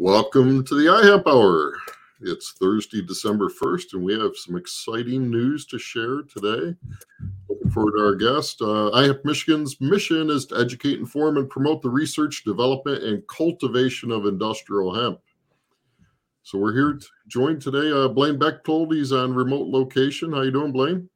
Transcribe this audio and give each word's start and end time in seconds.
Welcome 0.00 0.64
to 0.64 0.74
the 0.74 0.86
iHemp 0.86 1.26
Hour. 1.26 1.76
It's 2.22 2.52
Thursday, 2.52 3.02
December 3.02 3.50
1st, 3.50 3.92
and 3.92 4.02
we 4.02 4.18
have 4.18 4.34
some 4.34 4.56
exciting 4.56 5.30
news 5.30 5.66
to 5.66 5.78
share 5.78 6.22
today. 6.22 6.74
Looking 7.50 7.70
forward 7.70 7.98
to 7.98 8.04
our 8.04 8.14
guest. 8.14 8.62
Uh, 8.62 8.88
iHemp 8.94 9.26
Michigan's 9.26 9.78
mission 9.78 10.30
is 10.30 10.46
to 10.46 10.58
educate, 10.58 11.00
inform, 11.00 11.36
and 11.36 11.50
promote 11.50 11.82
the 11.82 11.90
research, 11.90 12.44
development, 12.44 13.02
and 13.02 13.22
cultivation 13.28 14.10
of 14.10 14.24
industrial 14.24 14.94
hemp. 14.94 15.20
So 16.44 16.58
we're 16.58 16.72
here 16.72 16.94
to 16.94 17.06
join 17.28 17.60
today. 17.60 17.92
Uh, 17.92 18.08
Blaine 18.08 18.38
Bechtold, 18.38 18.94
he's 18.94 19.12
on 19.12 19.34
remote 19.34 19.68
location. 19.68 20.32
How 20.32 20.40
you 20.40 20.50
doing, 20.50 20.72
Blaine? 20.72 21.10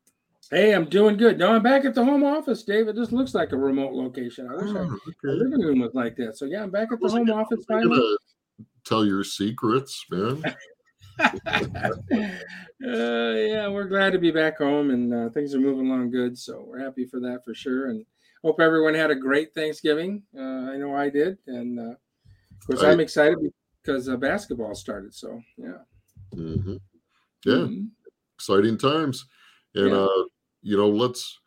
Hey, 0.50 0.74
I'm 0.74 0.84
doing 0.84 1.16
good. 1.16 1.38
No, 1.38 1.54
I'm 1.54 1.62
back 1.62 1.86
at 1.86 1.94
the 1.94 2.04
home 2.04 2.22
office, 2.22 2.64
David. 2.64 2.96
This 2.96 3.12
looks 3.12 3.34
like 3.34 3.52
a 3.52 3.56
remote 3.56 3.94
location. 3.94 4.46
I 4.46 4.56
wish 4.56 4.76
oh, 4.76 4.78
I, 4.78 4.82
okay. 4.82 4.98
my 5.24 5.32
living 5.32 5.60
room 5.60 5.80
was 5.80 5.94
like 5.94 6.16
that. 6.16 6.36
So 6.36 6.44
yeah, 6.44 6.64
I'm 6.64 6.70
back 6.70 6.92
at 6.92 7.00
the 7.00 7.08
home 7.08 7.30
office 7.30 7.64
finally. 7.66 8.18
Tell 8.84 9.04
your 9.04 9.24
secrets, 9.24 10.04
man. 10.10 10.42
uh, 11.20 11.30
yeah, 12.80 13.68
we're 13.68 13.88
glad 13.88 14.12
to 14.12 14.18
be 14.18 14.30
back 14.30 14.58
home, 14.58 14.90
and 14.90 15.14
uh, 15.14 15.30
things 15.30 15.54
are 15.54 15.60
moving 15.60 15.86
along 15.86 16.10
good. 16.10 16.36
So 16.36 16.64
we're 16.66 16.80
happy 16.80 17.06
for 17.06 17.20
that 17.20 17.44
for 17.44 17.54
sure, 17.54 17.88
and 17.88 18.04
hope 18.42 18.60
everyone 18.60 18.94
had 18.94 19.10
a 19.10 19.16
great 19.16 19.54
Thanksgiving. 19.54 20.22
Uh, 20.36 20.70
I 20.70 20.76
know 20.76 20.94
I 20.94 21.08
did, 21.08 21.38
and 21.46 21.78
uh, 21.78 21.94
of 21.94 22.66
course 22.66 22.82
I, 22.82 22.92
am 22.92 23.00
excited 23.00 23.38
because 23.82 24.08
uh, 24.08 24.16
basketball 24.16 24.74
started. 24.74 25.14
So 25.14 25.40
yeah, 25.56 25.78
mm-hmm. 26.34 26.76
yeah, 27.46 27.54
mm-hmm. 27.54 27.84
exciting 28.36 28.76
times, 28.76 29.26
and 29.74 29.90
yeah. 29.90 29.96
Uh, 29.96 30.24
you 30.62 30.76
know, 30.76 30.88
let's 30.88 31.38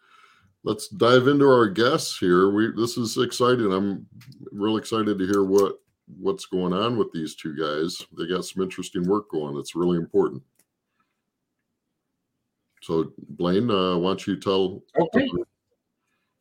let's 0.63 0.87
dive 0.87 1.27
into 1.27 1.45
our 1.45 1.67
guests 1.67 2.17
here. 2.17 2.51
We 2.51 2.71
this 2.75 2.97
is 2.97 3.17
exciting. 3.17 3.73
I'm 3.73 4.07
real 4.51 4.77
excited 4.77 5.17
to 5.17 5.25
hear 5.25 5.43
what 5.43 5.75
what's 6.19 6.45
going 6.45 6.73
on 6.73 6.97
with 6.97 7.11
these 7.11 7.35
two 7.35 7.55
guys. 7.55 8.05
They 8.17 8.27
got 8.27 8.45
some 8.45 8.63
interesting 8.63 9.07
work 9.07 9.29
going. 9.29 9.55
That's 9.55 9.75
really 9.75 9.97
important. 9.97 10.43
So, 12.81 13.11
Blaine, 13.17 13.69
uh, 13.69 13.97
why 13.97 14.09
don't 14.09 14.27
you 14.27 14.39
tell? 14.39 14.81
Okay. 14.99 15.27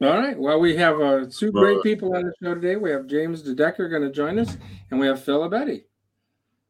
All 0.02 0.18
right. 0.18 0.38
Well, 0.38 0.60
we 0.60 0.76
have 0.76 1.00
uh, 1.00 1.24
two 1.30 1.50
great 1.50 1.78
uh, 1.78 1.82
people 1.82 2.14
on 2.14 2.24
the 2.24 2.32
show 2.42 2.54
today. 2.54 2.76
We 2.76 2.90
have 2.90 3.06
James 3.06 3.42
DeDecker 3.42 3.90
going 3.90 4.02
to 4.02 4.12
join 4.12 4.38
us, 4.38 4.56
and 4.90 5.00
we 5.00 5.06
have 5.06 5.22
Phil 5.22 5.42
Alberti. 5.42 5.84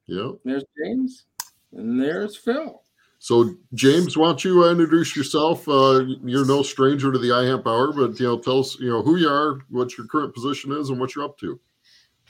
Yeah. 0.07 0.31
There's 0.45 0.65
James, 0.83 1.25
and 1.73 2.01
there's 2.01 2.37
Phil. 2.37 2.83
So, 3.19 3.57
James, 3.75 4.17
why 4.17 4.27
don't 4.29 4.45
you 4.45 4.63
uh, 4.63 4.71
introduce 4.71 5.17
yourself? 5.17 5.69
Uh, 5.69 6.05
you're 6.23 6.47
no 6.47 6.63
stranger 6.63 7.11
to 7.11 7.19
the 7.19 7.31
iHemp 7.31 7.67
Hour, 7.67 7.93
but 7.93 8.21
you 8.21 8.27
know, 8.27 8.39
tell 8.39 8.61
us, 8.61 8.79
you 8.79 8.89
know, 8.89 9.03
who 9.03 9.17
you 9.17 9.29
are, 9.29 9.59
what 9.69 9.99
your 9.99 10.07
current 10.07 10.33
position 10.33 10.71
is, 10.73 10.91
and 10.91 11.01
what 11.01 11.15
you're 11.15 11.25
up 11.25 11.37
to. 11.39 11.59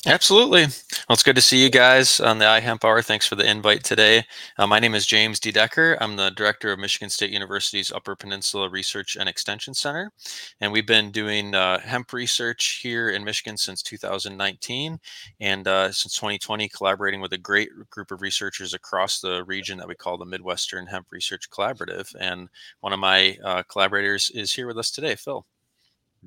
Absolutely. 0.04 0.62
Well, 0.62 1.14
it's 1.14 1.24
good 1.24 1.34
to 1.34 1.42
see 1.42 1.60
you 1.60 1.70
guys 1.70 2.20
on 2.20 2.38
the 2.38 2.44
iHemp 2.44 2.84
Hour. 2.84 3.02
Thanks 3.02 3.26
for 3.26 3.34
the 3.34 3.48
invite 3.48 3.82
today. 3.82 4.24
Uh, 4.56 4.66
my 4.66 4.78
name 4.78 4.94
is 4.94 5.04
James 5.04 5.40
DeDecker. 5.40 5.96
I'm 6.00 6.14
the 6.14 6.30
director 6.30 6.70
of 6.70 6.78
Michigan 6.78 7.10
State 7.10 7.30
University's 7.30 7.90
Upper 7.90 8.14
Peninsula 8.14 8.68
Research 8.68 9.16
and 9.16 9.28
Extension 9.28 9.74
Center. 9.74 10.12
And 10.60 10.70
we've 10.70 10.86
been 10.86 11.10
doing 11.10 11.56
uh, 11.56 11.80
hemp 11.80 12.12
research 12.12 12.80
here 12.82 13.10
in 13.10 13.24
Michigan 13.24 13.56
since 13.56 13.82
2019 13.82 15.00
and 15.40 15.66
uh, 15.66 15.90
since 15.90 16.14
2020, 16.14 16.68
collaborating 16.68 17.20
with 17.20 17.32
a 17.32 17.38
great 17.38 17.70
group 17.90 18.12
of 18.12 18.22
researchers 18.22 18.74
across 18.74 19.20
the 19.20 19.42
region 19.44 19.76
that 19.78 19.88
we 19.88 19.96
call 19.96 20.18
the 20.18 20.24
Midwestern 20.24 20.86
Hemp 20.86 21.08
Research 21.10 21.50
Collaborative. 21.50 22.14
And 22.20 22.48
one 22.80 22.92
of 22.92 23.00
my 23.00 23.36
uh, 23.42 23.64
collaborators 23.64 24.30
is 24.30 24.52
here 24.52 24.68
with 24.68 24.78
us 24.78 24.92
today, 24.92 25.16
Phil. 25.16 25.44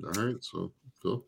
All 0.04 0.10
right. 0.22 0.36
So, 0.40 0.70
Phil. 1.00 1.24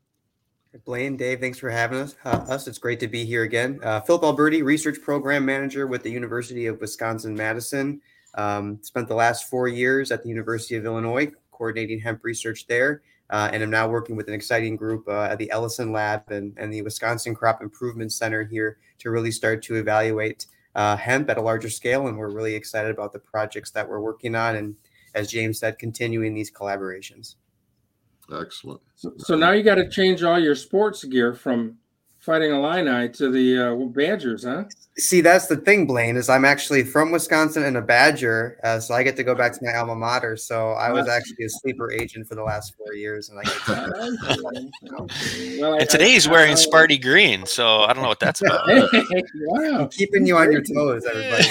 Blaine, 0.78 1.18
Dave, 1.18 1.40
thanks 1.40 1.58
for 1.58 1.68
having 1.68 1.98
us. 1.98 2.16
Uh, 2.24 2.44
us, 2.48 2.66
it's 2.66 2.78
great 2.78 2.98
to 3.00 3.08
be 3.08 3.26
here 3.26 3.42
again. 3.42 3.78
Uh, 3.82 4.00
Philip 4.00 4.22
Alberti, 4.22 4.62
Research 4.62 5.00
Program 5.02 5.44
Manager 5.44 5.86
with 5.86 6.02
the 6.02 6.10
University 6.10 6.66
of 6.66 6.80
Wisconsin 6.80 7.34
Madison. 7.34 8.00
Um, 8.34 8.78
spent 8.82 9.06
the 9.06 9.14
last 9.14 9.50
four 9.50 9.68
years 9.68 10.10
at 10.10 10.22
the 10.22 10.30
University 10.30 10.76
of 10.76 10.86
Illinois 10.86 11.30
coordinating 11.50 12.00
hemp 12.00 12.24
research 12.24 12.66
there, 12.66 13.02
uh, 13.28 13.50
and 13.52 13.62
I'm 13.62 13.68
now 13.68 13.86
working 13.86 14.16
with 14.16 14.28
an 14.28 14.34
exciting 14.34 14.74
group 14.76 15.06
uh, 15.06 15.24
at 15.24 15.36
the 15.36 15.50
Ellison 15.50 15.92
Lab 15.92 16.30
and, 16.30 16.54
and 16.56 16.72
the 16.72 16.80
Wisconsin 16.80 17.34
Crop 17.34 17.60
Improvement 17.60 18.10
Center 18.10 18.42
here 18.42 18.78
to 19.00 19.10
really 19.10 19.30
start 19.30 19.62
to 19.64 19.74
evaluate 19.74 20.46
uh, 20.74 20.96
hemp 20.96 21.28
at 21.28 21.36
a 21.36 21.42
larger 21.42 21.68
scale. 21.68 22.06
And 22.06 22.16
we're 22.16 22.30
really 22.30 22.54
excited 22.54 22.90
about 22.90 23.12
the 23.12 23.18
projects 23.18 23.70
that 23.72 23.86
we're 23.86 24.00
working 24.00 24.34
on, 24.34 24.56
and 24.56 24.76
as 25.14 25.30
James 25.30 25.58
said, 25.58 25.78
continuing 25.78 26.32
these 26.32 26.50
collaborations. 26.50 27.34
Excellent. 28.32 28.80
So, 28.96 29.12
so 29.18 29.36
now 29.36 29.50
you 29.50 29.62
got 29.62 29.76
to 29.76 29.88
change 29.88 30.22
all 30.22 30.38
your 30.38 30.54
sports 30.54 31.04
gear 31.04 31.34
from 31.34 31.78
fighting 32.22 32.52
Illini 32.52 33.08
to 33.08 33.30
the 33.30 33.72
uh, 33.72 33.74
Badgers, 33.86 34.44
huh? 34.44 34.64
See, 34.96 35.22
that's 35.22 35.46
the 35.46 35.56
thing, 35.56 35.86
Blaine. 35.86 36.16
Is 36.16 36.28
I'm 36.28 36.44
actually 36.44 36.84
from 36.84 37.10
Wisconsin 37.10 37.64
and 37.64 37.76
a 37.76 37.82
Badger, 37.82 38.58
uh, 38.62 38.78
so 38.78 38.94
I 38.94 39.02
get 39.02 39.16
to 39.16 39.24
go 39.24 39.34
back 39.34 39.52
to 39.54 39.58
my 39.62 39.74
alma 39.74 39.96
mater. 39.96 40.36
So 40.36 40.72
I 40.72 40.92
was 40.92 41.08
actually 41.08 41.46
a 41.46 41.48
sleeper 41.48 41.90
agent 41.90 42.28
for 42.28 42.34
the 42.34 42.42
last 42.42 42.74
four 42.76 42.94
years, 42.94 43.30
and 43.30 43.38
I. 43.38 43.42
Get 43.42 43.54
to- 43.64 44.70
well, 45.60 45.74
and 45.74 45.88
today 45.88 46.10
he's 46.10 46.28
wearing 46.28 46.54
Sparty 46.56 47.00
green, 47.00 47.46
so 47.46 47.80
I 47.80 47.94
don't 47.94 48.02
know 48.02 48.08
what 48.08 48.20
that's 48.20 48.42
about. 48.42 48.68
wow. 48.68 49.80
I'm 49.80 49.88
keeping 49.88 50.26
you 50.26 50.36
on 50.36 50.52
your 50.52 50.62
toes, 50.62 51.04
everybody. 51.06 51.48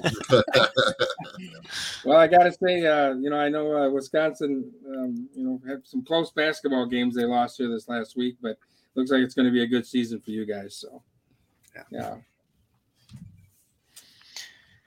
well, 2.04 2.18
I 2.18 2.26
got 2.26 2.44
to 2.44 2.52
say, 2.52 2.86
uh, 2.86 3.14
you 3.14 3.30
know, 3.30 3.36
I 3.36 3.48
know 3.48 3.76
uh, 3.76 3.90
Wisconsin, 3.90 4.70
um, 4.88 5.28
you 5.34 5.44
know, 5.44 5.60
had 5.66 5.86
some 5.86 6.04
close 6.04 6.30
basketball 6.30 6.86
games 6.86 7.14
they 7.14 7.24
lost 7.24 7.58
here 7.58 7.68
this 7.68 7.88
last 7.88 8.16
week, 8.16 8.36
but 8.40 8.58
looks 8.94 9.10
like 9.10 9.22
it's 9.22 9.34
going 9.34 9.46
to 9.46 9.52
be 9.52 9.62
a 9.62 9.66
good 9.66 9.86
season 9.86 10.20
for 10.20 10.30
you 10.30 10.46
guys. 10.46 10.76
So, 10.76 11.02
yeah. 11.74 11.82
yeah. 11.90 12.16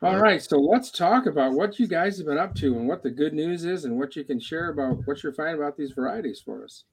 All 0.01 0.19
right, 0.19 0.43
so 0.43 0.57
let's 0.57 0.91
talk 0.91 1.25
about 1.25 1.53
what 1.53 1.79
you 1.79 1.87
guys 1.87 2.17
have 2.17 2.27
been 2.27 2.37
up 2.37 2.53
to 2.55 2.77
and 2.77 2.87
what 2.87 3.01
the 3.01 3.09
good 3.09 3.33
news 3.33 3.65
is 3.65 3.85
and 3.85 3.97
what 3.97 4.15
you 4.15 4.23
can 4.23 4.39
share 4.39 4.69
about 4.69 5.07
what 5.07 5.23
you're 5.23 5.33
finding 5.33 5.55
about 5.55 5.77
these 5.77 5.93
varieties 5.93 6.39
for 6.39 6.63
us. 6.63 6.83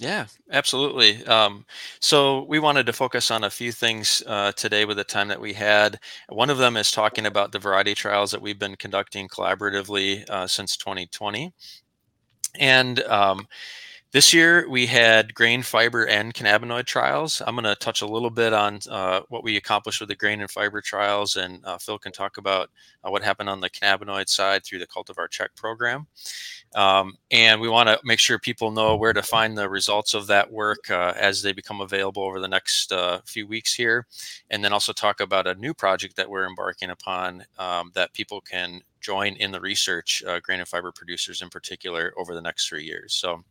Yeah, 0.00 0.26
absolutely. 0.52 1.24
Um, 1.26 1.64
so 2.00 2.44
we 2.44 2.60
wanted 2.60 2.86
to 2.86 2.92
focus 2.92 3.32
on 3.32 3.42
a 3.42 3.50
few 3.50 3.72
things 3.72 4.22
uh, 4.26 4.52
today 4.52 4.84
with 4.84 4.96
the 4.96 5.02
time 5.04 5.26
that 5.28 5.40
we 5.40 5.52
had. 5.54 5.98
One 6.28 6.50
of 6.50 6.58
them 6.58 6.76
is 6.76 6.92
talking 6.92 7.26
about 7.26 7.50
the 7.50 7.58
variety 7.58 7.94
trials 7.94 8.30
that 8.30 8.40
we've 8.40 8.58
been 8.58 8.76
conducting 8.76 9.28
collaboratively 9.28 10.28
uh, 10.30 10.46
since 10.46 10.76
2020. 10.76 11.52
And 12.58 13.00
um, 13.04 13.46
this 14.10 14.32
year 14.32 14.66
we 14.68 14.86
had 14.86 15.34
grain, 15.34 15.62
fiber, 15.62 16.06
and 16.06 16.32
cannabinoid 16.32 16.86
trials. 16.86 17.42
I'm 17.46 17.54
going 17.54 17.64
to 17.64 17.74
touch 17.74 18.00
a 18.00 18.06
little 18.06 18.30
bit 18.30 18.54
on 18.54 18.78
uh, 18.90 19.20
what 19.28 19.44
we 19.44 19.58
accomplished 19.58 20.00
with 20.00 20.08
the 20.08 20.16
grain 20.16 20.40
and 20.40 20.50
fiber 20.50 20.80
trials, 20.80 21.36
and 21.36 21.62
uh, 21.66 21.76
Phil 21.76 21.98
can 21.98 22.12
talk 22.12 22.38
about 22.38 22.70
uh, 23.04 23.10
what 23.10 23.22
happened 23.22 23.50
on 23.50 23.60
the 23.60 23.68
cannabinoid 23.68 24.30
side 24.30 24.64
through 24.64 24.78
the 24.78 24.86
Cultivar 24.86 25.28
Check 25.28 25.54
program. 25.56 26.06
Um, 26.74 27.16
and 27.30 27.60
we 27.60 27.68
want 27.68 27.90
to 27.90 28.00
make 28.02 28.18
sure 28.18 28.38
people 28.38 28.70
know 28.70 28.96
where 28.96 29.12
to 29.12 29.22
find 29.22 29.56
the 29.56 29.68
results 29.68 30.14
of 30.14 30.26
that 30.28 30.50
work 30.50 30.90
uh, 30.90 31.12
as 31.16 31.42
they 31.42 31.52
become 31.52 31.82
available 31.82 32.22
over 32.22 32.40
the 32.40 32.48
next 32.48 32.92
uh, 32.92 33.20
few 33.26 33.46
weeks 33.46 33.74
here, 33.74 34.06
and 34.48 34.64
then 34.64 34.72
also 34.72 34.94
talk 34.94 35.20
about 35.20 35.46
a 35.46 35.54
new 35.56 35.74
project 35.74 36.16
that 36.16 36.30
we're 36.30 36.46
embarking 36.46 36.88
upon 36.88 37.44
um, 37.58 37.90
that 37.94 38.14
people 38.14 38.40
can 38.40 38.80
join 39.02 39.34
in 39.34 39.52
the 39.52 39.60
research, 39.60 40.22
uh, 40.26 40.40
grain 40.40 40.60
and 40.60 40.68
fiber 40.68 40.92
producers 40.92 41.42
in 41.42 41.50
particular, 41.50 42.14
over 42.16 42.32
the 42.32 42.40
next 42.40 42.68
three 42.68 42.84
years. 42.84 43.12
So. 43.12 43.44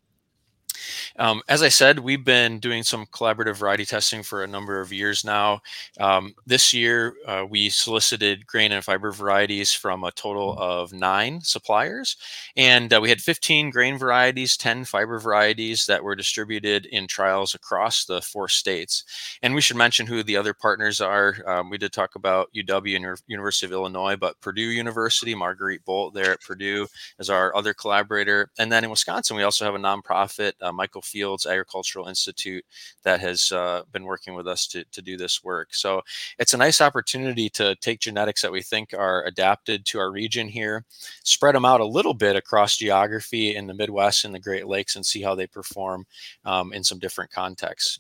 Um, 1.18 1.42
as 1.48 1.64
I 1.64 1.70
said, 1.70 2.00
we've 2.00 2.24
been 2.24 2.60
doing 2.60 2.84
some 2.84 3.06
collaborative 3.08 3.58
variety 3.58 3.86
testing 3.86 4.24
for 4.24 4.44
a 4.44 4.48
number 4.48 4.80
of 4.80 4.94
years 4.94 5.24
now. 5.24 5.62
Um, 6.00 6.36
this 6.46 6.74
year, 6.74 7.16
uh, 7.26 7.46
we 7.50 7.70
solicited 7.70 8.46
grain 8.48 8.72
and 8.72 8.84
fiber 8.84 9.12
varieties 9.12 9.74
from 9.74 10.04
a 10.04 10.12
total 10.12 10.56
of 10.58 10.94
nine 10.94 11.42
suppliers, 11.42 12.18
and 12.56 12.94
uh, 12.94 13.00
we 13.02 13.10
had 13.10 13.22
15 13.22 13.70
grain 13.70 13.98
varieties, 13.98 14.58
10 14.58 14.86
fiber 14.86 15.20
varieties 15.20 15.86
that 15.86 16.04
were 16.04 16.16
distributed 16.16 16.86
in 16.88 17.08
trials 17.08 17.56
across 17.56 18.06
the 18.06 18.22
four 18.22 18.48
states. 18.48 19.04
And 19.42 19.54
we 19.54 19.62
should 19.62 19.78
mention 19.78 20.06
who 20.06 20.24
the 20.24 20.38
other 20.38 20.54
partners 20.54 21.02
are. 21.02 21.36
Um, 21.46 21.70
we 21.70 21.78
did 21.78 21.92
talk 21.94 22.16
about 22.16 22.54
UW 22.56 22.96
and 22.96 23.22
University 23.28 23.66
of 23.66 23.72
Illinois, 23.72 24.16
but 24.16 24.40
Purdue 24.42 24.62
University, 24.62 25.36
Marguerite 25.36 25.86
Bolt 25.86 26.14
there 26.14 26.34
at 26.34 26.42
Purdue 26.42 26.88
is 27.20 27.30
our 27.30 27.56
other 27.56 27.74
collaborator. 27.74 28.52
And 28.58 28.72
then 28.72 28.84
in 28.84 28.90
Wisconsin, 28.90 29.38
we 29.38 29.44
also 29.44 29.66
have 29.66 29.76
a 29.76 29.80
nonprofit 29.80 30.54
Michael 30.72 31.02
Fields 31.02 31.46
Agricultural 31.46 32.08
Institute 32.08 32.66
that 33.04 33.20
has 33.20 33.52
uh, 33.52 33.84
been 33.92 34.04
working 34.04 34.36
with 34.36 34.48
us 34.48 34.68
to, 34.68 34.84
to 34.86 35.02
do 35.02 35.18
this 35.18 35.44
work. 35.44 35.74
So 35.74 36.02
it's 36.40 36.54
a 36.54 36.58
nice 36.58 36.82
opportunity 36.82 37.50
to 37.52 37.76
take 37.76 38.00
genetics 38.00 38.42
that 38.42 38.52
we 38.52 38.62
think 38.62 38.94
are 38.94 39.24
adapted 39.26 39.86
to 39.88 40.00
our 40.00 40.12
region 40.12 40.48
here, 40.48 40.86
spread 41.24 41.56
them 41.56 41.66
out 41.66 41.82
a 41.82 41.86
little 41.86 42.14
bit 42.14 42.36
across 42.36 42.78
geography 42.78 43.56
in 43.56 43.68
the 43.68 43.74
Midwest 43.74 44.26
and 44.26 44.34
the 44.34 44.40
Great 44.40 44.68
Lakes, 44.68 44.96
and 44.96 45.06
see 45.06 45.22
how 45.22 45.36
they 45.36 45.48
perform 45.48 46.06
um, 46.46 46.74
in 46.74 46.84
some 46.84 47.00
different 47.00 47.32
contexts. 47.32 48.00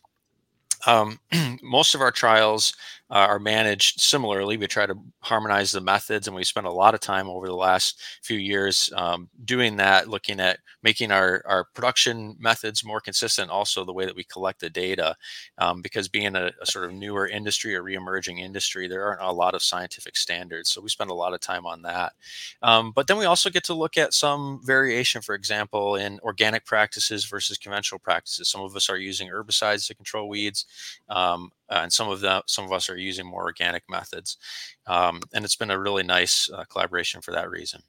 Um, 0.85 1.19
most 1.63 1.95
of 1.95 2.01
our 2.01 2.11
trials 2.11 2.73
uh, 3.09 3.27
are 3.29 3.39
managed 3.39 4.01
similarly. 4.01 4.57
We 4.57 4.67
try 4.67 4.85
to 4.85 4.95
harmonize 5.19 5.71
the 5.71 5.81
methods, 5.81 6.27
and 6.27 6.35
we 6.35 6.43
spent 6.43 6.67
a 6.67 6.71
lot 6.71 6.93
of 6.93 6.99
time 6.99 7.29
over 7.29 7.47
the 7.47 7.55
last 7.55 8.01
few 8.21 8.37
years 8.37 8.91
um, 8.95 9.29
doing 9.45 9.77
that, 9.77 10.09
looking 10.09 10.39
at 10.39 10.59
making 10.83 11.11
our, 11.11 11.41
our 11.45 11.65
production 11.73 12.35
methods 12.39 12.83
more 12.83 12.99
consistent, 12.99 13.49
also 13.49 13.83
the 13.83 13.93
way 13.93 14.05
that 14.05 14.15
we 14.15 14.23
collect 14.23 14.59
the 14.59 14.69
data. 14.69 15.15
Um, 15.57 15.81
because 15.81 16.07
being 16.07 16.35
a, 16.35 16.51
a, 16.61 16.65
sort 16.65 16.85
of 16.85 16.93
newer 16.93 17.27
industry, 17.27 17.75
a 17.75 17.81
re-emerging 17.81 18.39
industry, 18.39 18.87
there 18.87 19.05
aren't 19.05 19.21
a 19.21 19.31
lot 19.31 19.53
of 19.53 19.63
scientific 19.63 20.15
standards. 20.15 20.69
So 20.69 20.81
we 20.81 20.89
spend 20.89 21.09
a 21.09 21.15
lot 21.15 21.33
of 21.33 21.39
time 21.39 21.65
on 21.65 21.81
that. 21.83 22.13
Um, 22.61 22.91
but 22.91 23.07
then 23.07 23.17
we 23.17 23.25
also 23.25 23.49
get 23.49 23.63
to 23.65 23.73
look 23.73 23.97
at 23.97 24.13
some 24.13 24.61
variation, 24.63 25.21
for 25.21 25.35
example, 25.35 25.95
in 25.95 26.19
organic 26.21 26.65
practices 26.65 27.25
versus 27.25 27.57
conventional 27.57 27.99
practices. 27.99 28.49
Some 28.49 28.61
of 28.61 28.75
us 28.75 28.89
are 28.89 28.97
using 28.97 29.29
herbicides 29.29 29.87
to 29.87 29.95
control 29.95 30.29
weeds. 30.29 30.65
Um, 31.09 31.51
uh, 31.69 31.79
and 31.83 31.91
some 31.91 32.09
of 32.09 32.21
them, 32.21 32.41
some 32.47 32.65
of 32.65 32.71
us 32.71 32.89
are 32.89 32.97
using 32.97 33.25
more 33.25 33.43
organic 33.43 33.83
methods, 33.89 34.37
um, 34.85 35.21
and 35.33 35.45
it's 35.45 35.55
been 35.55 35.71
a 35.71 35.79
really 35.79 36.03
nice 36.03 36.49
uh, 36.51 36.63
collaboration 36.69 37.21
for 37.21 37.31
that 37.31 37.49
reason. 37.49 37.81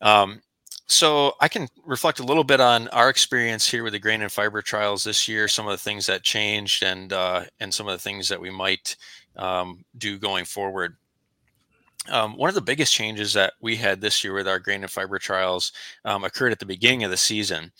Um, 0.00 0.42
so 0.86 1.34
I 1.40 1.46
can 1.46 1.68
reflect 1.84 2.18
a 2.18 2.24
little 2.24 2.42
bit 2.42 2.60
on 2.60 2.88
our 2.88 3.08
experience 3.08 3.68
here 3.68 3.84
with 3.84 3.92
the 3.92 4.00
grain 4.00 4.22
and 4.22 4.32
fiber 4.32 4.60
trials 4.60 5.04
this 5.04 5.28
year, 5.28 5.46
some 5.46 5.66
of 5.66 5.72
the 5.72 5.78
things 5.78 6.06
that 6.06 6.24
changed, 6.24 6.82
and 6.82 7.12
uh, 7.12 7.44
and 7.60 7.72
some 7.72 7.86
of 7.86 7.92
the 7.92 8.02
things 8.02 8.28
that 8.28 8.40
we 8.40 8.50
might 8.50 8.96
um, 9.36 9.84
do 9.98 10.18
going 10.18 10.44
forward. 10.44 10.96
Um, 12.08 12.34
one 12.36 12.48
of 12.48 12.54
the 12.54 12.62
biggest 12.62 12.94
changes 12.94 13.34
that 13.34 13.52
we 13.60 13.76
had 13.76 14.00
this 14.00 14.24
year 14.24 14.32
with 14.32 14.48
our 14.48 14.58
grain 14.58 14.82
and 14.82 14.90
fiber 14.90 15.18
trials 15.18 15.72
um, 16.06 16.24
occurred 16.24 16.50
at 16.50 16.58
the 16.58 16.64
beginning 16.64 17.04
of 17.04 17.10
the 17.10 17.16
season. 17.16 17.70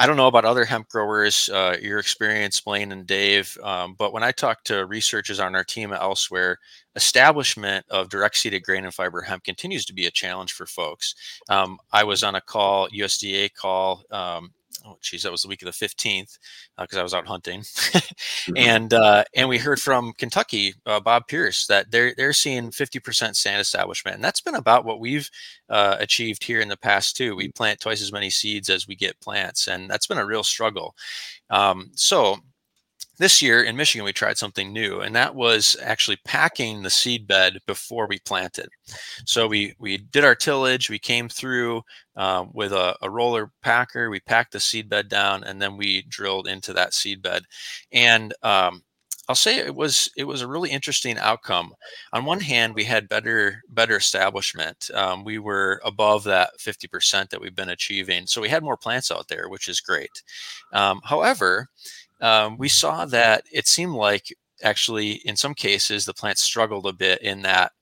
I 0.00 0.06
don't 0.06 0.16
know 0.16 0.26
about 0.26 0.44
other 0.44 0.64
hemp 0.64 0.88
growers, 0.88 1.48
uh, 1.48 1.76
your 1.80 2.00
experience, 2.00 2.60
Blaine 2.60 2.90
and 2.90 3.06
Dave, 3.06 3.56
um, 3.62 3.94
but 3.96 4.12
when 4.12 4.24
I 4.24 4.32
talk 4.32 4.64
to 4.64 4.84
researchers 4.86 5.38
on 5.38 5.54
our 5.54 5.62
team 5.62 5.92
elsewhere, 5.92 6.58
establishment 6.96 7.86
of 7.88 8.08
direct 8.08 8.36
seeded 8.36 8.64
grain 8.64 8.84
and 8.84 8.92
fiber 8.92 9.20
hemp 9.22 9.44
continues 9.44 9.84
to 9.84 9.94
be 9.94 10.06
a 10.06 10.10
challenge 10.10 10.52
for 10.52 10.66
folks. 10.66 11.14
Um, 11.48 11.78
I 11.92 12.02
was 12.02 12.24
on 12.24 12.34
a 12.34 12.40
call, 12.40 12.88
USDA 12.88 13.54
call 13.54 14.02
um, 14.10 14.50
oh 14.84 14.98
geez, 15.00 15.22
that 15.22 15.32
was 15.32 15.42
the 15.42 15.48
week 15.48 15.62
of 15.62 15.66
the 15.66 15.86
15th 15.86 16.38
because 16.78 16.96
uh, 16.96 17.00
I 17.00 17.02
was 17.02 17.14
out 17.14 17.26
hunting, 17.26 17.60
mm-hmm. 17.62 18.56
and 18.56 18.92
uh, 18.92 19.24
and 19.34 19.48
we 19.48 19.58
heard 19.58 19.80
from 19.80 20.12
Kentucky, 20.14 20.74
uh, 20.86 21.00
Bob 21.00 21.28
Pearce, 21.28 21.66
that 21.66 21.90
they're 21.90 22.14
they're 22.16 22.32
seeing 22.32 22.70
50% 22.70 23.36
stand 23.36 23.60
establishment, 23.60 24.16
and 24.16 24.24
that's 24.24 24.40
been 24.40 24.54
about 24.54 24.84
what 24.84 25.00
we've 25.00 25.30
uh, 25.68 25.96
achieved 25.98 26.44
here 26.44 26.60
in 26.60 26.68
the 26.68 26.76
past 26.76 27.16
too. 27.16 27.36
We 27.36 27.50
plant 27.52 27.80
twice 27.80 28.02
as 28.02 28.12
many 28.12 28.30
seeds 28.30 28.70
as 28.70 28.86
we 28.86 28.94
get 28.94 29.20
plants, 29.20 29.68
and 29.68 29.88
that's 29.88 30.06
been 30.06 30.18
a 30.18 30.26
real 30.26 30.42
struggle. 30.42 30.94
Um, 31.50 31.90
so 31.94 32.38
this 33.18 33.42
year 33.42 33.62
in 33.64 33.76
Michigan, 33.76 34.04
we 34.04 34.12
tried 34.12 34.38
something 34.38 34.72
new, 34.72 35.00
and 35.00 35.14
that 35.16 35.34
was 35.34 35.76
actually 35.82 36.18
packing 36.24 36.82
the 36.82 36.90
seed 36.90 37.26
bed 37.26 37.58
before 37.66 38.06
we 38.06 38.18
planted. 38.20 38.68
So 39.24 39.46
we 39.46 39.74
we 39.78 39.98
did 39.98 40.24
our 40.24 40.34
tillage. 40.34 40.88
We 40.88 40.98
came 40.98 41.28
through 41.28 41.82
uh, 42.16 42.46
with 42.52 42.72
a, 42.72 42.96
a, 43.02 43.10
roller 43.10 43.50
packer. 43.62 44.10
We 44.10 44.20
packed 44.20 44.52
the 44.52 44.60
seed 44.60 44.88
bed 44.88 45.08
down, 45.08 45.44
and 45.44 45.60
then 45.60 45.76
we 45.76 46.02
drilled 46.08 46.48
into 46.48 46.72
that 46.74 46.94
seed 46.94 47.22
bed. 47.22 47.42
And 47.92 48.34
um, 48.42 48.82
I'll 49.28 49.34
say 49.34 49.58
it 49.58 49.74
was 49.74 50.10
it 50.16 50.24
was 50.24 50.40
a 50.40 50.48
really 50.48 50.70
interesting 50.70 51.18
outcome. 51.18 51.74
On 52.14 52.24
one 52.24 52.40
hand, 52.40 52.74
we 52.74 52.84
had 52.84 53.10
better 53.10 53.62
better 53.68 53.96
establishment. 53.96 54.90
Um, 54.94 55.22
we 55.22 55.38
were 55.38 55.82
above 55.84 56.24
that 56.24 56.50
50% 56.58 57.28
that 57.28 57.40
we've 57.40 57.54
been 57.54 57.68
achieving, 57.68 58.26
so 58.26 58.40
we 58.40 58.48
had 58.48 58.62
more 58.62 58.78
plants 58.78 59.10
out 59.10 59.28
there, 59.28 59.50
which 59.50 59.68
is 59.68 59.80
great. 59.80 60.22
Um, 60.72 61.02
however, 61.04 61.68
um, 62.20 62.56
we 62.58 62.68
saw 62.68 63.04
that 63.06 63.44
it 63.52 63.66
seemed 63.66 63.94
like 63.94 64.34
actually 64.62 65.12
in 65.24 65.36
some 65.36 65.54
cases 65.54 66.04
the 66.04 66.14
plants 66.14 66.42
struggled 66.42 66.86
a 66.86 66.92
bit 66.92 67.22
in 67.22 67.42
that 67.42 67.72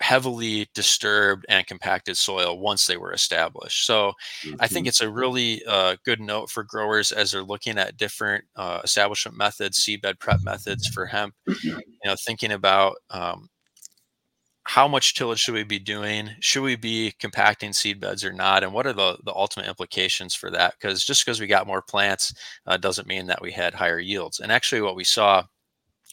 heavily 0.00 0.66
disturbed 0.74 1.44
and 1.48 1.66
compacted 1.66 2.16
soil 2.16 2.58
once 2.58 2.86
they 2.86 2.96
were 2.96 3.12
established. 3.12 3.86
So 3.86 4.12
mm-hmm. 4.42 4.56
I 4.58 4.66
think 4.66 4.84
mm-hmm. 4.84 4.88
it's 4.88 5.02
a 5.02 5.10
really 5.10 5.62
uh, 5.66 5.96
good 6.04 6.20
note 6.20 6.50
for 6.50 6.64
growers 6.64 7.12
as 7.12 7.30
they're 7.30 7.42
looking 7.42 7.78
at 7.78 7.98
different 7.98 8.44
uh, 8.56 8.80
establishment 8.82 9.36
methods, 9.36 9.78
seedbed 9.78 10.18
prep 10.18 10.42
methods 10.42 10.88
for 10.88 11.06
hemp. 11.06 11.34
You 11.62 12.08
know, 12.08 12.16
thinking 12.24 12.52
about 12.52 12.96
um, 13.10 13.50
how 14.70 14.86
much 14.86 15.14
tillage 15.14 15.40
should 15.40 15.54
we 15.54 15.64
be 15.64 15.80
doing? 15.80 16.30
Should 16.38 16.62
we 16.62 16.76
be 16.76 17.12
compacting 17.18 17.72
seed 17.72 17.98
beds 17.98 18.24
or 18.24 18.32
not? 18.32 18.62
And 18.62 18.72
what 18.72 18.86
are 18.86 18.92
the, 18.92 19.18
the 19.24 19.34
ultimate 19.34 19.66
implications 19.66 20.32
for 20.32 20.48
that? 20.52 20.74
Because 20.74 21.04
just 21.04 21.26
because 21.26 21.40
we 21.40 21.48
got 21.48 21.66
more 21.66 21.82
plants 21.82 22.32
uh, 22.68 22.76
doesn't 22.76 23.08
mean 23.08 23.26
that 23.26 23.42
we 23.42 23.50
had 23.50 23.74
higher 23.74 23.98
yields. 23.98 24.38
And 24.38 24.52
actually, 24.52 24.80
what 24.80 24.94
we 24.94 25.02
saw, 25.02 25.42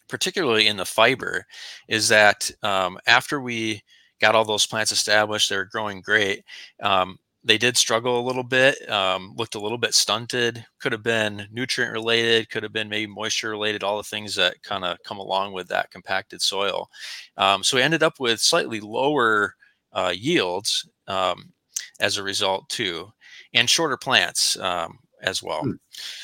particularly 0.09 0.65
in 0.65 0.75
the 0.75 0.85
fiber, 0.85 1.45
is 1.87 2.07
that 2.07 2.49
um, 2.63 2.97
after 3.05 3.39
we 3.39 3.83
got 4.19 4.33
all 4.33 4.43
those 4.43 4.65
plants 4.65 4.91
established, 4.91 5.49
they're 5.49 5.65
growing 5.65 6.01
great. 6.01 6.43
Um, 6.81 7.19
they 7.47 7.57
did 7.57 7.77
struggle 7.77 8.19
a 8.19 8.27
little 8.27 8.43
bit, 8.43 8.89
um, 8.89 9.33
looked 9.37 9.55
a 9.55 9.59
little 9.59 9.77
bit 9.77 9.93
stunted. 9.93 10.65
Could 10.79 10.91
have 10.91 11.01
been 11.01 11.47
nutrient 11.49 11.93
related, 11.93 12.49
could 12.49 12.61
have 12.63 12.73
been 12.73 12.89
maybe 12.89 13.09
moisture 13.09 13.49
related, 13.49 13.83
all 13.83 13.95
the 13.95 14.03
things 14.03 14.35
that 14.35 14.61
kind 14.63 14.83
of 14.83 14.97
come 15.03 15.17
along 15.17 15.53
with 15.53 15.69
that 15.69 15.89
compacted 15.89 16.41
soil. 16.41 16.89
Um, 17.37 17.63
so 17.63 17.77
we 17.77 17.83
ended 17.83 18.03
up 18.03 18.19
with 18.19 18.41
slightly 18.41 18.81
lower 18.81 19.55
uh, 19.93 20.13
yields 20.13 20.87
um, 21.07 21.53
as 22.01 22.17
a 22.17 22.23
result, 22.23 22.67
too, 22.67 23.07
and 23.53 23.69
shorter 23.69 23.97
plants 23.97 24.59
um, 24.59 24.99
as 25.21 25.41
well. 25.41 25.61
Hmm. 25.63 25.71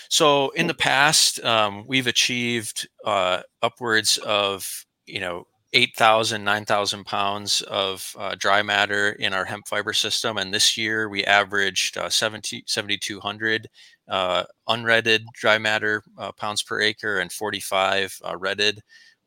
So 0.09 0.49
in 0.49 0.67
the 0.67 0.73
past, 0.73 1.43
um, 1.45 1.85
we've 1.87 2.07
achieved 2.07 2.87
uh, 3.05 3.43
upwards 3.61 4.17
of 4.19 4.85
you 5.05 5.21
know 5.21 5.47
8,000, 5.73 6.43
9,000 6.43 7.03
pounds 7.05 7.61
of 7.63 8.15
uh, 8.17 8.35
dry 8.37 8.61
matter 8.61 9.11
in 9.13 9.33
our 9.33 9.45
hemp 9.45 9.67
fiber 9.67 9.93
system. 9.93 10.37
And 10.37 10.53
this 10.53 10.77
year 10.77 11.09
we 11.09 11.25
averaged 11.25 11.97
uh, 11.97 12.09
7,200 12.09 13.67
uh, 14.07 14.43
unretted 14.69 15.23
dry 15.33 15.57
matter 15.57 16.03
uh, 16.17 16.31
pounds 16.33 16.61
per 16.61 16.79
acre 16.79 17.19
and 17.19 17.31
45 17.31 18.19
uh, 18.23 18.37
retted 18.37 18.79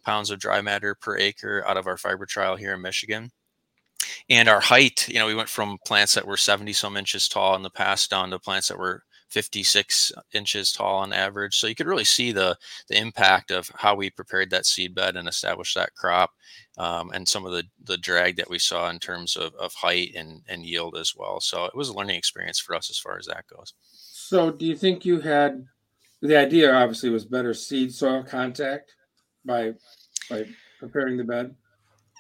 pounds 0.05 0.31
of 0.31 0.39
dry 0.39 0.61
matter 0.61 0.95
per 0.95 1.17
acre 1.19 1.65
out 1.67 1.77
of 1.77 1.87
our 1.89 1.97
fiber 1.97 2.27
trial 2.27 2.55
here 2.57 2.75
in 2.75 2.83
Michigan. 2.83 3.31
And 4.29 4.49
our 4.49 4.61
height, 4.61 5.09
you 5.09 5.19
know, 5.19 5.27
we 5.27 5.35
went 5.35 5.49
from 5.49 5.79
plants 5.85 6.15
that 6.15 6.27
were 6.27 6.37
70 6.37 6.73
some 6.73 6.97
inches 6.97 7.29
tall 7.29 7.57
in 7.57 7.63
the 7.63 7.71
past 7.71 8.11
down 8.11 8.31
to 8.31 8.39
plants 8.39 8.69
that 8.69 8.79
were 8.79 9.03
56 9.31 10.13
inches 10.33 10.73
tall 10.73 10.99
on 10.99 11.13
average. 11.13 11.57
So 11.57 11.67
you 11.67 11.75
could 11.75 11.87
really 11.87 12.05
see 12.05 12.33
the 12.33 12.57
the 12.89 12.99
impact 12.99 13.51
of 13.51 13.71
how 13.75 13.95
we 13.95 14.11
prepared 14.11 14.51
that 14.51 14.67
seed 14.67 14.95
bed 14.95 15.17
and 15.17 15.29
established 15.29 15.75
that 15.75 15.95
crop, 15.95 16.31
um, 16.79 17.11
and 17.13 17.27
some 17.27 17.47
of 17.47 17.53
the 17.53 17.65
the 17.85 17.99
drag 17.99 18.37
that 18.37 18.51
we 18.51 18.59
saw 18.59 18.91
in 18.91 18.99
terms 18.99 19.37
of, 19.37 19.55
of 19.55 19.73
height 19.75 20.13
and 20.15 20.43
and 20.49 20.65
yield 20.65 20.97
as 20.97 21.15
well. 21.17 21.41
So 21.41 21.65
it 21.65 21.75
was 21.75 21.89
a 21.89 21.95
learning 21.95 22.17
experience 22.17 22.59
for 22.59 22.75
us 22.75 22.91
as 22.91 22.99
far 22.99 23.19
as 23.19 23.27
that 23.27 23.47
goes. 23.47 23.75
So 23.93 24.51
do 24.51 24.67
you 24.67 24.77
think 24.77 25.05
you 25.05 25.21
had 25.21 25.65
the 26.23 26.37
idea? 26.37 26.73
Obviously, 26.75 27.11
was 27.11 27.25
better 27.25 27.55
seed 27.55 27.93
soil 27.93 28.23
contact 28.23 28.95
by 29.45 29.75
by 30.29 30.47
preparing 30.79 31.17
the 31.17 31.25
bed. 31.25 31.55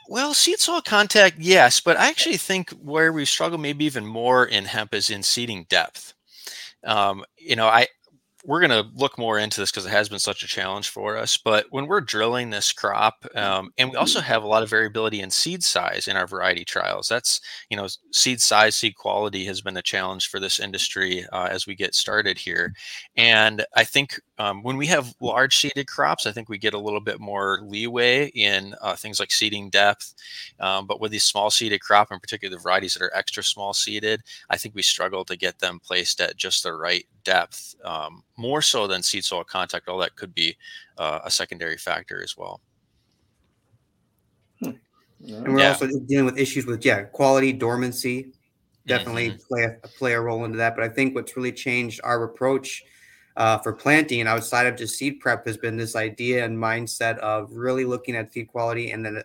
Well, 0.08 0.34
seed 0.34 0.60
soil 0.60 0.82
contact, 0.82 1.36
yes, 1.40 1.80
but 1.80 1.96
I 1.96 2.08
actually 2.08 2.36
think 2.36 2.70
where 2.70 3.12
we 3.12 3.24
struggle 3.24 3.58
maybe 3.58 3.84
even 3.86 4.06
more 4.06 4.46
in 4.46 4.64
hemp 4.64 4.94
is 4.94 5.10
in 5.10 5.24
seeding 5.24 5.64
depth 5.68 6.14
um, 6.86 7.24
you 7.36 7.56
know, 7.56 7.66
I 7.66 7.88
we're 8.46 8.60
going 8.60 8.70
to 8.70 8.88
look 8.94 9.18
more 9.18 9.38
into 9.38 9.60
this 9.60 9.72
because 9.72 9.86
it 9.86 9.90
has 9.90 10.08
been 10.08 10.20
such 10.20 10.44
a 10.44 10.46
challenge 10.46 10.88
for 10.88 11.16
us. 11.16 11.36
But 11.36 11.66
when 11.70 11.88
we're 11.88 12.00
drilling 12.00 12.50
this 12.50 12.72
crop, 12.72 13.26
um, 13.34 13.72
and 13.76 13.90
we 13.90 13.96
also 13.96 14.20
have 14.20 14.44
a 14.44 14.46
lot 14.46 14.62
of 14.62 14.70
variability 14.70 15.20
in 15.20 15.30
seed 15.30 15.64
size 15.64 16.06
in 16.06 16.16
our 16.16 16.28
variety 16.28 16.64
trials. 16.64 17.08
That's 17.08 17.40
you 17.70 17.76
know, 17.76 17.88
seed 18.12 18.40
size, 18.40 18.76
seed 18.76 18.94
quality 18.94 19.44
has 19.46 19.60
been 19.60 19.76
a 19.76 19.82
challenge 19.82 20.28
for 20.28 20.38
this 20.38 20.60
industry 20.60 21.26
uh, 21.32 21.48
as 21.50 21.66
we 21.66 21.74
get 21.74 21.96
started 21.96 22.38
here. 22.38 22.72
And 23.16 23.66
I 23.74 23.82
think 23.82 24.20
um, 24.38 24.62
when 24.62 24.76
we 24.76 24.86
have 24.86 25.14
large 25.20 25.56
seeded 25.56 25.88
crops, 25.88 26.24
I 26.24 26.32
think 26.32 26.48
we 26.48 26.58
get 26.58 26.74
a 26.74 26.78
little 26.78 27.00
bit 27.00 27.18
more 27.18 27.60
leeway 27.64 28.26
in 28.28 28.76
uh, 28.80 28.94
things 28.94 29.18
like 29.18 29.32
seeding 29.32 29.70
depth. 29.70 30.14
Um, 30.60 30.86
but 30.86 31.00
with 31.00 31.10
these 31.10 31.24
small 31.24 31.50
seeded 31.50 31.80
crop, 31.80 32.12
in 32.12 32.20
particular 32.20 32.56
the 32.56 32.62
varieties 32.62 32.94
that 32.94 33.02
are 33.02 33.16
extra 33.16 33.42
small 33.42 33.74
seeded, 33.74 34.22
I 34.50 34.56
think 34.56 34.76
we 34.76 34.82
struggle 34.82 35.24
to 35.24 35.36
get 35.36 35.58
them 35.58 35.80
placed 35.80 36.20
at 36.20 36.36
just 36.36 36.62
the 36.62 36.72
right 36.72 37.06
depth, 37.26 37.74
um, 37.84 38.22
more 38.36 38.62
so 38.62 38.86
than 38.86 39.02
seed 39.02 39.24
soil 39.24 39.44
contact. 39.44 39.88
All 39.88 39.98
that 39.98 40.14
could 40.14 40.32
be 40.32 40.56
uh, 40.96 41.18
a 41.24 41.30
secondary 41.30 41.76
factor 41.76 42.22
as 42.22 42.36
well. 42.36 42.60
Hmm. 44.60 44.70
And 45.26 45.52
we're 45.52 45.58
yeah. 45.58 45.72
also 45.72 45.88
dealing 46.06 46.24
with 46.24 46.38
issues 46.38 46.64
with 46.64 46.84
yeah 46.84 47.02
quality 47.02 47.52
dormancy. 47.52 48.28
Definitely 48.86 49.30
mm-hmm. 49.30 49.46
play 49.48 49.64
a, 49.64 49.88
play 49.98 50.12
a 50.12 50.20
role 50.20 50.44
into 50.44 50.56
that. 50.58 50.76
But 50.76 50.84
I 50.84 50.88
think 50.88 51.14
what's 51.14 51.36
really 51.36 51.52
changed 51.52 52.00
our 52.04 52.22
approach 52.22 52.84
uh, 53.36 53.58
for 53.58 53.72
planting 53.72 54.26
outside 54.28 54.66
of 54.66 54.76
just 54.76 54.96
seed 54.96 55.18
prep 55.18 55.44
has 55.46 55.56
been 55.56 55.76
this 55.76 55.96
idea 55.96 56.44
and 56.44 56.56
mindset 56.56 57.18
of 57.18 57.50
really 57.52 57.84
looking 57.84 58.14
at 58.14 58.32
seed 58.32 58.46
quality 58.46 58.92
and 58.92 59.04
then 59.04 59.22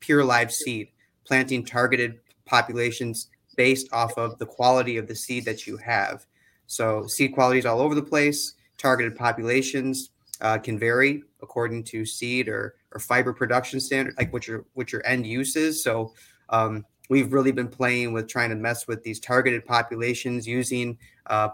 pure 0.00 0.24
live 0.24 0.52
seed, 0.52 0.88
planting 1.24 1.64
targeted 1.64 2.18
populations 2.44 3.30
based 3.56 3.88
off 3.92 4.18
of 4.18 4.36
the 4.38 4.46
quality 4.46 4.96
of 4.96 5.06
the 5.06 5.14
seed 5.14 5.44
that 5.44 5.66
you 5.66 5.76
have. 5.76 6.26
So 6.66 7.06
seed 7.06 7.32
quality 7.34 7.58
is 7.58 7.66
all 7.66 7.80
over 7.80 7.94
the 7.94 8.02
place, 8.02 8.54
targeted 8.78 9.16
populations. 9.16 10.10
uh, 10.40 10.58
can 10.58 10.78
vary 10.78 11.22
according 11.42 11.84
to 11.84 12.04
seed 12.04 12.48
or 12.48 12.74
or 12.92 13.00
fiber 13.00 13.32
production 13.32 13.80
standard, 13.80 14.14
like 14.18 14.32
what 14.32 14.46
your 14.46 14.64
what 14.74 14.92
your 14.92 15.04
end 15.06 15.26
use 15.26 15.56
is. 15.56 15.82
So 15.82 16.12
um, 16.48 16.84
we've 17.08 17.32
really 17.32 17.52
been 17.52 17.68
playing 17.68 18.12
with 18.12 18.28
trying 18.28 18.50
to 18.50 18.56
mess 18.56 18.86
with 18.86 19.02
these 19.02 19.20
targeted 19.20 19.64
populations 19.64 20.46
using 20.46 20.98
uh, 21.26 21.50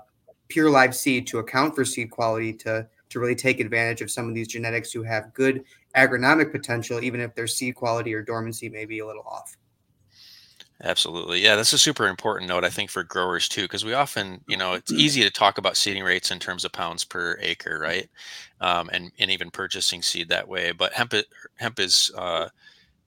pure 0.49 0.71
live 0.71 0.95
seed 0.95 1.26
to 1.28 1.38
account 1.38 1.75
for 1.75 1.85
seed 1.85 2.11
quality 2.11 2.52
to 2.54 2.87
to 3.09 3.21
really 3.21 3.35
take 3.35 3.61
advantage 3.61 4.00
of 4.00 4.11
some 4.11 4.28
of 4.28 4.35
these 4.35 4.49
genetics 4.49 4.90
who 4.90 5.02
have 5.02 5.35
good 5.35 5.64
agronomic 5.95 6.50
potential, 6.50 7.02
even 7.04 7.21
if 7.21 7.35
their 7.35 7.47
seed 7.47 7.75
quality 7.75 8.14
or 8.14 8.23
dormancy 8.23 8.69
may 8.69 8.87
be 8.87 9.00
a 9.00 9.07
little 9.07 9.25
off. 9.25 9.57
Absolutely. 10.85 11.41
Yeah, 11.41 11.55
that's 11.55 11.73
a 11.73 11.79
super 11.79 12.09
important 12.09 12.49
note, 12.49 12.65
I 12.65 12.69
think, 12.69 12.91
for 12.91 13.05
growers 13.05 13.49
too, 13.49 13.62
because 13.62 13.85
we 13.85 13.95
often, 13.95 14.41
you 14.49 14.57
know, 14.57 14.73
it's 14.73 14.93
easy 14.93 15.23
to 15.23 15.31
talk 15.31 15.57
about 15.59 15.77
seeding 15.77 16.03
rates 16.03 16.33
in 16.33 16.41
terms 16.41 16.65
of 16.65 16.73
pounds 16.73 17.05
per 17.05 17.39
acre, 17.41 17.79
right? 17.79 18.09
Um, 18.61 18.91
and, 18.93 19.12
and 19.21 19.31
even 19.31 19.51
purchasing 19.53 20.03
seed 20.03 20.29
that 20.31 20.49
way. 20.49 20.73
But 20.73 20.93
hemp, 20.93 21.15
hemp 21.57 21.79
is 21.79 22.11
uh, 22.19 22.49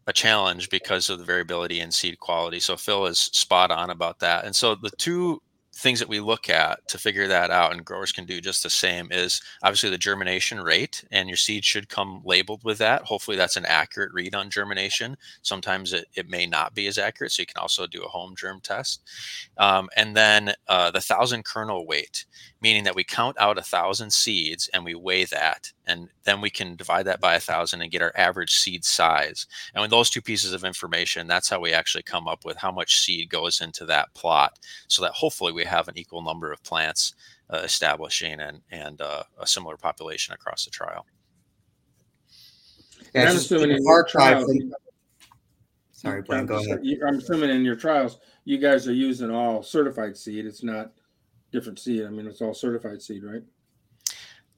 a 0.08 0.14
challenge 0.14 0.70
because 0.70 1.10
of 1.10 1.20
the 1.20 1.26
variability 1.26 1.82
in 1.82 1.92
seed 1.92 2.20
quality. 2.20 2.60
So 2.60 2.78
Phil 2.78 3.08
is 3.08 3.20
spot 3.20 3.72
on 3.72 3.90
about 3.92 4.20
that. 4.20 4.46
And 4.46 4.56
so 4.56 4.76
the 4.76 4.92
two 4.92 5.42
things 5.76 6.00
that 6.00 6.08
we 6.08 6.22
look 6.22 6.50
at 6.50 6.88
to 6.88 6.98
figure 6.98 7.28
that 7.28 7.52
out 7.52 7.74
and 7.74 7.84
growers 7.84 8.14
can 8.14 8.26
do 8.26 8.40
just 8.40 8.64
the 8.64 8.70
same 8.70 9.10
is 9.12 9.42
obviously 9.62 9.90
the 9.90 9.98
germination 9.98 10.62
rate 10.62 11.04
and 11.12 11.28
your 11.28 11.36
seed 11.36 11.66
should 11.66 11.90
come 11.90 12.22
labeled 12.24 12.64
with 12.64 12.78
that. 12.78 13.02
Hopefully 13.02 13.36
that's 13.36 13.58
an 13.58 13.66
accurate 13.66 14.14
read 14.14 14.34
on 14.34 14.50
germination. 14.50 15.18
Sometimes 15.42 15.92
it, 15.92 16.06
it 16.16 16.30
may 16.30 16.46
not 16.46 16.74
be 16.74 16.88
as 16.88 16.98
accurate 16.98 17.34
so 17.34 17.42
you 17.42 17.46
can 17.46 17.62
also 17.62 17.86
do 17.88 18.04
a 18.04 18.08
home 18.08 18.36
germ 18.38 18.62
test. 18.62 19.04
Um, 19.58 19.90
and 19.98 20.16
then 20.16 20.54
uh, 20.70 20.92
the 20.92 21.02
thousand 21.02 21.44
kernel 21.44 21.86
weight 21.86 22.26
meaning 22.66 22.84
that 22.84 22.96
we 22.96 23.04
count 23.04 23.38
out 23.40 23.60
a 23.60 23.62
thousand 23.62 24.12
seeds 24.12 24.70
and 24.74 24.84
we 24.84 24.96
weigh 24.96 25.26
that 25.26 25.72
and 25.88 26.10
then 26.24 26.42
we 26.42 26.50
can 26.50 26.76
divide 26.76 27.06
that 27.06 27.20
by 27.20 27.36
a 27.36 27.40
thousand 27.40 27.82
and 27.82 27.92
get 27.92 28.02
our 28.02 28.14
average 28.16 28.56
seed 28.56 28.84
size. 28.84 29.48
And 29.74 29.82
with 29.82 29.92
those 29.92 30.10
two 30.10 30.22
pieces 30.22 30.54
of 30.54 30.64
information 30.64 31.28
that's 31.28 31.50
how 31.50 31.60
we 31.60 31.74
actually 31.74 32.04
come 32.04 32.28
up 32.28 32.46
with 32.46 32.58
how 32.58 32.72
much 32.72 33.00
seed 33.00 33.30
goes 33.30 33.62
into 33.62 33.86
that 33.86 34.14
plot 34.14 34.58
so 34.88 35.02
that 35.02 35.12
hopefully 35.12 35.52
we 35.52 35.64
have 35.64 35.88
an 35.88 35.98
equal 35.98 36.22
number 36.22 36.52
of 36.52 36.64
plants 36.64 37.16
uh, 37.50 37.58
establishing 37.58 38.40
and 38.40 38.62
and 38.72 39.02
uh, 39.02 39.24
a 39.40 39.48
similar 39.48 39.78
population 39.78 40.34
across 40.34 40.66
the 40.66 40.72
trial. 40.72 41.06
Yeah, 43.14 43.30
I'm 43.30 43.38
assuming 43.38 43.72
in 43.72 43.84
your 43.84 44.04
trials, 44.04 44.52
sorry 45.92 46.22
Brian, 46.22 46.46
go 46.46 46.58
ahead. 46.58 46.82
I'm 47.08 47.20
assuming 47.20 47.50
in 47.50 47.64
your 47.64 47.76
trials 47.76 48.20
you 48.46 48.60
guys 48.60 48.88
are 48.88 48.94
using 48.94 49.32
all 49.32 49.62
certified 49.62 50.16
seed 50.16 50.46
it's 50.46 50.64
not 50.64 50.92
different 51.52 51.80
seed 51.80 52.06
i 52.06 52.10
mean 52.10 52.28
it's 52.28 52.42
all 52.42 52.54
certified 52.54 53.02
seed 53.02 53.24
right 53.24 53.44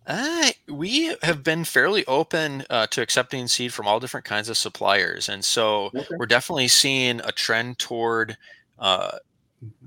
uh, 0.07 0.51
we 0.69 1.13
have 1.21 1.43
been 1.43 1.65
fairly 1.65 2.05
open 2.05 2.63
uh, 2.69 2.87
to 2.87 3.01
accepting 3.01 3.47
seed 3.47 3.73
from 3.73 3.87
all 3.87 3.99
different 3.99 4.25
kinds 4.25 4.47
of 4.47 4.57
suppliers, 4.57 5.27
and 5.27 5.43
so 5.43 5.91
okay. 5.93 6.15
we're 6.17 6.25
definitely 6.25 6.69
seeing 6.69 7.19
a 7.25 7.31
trend 7.31 7.77
toward 7.77 8.37
uh, 8.79 9.17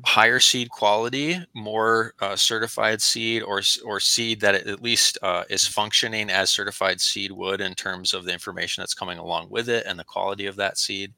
higher 0.05 0.39
seed 0.39 0.69
quality, 0.69 1.39
more 1.55 2.12
uh, 2.21 2.37
certified 2.37 3.00
seed, 3.00 3.43
or 3.43 3.62
or 3.83 3.99
seed 3.99 4.41
that 4.41 4.55
at 4.55 4.83
least 4.83 5.17
uh, 5.23 5.45
is 5.49 5.67
functioning 5.67 6.29
as 6.29 6.50
certified 6.50 7.00
seed 7.00 7.33
would 7.33 7.62
in 7.62 7.75
terms 7.75 8.12
of 8.12 8.27
the 8.27 8.33
information 8.33 8.83
that's 8.83 8.95
coming 8.95 9.19
along 9.19 9.49
with 9.49 9.71
it 9.71 9.87
and 9.87 9.99
the 9.99 10.05
quality 10.05 10.45
of 10.45 10.57
that 10.57 10.77
seed. 10.77 11.15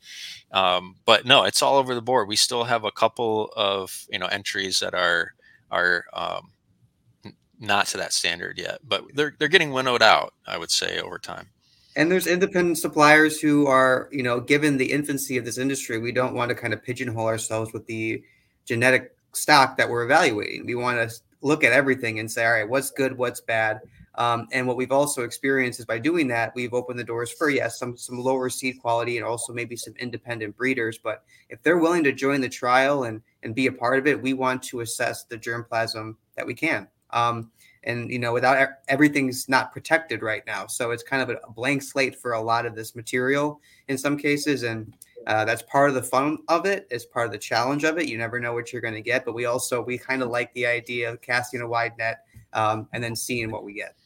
Um, 0.53 0.95
but 1.05 1.25
no, 1.25 1.43
it's 1.43 1.63
all 1.63 1.77
over 1.77 1.95
the 1.95 2.03
board. 2.03 2.29
We 2.29 2.37
still 2.37 2.65
have 2.65 2.85
a 2.85 2.93
couple 2.93 3.53
of 3.57 4.07
you 4.11 4.19
know 4.21 4.27
entries 4.27 4.79
that 4.79 4.95
are 4.95 5.35
are 5.73 6.05
um, 6.13 6.51
not 7.63 7.87
to 7.87 7.97
that 7.99 8.13
standard 8.13 8.59
yet, 8.59 8.81
but 8.87 9.05
they're 9.15 9.35
they're 9.39 9.49
getting 9.49 9.73
winnowed 9.73 10.03
out. 10.03 10.35
I 10.47 10.59
would 10.59 10.71
say 10.71 11.01
over 11.01 11.19
time. 11.19 11.49
And 11.95 12.11
there's 12.11 12.27
independent 12.27 12.79
suppliers 12.79 13.39
who 13.39 13.67
are, 13.67 14.09
you 14.11 14.23
know, 14.23 14.41
given 14.41 14.79
the 14.79 14.91
infancy 14.91 15.37
of 15.37 15.45
this 15.45 15.59
industry, 15.59 15.99
we 15.99 16.11
don't 16.11 16.35
want 16.35 16.49
to 16.49 16.55
kind 16.55 16.73
of 16.73 16.83
pigeonhole 16.83 17.27
ourselves 17.27 17.73
with 17.73 17.87
the 17.87 18.23
genetic 18.65 19.15
stock 19.35 19.77
that 19.77 19.89
we're 19.89 20.05
evaluating. 20.05 20.65
We 20.65 20.75
want 20.75 21.09
to 21.09 21.15
look 21.43 21.65
at 21.65 21.73
everything 21.73 22.19
and 22.19 22.31
say, 22.31 22.47
all 22.47 22.53
right, 22.53 22.69
what's 22.69 22.91
good, 22.91 23.19
what's 23.19 23.43
bad. 23.43 23.81
Um, 24.15 24.49
and 24.53 24.67
what 24.67 24.77
we've 24.77 24.93
also 24.93 25.23
experienced 25.23 25.81
is 25.81 25.87
by 25.87 25.99
doing 25.99 26.29
that, 26.29 26.55
we've 26.55 26.75
opened 26.75 26.99
the 26.99 27.05
doors 27.05 27.31
for 27.31 27.49
yes, 27.49 27.79
some 27.79 27.97
some 27.97 28.19
lower 28.19 28.51
seed 28.51 28.79
quality 28.81 29.17
and 29.17 29.27
also 29.27 29.53
maybe 29.53 29.77
some 29.77 29.95
independent 29.99 30.57
breeders. 30.57 30.99
But 30.99 31.25
if 31.49 31.63
they're 31.63 31.79
willing 31.79 32.05
to 32.05 32.13
join 32.13 32.41
the 32.41 32.49
trial 32.49 33.05
and 33.05 33.23
and 33.43 33.55
be 33.55 33.67
a 33.67 33.73
part 33.73 33.99
of 33.99 34.07
it, 34.07 34.21
we 34.21 34.33
want 34.33 34.63
to 34.65 34.81
assess 34.81 35.25
the 35.25 35.39
germplasm 35.39 36.17
that 36.37 36.47
we 36.47 36.55
can. 36.55 36.89
Um, 37.13 37.51
and 37.85 38.11
you 38.11 38.19
know, 38.19 38.33
without 38.33 38.69
everything's 38.89 39.49
not 39.49 39.73
protected 39.73 40.23
right 40.23 40.43
now, 40.47 40.67
so 40.67 40.93
it's 40.93 41.03
kind 41.03 41.23
of 41.23 41.31
a 41.31 41.51
blank 41.51 41.83
slate 41.83 42.17
for 42.17 42.33
a 42.33 42.41
lot 42.41 42.65
of 42.65 42.77
this 42.77 42.95
material 42.95 43.61
in 43.89 43.99
some 43.99 44.17
cases, 44.17 44.63
and 44.63 44.95
uh, 45.27 45.45
that's 45.45 45.63
part 45.63 45.89
of 45.89 45.95
the 45.95 46.03
fun 46.03 46.39
of 46.49 46.65
it. 46.65 46.87
It's 46.91 47.05
part 47.05 47.27
of 47.27 47.33
the 47.33 47.39
challenge 47.39 47.85
of 47.85 47.99
it. 47.99 48.07
You 48.07 48.19
never 48.19 48.39
know 48.39 48.53
what 48.53 48.73
you're 48.73 48.83
going 48.83 48.95
to 48.95 49.01
get, 49.03 49.25
but 49.25 49.35
we 49.35 49.47
also 49.47 49.83
we 49.83 49.99
kind 49.99 50.23
of 50.23 50.29
like 50.29 50.53
the 50.55 50.67
idea 50.67 51.11
of 51.11 51.21
casting 51.21 51.61
a 51.61 51.67
wide 51.67 51.97
net 51.99 52.25
um, 52.53 52.89
and 52.93 53.03
then 53.03 53.17
seeing 53.17 53.51
what 53.51 53.65
we 53.65 53.75
get. 53.75 53.97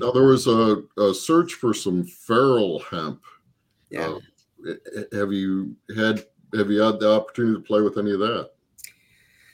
Now 0.00 0.12
there 0.12 0.24
was 0.24 0.46
a, 0.46 0.82
a 0.96 1.12
search 1.12 1.54
for 1.54 1.74
some 1.74 2.04
feral 2.04 2.78
hemp. 2.80 3.22
Yeah. 3.90 4.18
Uh, 4.66 4.72
have 5.12 5.32
you 5.32 5.74
had 5.96 6.24
have 6.54 6.70
you 6.70 6.80
had 6.80 7.00
the 7.00 7.10
opportunity 7.10 7.54
to 7.54 7.60
play 7.60 7.80
with 7.80 7.98
any 7.98 8.12
of 8.12 8.20
that? 8.20 8.50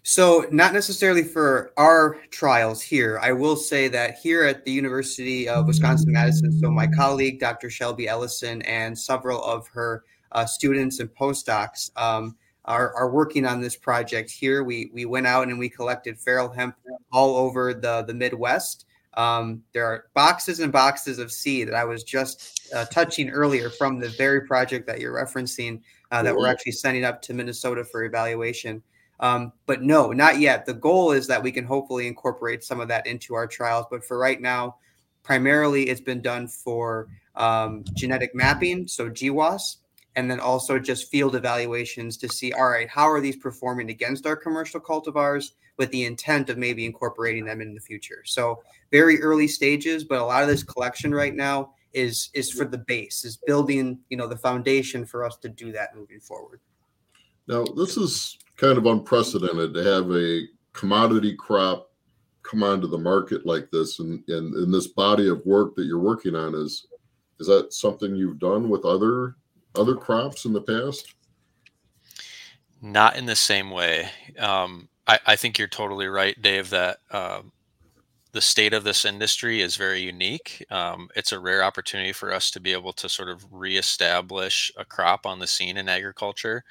So, 0.07 0.45
not 0.53 0.75
necessarily 0.75 1.23
for 1.23 1.73
our 1.79 2.19
trials 2.31 2.83
here. 2.83 3.19
I 3.23 3.33
will 3.33 3.57
say 3.57 3.89
that 3.89 4.19
here 4.19 4.45
at 4.45 4.63
the 4.67 4.71
University 4.71 5.49
of 5.49 5.67
Wisconsin 5.67 6.13
Madison, 6.13 6.53
so 6.53 6.71
my 6.71 6.87
colleague, 6.87 7.41
Dr. 7.41 7.71
Shelby 7.71 8.07
Ellison, 8.07 8.61
and 8.63 8.97
several 8.99 9.43
of 9.43 9.67
her 9.69 10.05
uh, 10.33 10.45
students 10.45 11.01
and 11.01 11.09
postdocs 11.15 11.91
um, 11.97 12.37
are, 12.67 12.95
are 12.95 13.11
working 13.11 13.47
on 13.47 13.63
this 13.63 13.77
project 13.77 14.31
here. 14.31 14.63
We, 14.63 14.91
we 14.93 15.07
went 15.07 15.27
out 15.27 15.49
and 15.49 15.59
we 15.59 15.71
collected 15.71 16.19
feral 16.19 16.51
hemp 16.51 16.77
all 17.11 17.39
over 17.39 17.73
the, 17.73 18.03
the 18.03 18.13
Midwest. 18.13 18.85
Um, 19.15 19.63
there 19.73 19.87
are 19.87 20.09
boxes 20.13 20.61
and 20.61 20.71
boxes 20.71 21.19
of 21.19 21.33
seed 21.33 21.69
that 21.69 21.75
I 21.75 21.85
was 21.87 22.05
just 22.05 22.69
uh, 22.75 22.85
touching 22.87 23.31
earlier 23.31 23.71
from 23.71 24.01
the 24.01 24.11
very 24.11 24.43
project 24.43 24.87
that 24.87 25.01
you're 25.01 25.15
referencing 25.15 25.81
uh, 26.11 26.23
that 26.23 26.37
we're 26.37 26.49
actually 26.49 26.73
sending 26.73 27.07
up 27.07 27.23
to 27.23 27.33
Minnesota 27.33 27.85
for 27.85 28.05
evaluation. 28.05 28.83
Um, 29.21 29.53
but 29.67 29.83
no, 29.83 30.13
not 30.13 30.39
yet. 30.39 30.67
The 30.67 30.75
goal 30.75 31.13
is 31.13 31.27
that 31.29 31.43
we 31.43 31.53
can 31.53 31.65
hopefully 31.65 32.07
incorporate 32.07 32.65
some 32.65 32.81
of 32.81 32.89
that 32.89 33.07
into 33.07 33.35
our 33.35 33.47
trials. 33.47 33.87
But 33.91 34.05
for 34.05 34.19
right 34.19 34.41
now, 34.41 34.77
primarily 35.23 35.89
it's 35.89 36.01
been 36.01 36.21
done 36.21 36.49
for 36.49 37.09
um, 37.37 37.85
genetic 37.95 38.35
mapping, 38.35 38.87
so 38.87 39.09
GWAS, 39.11 39.77
and 40.17 40.31
then 40.31 40.41
also 40.41 40.79
just 40.79 41.11
field 41.11 41.35
evaluations 41.35 42.17
to 42.19 42.29
see, 42.29 42.53
all 42.53 42.69
right, 42.69 42.89
how 42.89 43.09
are 43.09 43.21
these 43.21 43.37
performing 43.37 43.91
against 43.91 44.27
our 44.27 44.37
commercial 44.37 44.81
cultivars 44.81 45.53
with 45.77 45.91
the 45.91 46.05
intent 46.05 46.51
of 46.51 46.59
maybe 46.59 46.85
incorporating 46.85 47.45
them 47.45 47.61
in 47.61 47.75
the 47.75 47.81
future. 47.81 48.23
So 48.25 48.63
very 48.93 49.21
early 49.21 49.49
stages, 49.49 50.05
but 50.05 50.21
a 50.21 50.25
lot 50.25 50.43
of 50.43 50.49
this 50.49 50.63
collection 50.63 51.13
right 51.13 51.35
now 51.35 51.73
is 51.93 52.31
is 52.35 52.51
for 52.51 52.65
the 52.65 52.79
base, 52.79 53.25
is 53.25 53.37
building, 53.37 53.99
you 54.09 54.17
know, 54.17 54.27
the 54.27 54.37
foundation 54.37 55.05
for 55.05 55.25
us 55.25 55.37
to 55.39 55.49
do 55.49 55.73
that 55.73 55.97
moving 55.97 56.21
forward. 56.21 56.61
Now, 57.47 57.65
this 57.65 57.97
is 57.97 58.39
kind 58.57 58.79
of 58.79 58.87
unprecedented 58.87 59.75
to 59.75 59.83
have 59.83 60.11
a 60.11 60.47
commodity 60.73 61.35
crop 61.35 61.91
come 62.43 62.63
onto 62.63 62.87
the 62.87 62.99
market 62.99 63.47
like 63.47 63.71
this. 63.71 63.99
And, 63.99 64.23
and 64.29 64.55
in 64.55 64.71
this 64.71 64.89
body 64.89 65.29
of 65.29 65.45
work 65.45 65.75
that 65.77 65.85
you're 65.85 65.99
working 65.99 66.35
on 66.35 66.55
is 66.55 66.87
is 67.41 67.49
that 67.49 67.73
something 67.73 68.15
you've 68.15 68.39
done 68.39 68.69
with 68.69 68.85
other 68.85 69.37
other 69.75 69.97
crops 69.97 70.45
in 70.45 70.53
the 70.53 70.61
past? 70.61 71.15
Not 72.81 73.17
in 73.17 73.27
the 73.27 73.35
same 73.35 73.71
way. 73.71 74.09
Um, 74.39 74.89
I, 75.07 75.19
I, 75.27 75.37
think 75.37 75.59
you're 75.59 75.69
totally 75.69 76.07
right 76.07 76.41
dave 76.41 76.71
that 76.71 76.99
um, 77.11 77.51
the 78.35 78.41
state 78.41 78.75
of 78.75 78.83
this 78.83 79.05
industry 79.05 79.61
is 79.61 79.77
very 79.77 80.01
unique. 80.01 80.67
Um, 80.69 81.09
it's 81.15 81.31
a 81.31 81.39
rare 81.39 81.63
opportunity 81.63 82.13
for 82.13 82.33
us 82.33 82.51
to 82.51 82.61
be 82.61 82.73
able 82.73 82.93
to 82.95 83.09
sort 83.09 83.29
of 83.29 83.47
reestablish 83.53 84.73
a 84.77 84.85
crop 84.85 85.25
on 85.25 85.39
the 85.39 85.47
scene 85.47 85.77
in 85.77 85.89
agriculture. 85.89 86.65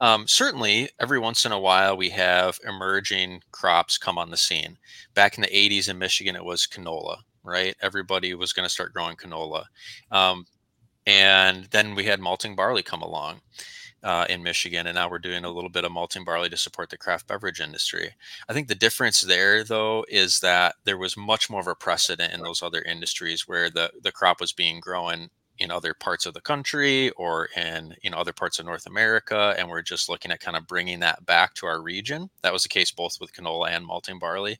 Um, 0.00 0.26
certainly, 0.26 0.88
every 0.98 1.18
once 1.18 1.44
in 1.44 1.52
a 1.52 1.60
while, 1.60 1.94
we 1.94 2.08
have 2.08 2.58
emerging 2.66 3.42
crops 3.52 3.98
come 3.98 4.16
on 4.16 4.30
the 4.30 4.38
scene. 4.38 4.78
Back 5.12 5.36
in 5.36 5.42
the 5.42 5.48
80s 5.48 5.90
in 5.90 5.98
Michigan, 5.98 6.36
it 6.36 6.44
was 6.44 6.66
canola, 6.66 7.18
right? 7.42 7.76
Everybody 7.82 8.34
was 8.34 8.54
going 8.54 8.66
to 8.66 8.72
start 8.72 8.94
growing 8.94 9.16
canola. 9.16 9.66
Um, 10.10 10.46
and 11.06 11.66
then 11.66 11.94
we 11.94 12.04
had 12.04 12.18
malting 12.18 12.56
barley 12.56 12.82
come 12.82 13.02
along 13.02 13.42
uh, 14.04 14.26
in 14.28 14.42
Michigan, 14.42 14.86
and 14.86 14.94
now 14.94 15.08
we're 15.08 15.18
doing 15.18 15.44
a 15.44 15.50
little 15.50 15.70
bit 15.70 15.84
of 15.84 15.90
malting 15.90 16.24
barley 16.24 16.50
to 16.50 16.56
support 16.56 16.90
the 16.90 16.98
craft 16.98 17.26
beverage 17.26 17.60
industry. 17.60 18.14
I 18.48 18.52
think 18.52 18.68
the 18.68 18.74
difference 18.74 19.22
there, 19.22 19.64
though, 19.64 20.04
is 20.08 20.40
that 20.40 20.76
there 20.84 20.98
was 20.98 21.16
much 21.16 21.48
more 21.48 21.60
of 21.60 21.66
a 21.66 21.74
precedent 21.74 22.32
in 22.32 22.42
those 22.42 22.62
other 22.62 22.82
industries 22.82 23.48
where 23.48 23.70
the 23.70 23.90
the 24.02 24.12
crop 24.12 24.40
was 24.40 24.52
being 24.52 24.78
grown 24.78 25.30
in 25.58 25.70
other 25.70 25.94
parts 25.94 26.26
of 26.26 26.34
the 26.34 26.40
country 26.40 27.10
or 27.12 27.48
in 27.56 27.94
you 28.02 28.10
know 28.10 28.18
other 28.18 28.34
parts 28.34 28.58
of 28.58 28.66
North 28.66 28.86
America, 28.86 29.54
and 29.58 29.68
we're 29.68 29.82
just 29.82 30.10
looking 30.10 30.30
at 30.30 30.40
kind 30.40 30.56
of 30.56 30.66
bringing 30.66 31.00
that 31.00 31.24
back 31.24 31.54
to 31.54 31.66
our 31.66 31.80
region. 31.80 32.28
That 32.42 32.52
was 32.52 32.62
the 32.62 32.68
case 32.68 32.90
both 32.90 33.18
with 33.20 33.32
canola 33.32 33.70
and 33.70 33.86
malting 33.86 34.18
barley. 34.18 34.58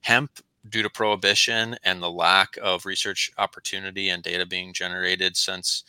Hemp 0.00 0.40
due 0.68 0.82
to 0.82 0.90
prohibition 0.90 1.76
and 1.84 2.02
the 2.02 2.10
lack 2.10 2.56
of 2.62 2.86
research 2.86 3.30
opportunity 3.38 4.08
and 4.08 4.22
data 4.22 4.46
being 4.46 4.72
generated 4.72 5.36
since 5.36 5.84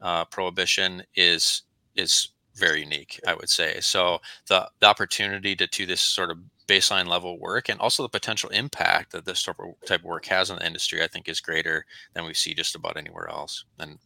uh, 0.00 0.24
prohibition 0.26 1.02
is 1.16 1.62
is 1.94 2.28
very 2.54 2.80
unique, 2.80 3.20
I 3.26 3.34
would 3.34 3.48
say. 3.48 3.78
So 3.80 4.20
the, 4.48 4.68
the 4.80 4.86
opportunity 4.86 5.56
to 5.56 5.66
do 5.66 5.86
this 5.86 6.00
sort 6.00 6.30
of 6.30 6.38
baseline 6.68 7.06
level 7.06 7.38
work 7.38 7.68
and 7.68 7.80
also 7.80 8.02
the 8.02 8.08
potential 8.08 8.50
impact 8.50 9.12
that 9.12 9.24
this 9.24 9.42
type 9.42 9.58
of, 9.58 10.04
work 10.04 10.26
has 10.26 10.50
on 10.50 10.58
the 10.58 10.66
industry, 10.66 11.02
I 11.02 11.06
think 11.06 11.28
is 11.28 11.40
greater 11.40 11.84
than 12.14 12.24
we 12.24 12.34
see 12.34 12.54
just 12.54 12.74
about 12.74 12.96
anywhere 12.96 13.28
else. 13.28 13.64
And 13.78 13.98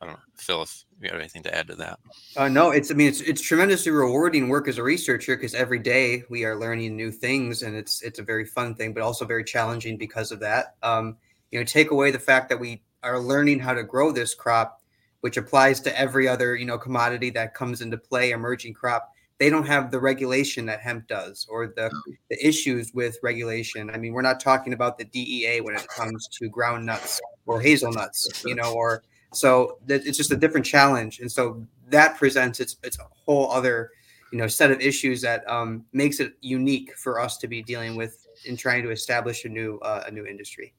I 0.00 0.06
don't 0.06 0.14
know, 0.14 0.20
Phil, 0.36 0.62
if 0.62 0.84
you 1.00 1.10
have 1.10 1.18
anything 1.18 1.42
to 1.44 1.54
add 1.54 1.66
to 1.68 1.76
that. 1.76 1.98
Uh, 2.36 2.48
no, 2.48 2.70
it's, 2.70 2.90
I 2.90 2.94
mean, 2.94 3.08
it's, 3.08 3.20
it's 3.20 3.42
tremendously 3.42 3.92
rewarding 3.92 4.48
work 4.48 4.68
as 4.68 4.78
a 4.78 4.82
researcher 4.82 5.36
because 5.36 5.54
every 5.54 5.78
day 5.78 6.22
we 6.28 6.44
are 6.44 6.56
learning 6.56 6.96
new 6.96 7.10
things 7.10 7.62
and 7.62 7.74
it's, 7.74 8.02
it's 8.02 8.18
a 8.18 8.22
very 8.22 8.44
fun 8.44 8.74
thing, 8.74 8.92
but 8.92 9.02
also 9.02 9.24
very 9.24 9.44
challenging 9.44 9.96
because 9.96 10.30
of 10.30 10.40
that. 10.40 10.76
Um, 10.82 11.16
you 11.50 11.58
know, 11.58 11.64
take 11.64 11.90
away 11.90 12.10
the 12.10 12.18
fact 12.18 12.48
that 12.48 12.60
we 12.60 12.82
are 13.02 13.18
learning 13.18 13.60
how 13.60 13.74
to 13.74 13.82
grow 13.82 14.10
this 14.12 14.34
crop 14.34 14.80
which 15.24 15.38
applies 15.38 15.80
to 15.80 15.98
every 15.98 16.28
other 16.28 16.54
you 16.54 16.66
know 16.66 16.76
commodity 16.76 17.30
that 17.30 17.54
comes 17.54 17.80
into 17.80 17.96
play 17.96 18.32
emerging 18.32 18.74
crop 18.74 19.10
they 19.38 19.48
don't 19.48 19.66
have 19.66 19.90
the 19.90 19.98
regulation 19.98 20.66
that 20.66 20.80
hemp 20.80 21.08
does 21.08 21.46
or 21.48 21.68
the, 21.68 21.90
the 22.30 22.46
issues 22.46 22.92
with 22.94 23.18
regulation. 23.22 23.88
I 23.88 23.96
mean 23.96 24.12
we're 24.12 24.20
not 24.20 24.38
talking 24.38 24.74
about 24.74 24.98
the 24.98 25.04
dea 25.06 25.60
when 25.62 25.74
it 25.74 25.88
comes 25.88 26.28
to 26.28 26.48
ground 26.50 26.84
nuts 26.84 27.22
or 27.46 27.58
hazelnuts 27.58 28.44
you 28.44 28.54
know 28.54 28.74
or 28.74 29.02
so 29.32 29.78
it's 29.88 30.16
just 30.18 30.30
a 30.30 30.36
different 30.36 30.66
challenge. 30.66 31.20
And 31.20 31.32
so 31.32 31.66
that 31.88 32.18
presents 32.18 32.60
it's 32.60 32.76
it's 32.82 32.98
a 32.98 33.06
whole 33.24 33.50
other 33.50 33.92
you 34.30 34.38
know 34.38 34.46
set 34.46 34.70
of 34.70 34.80
issues 34.80 35.22
that 35.22 35.48
um, 35.50 35.86
makes 35.94 36.20
it 36.20 36.34
unique 36.42 36.92
for 36.98 37.18
us 37.18 37.38
to 37.38 37.48
be 37.48 37.62
dealing 37.62 37.96
with 37.96 38.26
in 38.44 38.58
trying 38.58 38.82
to 38.82 38.90
establish 38.90 39.46
a 39.46 39.48
new 39.48 39.78
uh, 39.78 40.04
a 40.06 40.10
new 40.10 40.26
industry. 40.26 40.74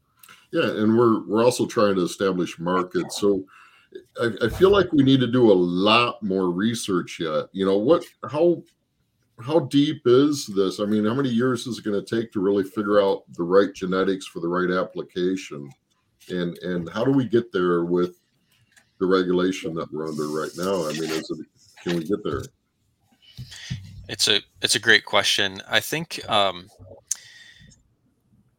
Yeah 0.52 0.70
and 0.70 0.96
we're 0.96 1.26
we're 1.26 1.44
also 1.44 1.66
trying 1.66 1.96
to 1.96 2.04
establish 2.04 2.60
markets. 2.60 3.20
So 3.20 3.44
I, 4.22 4.46
I 4.46 4.50
feel 4.50 4.72
like 4.72 4.92
we 4.92 5.04
need 5.04 5.20
to 5.22 5.28
do 5.28 5.52
a 5.52 5.54
lot 5.54 6.22
more 6.22 6.52
research 6.52 7.20
yet. 7.20 7.46
You 7.52 7.66
know 7.66 7.78
what? 7.78 8.04
How 8.30 8.64
how 9.42 9.60
deep 9.60 10.02
is 10.06 10.48
this? 10.48 10.80
I 10.80 10.86
mean, 10.86 11.06
how 11.06 11.14
many 11.14 11.30
years 11.30 11.68
is 11.68 11.80
it 11.80 11.84
going 11.84 12.02
to 12.04 12.16
take 12.16 12.32
to 12.32 12.40
really 12.40 12.64
figure 12.64 13.02
out 13.02 13.24
the 13.34 13.44
right 13.44 13.74
genetics 13.74 14.26
for 14.26 14.40
the 14.40 14.48
right 14.48 14.72
application? 14.72 15.70
And 16.30 16.58
and 16.60 16.90
how 16.90 17.04
do 17.04 17.12
we 17.12 17.26
get 17.26 17.52
there 17.52 17.86
with 17.86 18.20
the 19.00 19.06
regulation 19.06 19.74
that 19.76 19.92
we're 19.92 20.08
under 20.08 20.28
right 20.28 20.52
now? 20.58 20.88
I 20.88 20.94
mean, 20.94 21.12
is 21.12 21.30
it 21.30 21.46
can 21.84 21.98
we 21.98 22.04
get 22.04 22.24
there? 22.24 22.44
It's 24.08 24.28
a 24.28 24.42
it's 24.62 24.76
a 24.76 24.80
great 24.80 25.06
question. 25.06 25.62
I 25.68 25.80
think 25.80 26.28
um, 26.30 26.70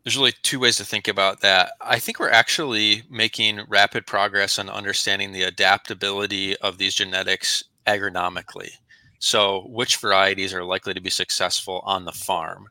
there's 0.06 0.16
really 0.16 0.34
two 0.44 0.60
ways 0.60 0.76
to 0.76 0.84
think 0.84 1.08
about 1.08 1.40
that. 1.40 1.72
I 1.80 1.98
think 1.98 2.20
we're 2.20 2.30
actually 2.30 3.02
making 3.10 3.62
rapid 3.68 4.06
progress 4.06 4.56
on 4.56 4.70
understanding 4.70 5.32
the 5.32 5.42
adaptability 5.42 6.56
of 6.58 6.78
these 6.78 6.94
genetics 6.94 7.64
agronomically. 7.88 8.70
So, 9.18 9.66
which 9.66 9.96
varieties 9.96 10.54
are 10.54 10.62
likely 10.62 10.94
to 10.94 11.00
be 11.00 11.10
successful 11.10 11.82
on 11.84 12.04
the 12.04 12.12
farm? 12.12 12.68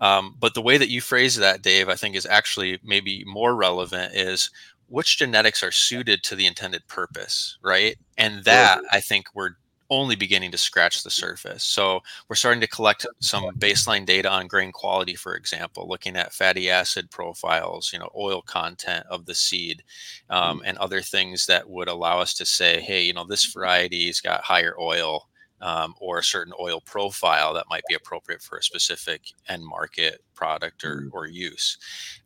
Um, 0.00 0.34
but 0.40 0.54
the 0.54 0.62
way 0.62 0.78
that 0.78 0.88
you 0.88 1.02
phrase 1.02 1.36
that, 1.36 1.60
Dave, 1.60 1.90
I 1.90 1.96
think 1.96 2.16
is 2.16 2.24
actually 2.24 2.78
maybe 2.82 3.24
more 3.26 3.54
relevant 3.54 4.14
is 4.14 4.48
which 4.88 5.18
genetics 5.18 5.62
are 5.62 5.70
suited 5.70 6.22
to 6.22 6.34
the 6.34 6.46
intended 6.46 6.88
purpose, 6.88 7.58
right? 7.62 7.98
And 8.16 8.44
that 8.44 8.80
I 8.90 9.00
think 9.00 9.26
we're 9.34 9.56
only 9.90 10.14
beginning 10.14 10.52
to 10.52 10.58
scratch 10.58 11.02
the 11.02 11.10
surface. 11.10 11.64
So 11.64 12.00
we're 12.28 12.36
starting 12.36 12.60
to 12.60 12.68
collect 12.68 13.06
some 13.18 13.44
baseline 13.58 14.06
data 14.06 14.30
on 14.30 14.46
grain 14.46 14.72
quality, 14.72 15.14
for 15.14 15.34
example, 15.34 15.88
looking 15.88 16.16
at 16.16 16.32
fatty 16.32 16.70
acid 16.70 17.10
profiles, 17.10 17.92
you 17.92 17.98
know, 17.98 18.08
oil 18.16 18.40
content 18.42 19.04
of 19.10 19.26
the 19.26 19.34
seed, 19.34 19.82
um, 20.30 20.60
mm. 20.60 20.62
and 20.64 20.78
other 20.78 21.00
things 21.00 21.46
that 21.46 21.68
would 21.68 21.88
allow 21.88 22.20
us 22.20 22.34
to 22.34 22.46
say, 22.46 22.80
hey, 22.80 23.02
you 23.02 23.12
know, 23.12 23.24
this 23.24 23.46
variety's 23.46 24.20
got 24.20 24.42
higher 24.42 24.74
oil 24.78 25.28
um, 25.60 25.94
or 26.00 26.18
a 26.18 26.24
certain 26.24 26.54
oil 26.58 26.80
profile 26.80 27.52
that 27.52 27.68
might 27.68 27.84
be 27.88 27.94
appropriate 27.94 28.40
for 28.40 28.58
a 28.58 28.62
specific 28.62 29.22
end 29.48 29.64
market 29.64 30.22
product 30.34 30.84
or, 30.84 31.02
mm. 31.02 31.08
or 31.12 31.26
use. 31.26 31.76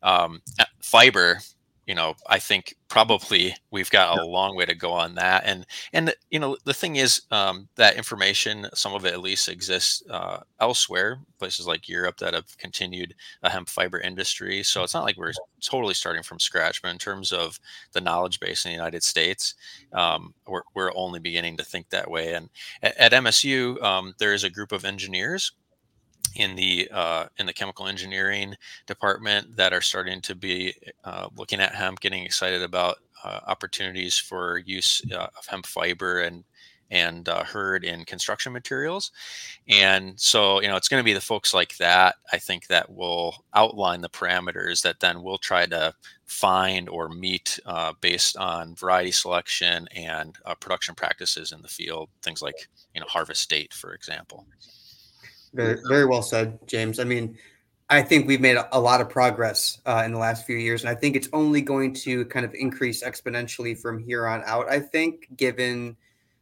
Um, 0.03 0.41
fiber 0.81 1.39
you 1.85 1.93
know 1.95 2.15
i 2.27 2.39
think 2.39 2.75
probably 2.87 3.55
we've 3.71 3.89
got 3.89 4.17
a 4.17 4.25
long 4.25 4.55
way 4.55 4.65
to 4.65 4.75
go 4.75 4.91
on 4.91 5.15
that 5.15 5.43
and 5.45 5.65
and 5.93 6.13
you 6.29 6.39
know 6.39 6.57
the 6.65 6.73
thing 6.73 6.95
is 6.95 7.21
um, 7.31 7.67
that 7.75 7.95
information 7.95 8.67
some 8.73 8.93
of 8.93 9.05
it 9.05 9.13
at 9.13 9.21
least 9.21 9.49
exists 9.49 10.03
uh, 10.09 10.39
elsewhere 10.59 11.19
places 11.39 11.67
like 11.67 11.89
europe 11.89 12.17
that 12.17 12.33
have 12.33 12.57
continued 12.57 13.13
a 13.43 13.49
hemp 13.49 13.67
fiber 13.67 13.99
industry 13.99 14.63
so 14.63 14.83
it's 14.83 14.93
not 14.93 15.03
like 15.03 15.17
we're 15.17 15.33
totally 15.61 15.93
starting 15.93 16.23
from 16.23 16.39
scratch 16.39 16.81
but 16.81 16.91
in 16.91 16.97
terms 16.97 17.31
of 17.31 17.59
the 17.93 18.01
knowledge 18.01 18.39
base 18.39 18.65
in 18.65 18.69
the 18.69 18.75
united 18.75 19.03
states 19.03 19.55
um, 19.93 20.33
we're, 20.47 20.61
we're 20.73 20.95
only 20.95 21.19
beginning 21.19 21.57
to 21.57 21.63
think 21.63 21.89
that 21.89 22.09
way 22.09 22.33
and 22.33 22.49
at, 22.81 22.97
at 22.97 23.23
msu 23.23 23.81
um, 23.83 24.13
there 24.19 24.33
is 24.33 24.43
a 24.43 24.49
group 24.49 24.71
of 24.71 24.85
engineers 24.85 25.51
in 26.35 26.55
the 26.55 26.89
uh, 26.91 27.25
in 27.37 27.45
the 27.45 27.53
chemical 27.53 27.87
engineering 27.87 28.55
department 28.85 29.55
that 29.55 29.73
are 29.73 29.81
starting 29.81 30.21
to 30.21 30.35
be 30.35 30.73
uh, 31.03 31.27
looking 31.37 31.59
at 31.59 31.75
hemp, 31.75 31.99
getting 31.99 32.23
excited 32.23 32.61
about 32.61 32.97
uh, 33.23 33.39
opportunities 33.47 34.17
for 34.17 34.59
use 34.59 35.01
uh, 35.11 35.27
of 35.37 35.45
hemp 35.47 35.65
fiber 35.65 36.21
and 36.21 36.43
and 36.91 37.27
uh, 37.29 37.43
hurd 37.43 37.83
in 37.83 38.05
construction 38.05 38.53
materials. 38.53 39.11
And 39.67 40.19
so, 40.19 40.61
you 40.61 40.67
know, 40.67 40.75
it's 40.75 40.87
going 40.87 41.01
to 41.01 41.05
be 41.05 41.13
the 41.13 41.19
folks 41.19 41.51
like 41.51 41.75
that, 41.77 42.15
I 42.31 42.37
think, 42.37 42.67
that 42.67 42.91
will 42.91 43.43
outline 43.55 44.01
the 44.01 44.09
parameters 44.09 44.83
that 44.83 44.99
then 44.99 45.23
we'll 45.23 45.39
try 45.39 45.65
to 45.65 45.95
find 46.25 46.87
or 46.87 47.09
meet 47.09 47.59
uh, 47.65 47.93
based 48.01 48.37
on 48.37 48.75
variety 48.75 49.09
selection 49.09 49.87
and 49.95 50.37
production 50.59 50.93
practices 50.93 51.51
in 51.51 51.63
the 51.63 51.67
field, 51.67 52.09
things 52.21 52.43
like, 52.43 52.67
you 52.93 53.01
know, 53.01 53.07
harvest 53.09 53.49
date, 53.49 53.73
for 53.73 53.95
example. 53.95 54.45
Very, 55.55 55.79
very 55.87 56.05
well 56.05 56.21
said, 56.21 56.59
James. 56.67 56.99
I 56.99 57.05
mean, 57.05 57.37
I 57.89 58.01
think 58.01 58.27
we've 58.27 58.41
made 58.41 58.57
a, 58.71 58.79
lot 58.79 58.99
of 58.99 59.09
progress 59.09 59.79
uh, 59.85 60.01
in 60.05 60.11
the 60.11 60.17
last 60.17 60.45
few 60.45 60.57
years, 60.57 60.81
and 60.81 60.89
I 60.89 60.95
think 60.95 61.15
it's 61.15 61.29
only 61.33 61.61
going 61.61 61.93
to 61.95 62.25
kind 62.25 62.45
of 62.45 62.53
increase 62.55 63.03
exponentially 63.03 63.79
from 63.79 63.99
here 63.99 64.25
on 64.25 64.41
out. 64.45 64.67
I 64.69 64.79
think, 64.79 65.27
given 65.37 65.95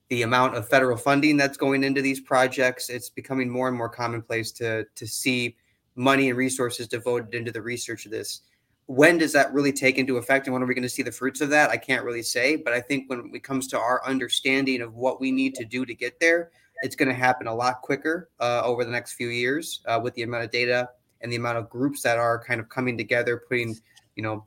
the 0.07 0.21
amount 0.21 0.55
of 0.55 0.69
federal 0.69 0.95
funding 0.95 1.35
that's 1.35 1.57
going 1.57 1.83
into 1.83 2.01
these 2.01 2.21
projects, 2.21 2.89
it's 2.89 3.09
becoming 3.09 3.49
more 3.49 3.67
and 3.67 3.77
more 3.77 3.89
commonplace 3.89 4.51
to 4.53 4.85
to 4.95 5.05
see 5.05 5.57
money 5.95 6.29
and 6.29 6.37
resources 6.37 6.87
devoted 6.87 7.35
into 7.35 7.51
the 7.51 7.61
research 7.61 8.05
of 8.05 8.11
this. 8.11 8.41
When 8.85 9.17
does 9.17 9.33
that 9.33 9.53
really 9.53 9.73
take 9.73 9.97
into 9.97 10.17
effect, 10.17 10.47
and 10.47 10.53
when 10.53 10.63
are 10.63 10.65
we 10.65 10.73
going 10.73 10.83
to 10.83 10.89
see 10.89 11.03
the 11.03 11.11
fruits 11.11 11.41
of 11.41 11.49
that? 11.49 11.69
I 11.69 11.77
can't 11.77 12.05
really 12.05 12.23
say, 12.23 12.55
but 12.55 12.73
I 12.73 12.79
think 12.79 13.09
when 13.09 13.31
it 13.33 13.43
comes 13.43 13.67
to 13.67 13.77
our 13.77 14.01
understanding 14.05 14.81
of 14.81 14.95
what 14.95 15.19
we 15.19 15.29
need 15.29 15.55
to 15.55 15.65
do 15.65 15.85
to 15.85 15.93
get 15.93 16.19
there, 16.21 16.51
it's 16.83 16.95
going 16.95 17.07
to 17.07 17.15
happen 17.15 17.47
a 17.47 17.55
lot 17.55 17.81
quicker 17.81 18.29
uh, 18.39 18.61
over 18.63 18.83
the 18.83 18.91
next 18.91 19.13
few 19.13 19.29
years 19.29 19.81
uh, 19.87 19.99
with 20.03 20.13
the 20.15 20.23
amount 20.23 20.43
of 20.43 20.51
data 20.51 20.89
and 21.21 21.31
the 21.31 21.37
amount 21.37 21.57
of 21.57 21.69
groups 21.69 22.03
that 22.03 22.17
are 22.17 22.43
kind 22.43 22.59
of 22.59 22.67
coming 22.67 22.97
together, 22.97 23.41
putting, 23.47 23.75
you 24.15 24.21
know, 24.21 24.45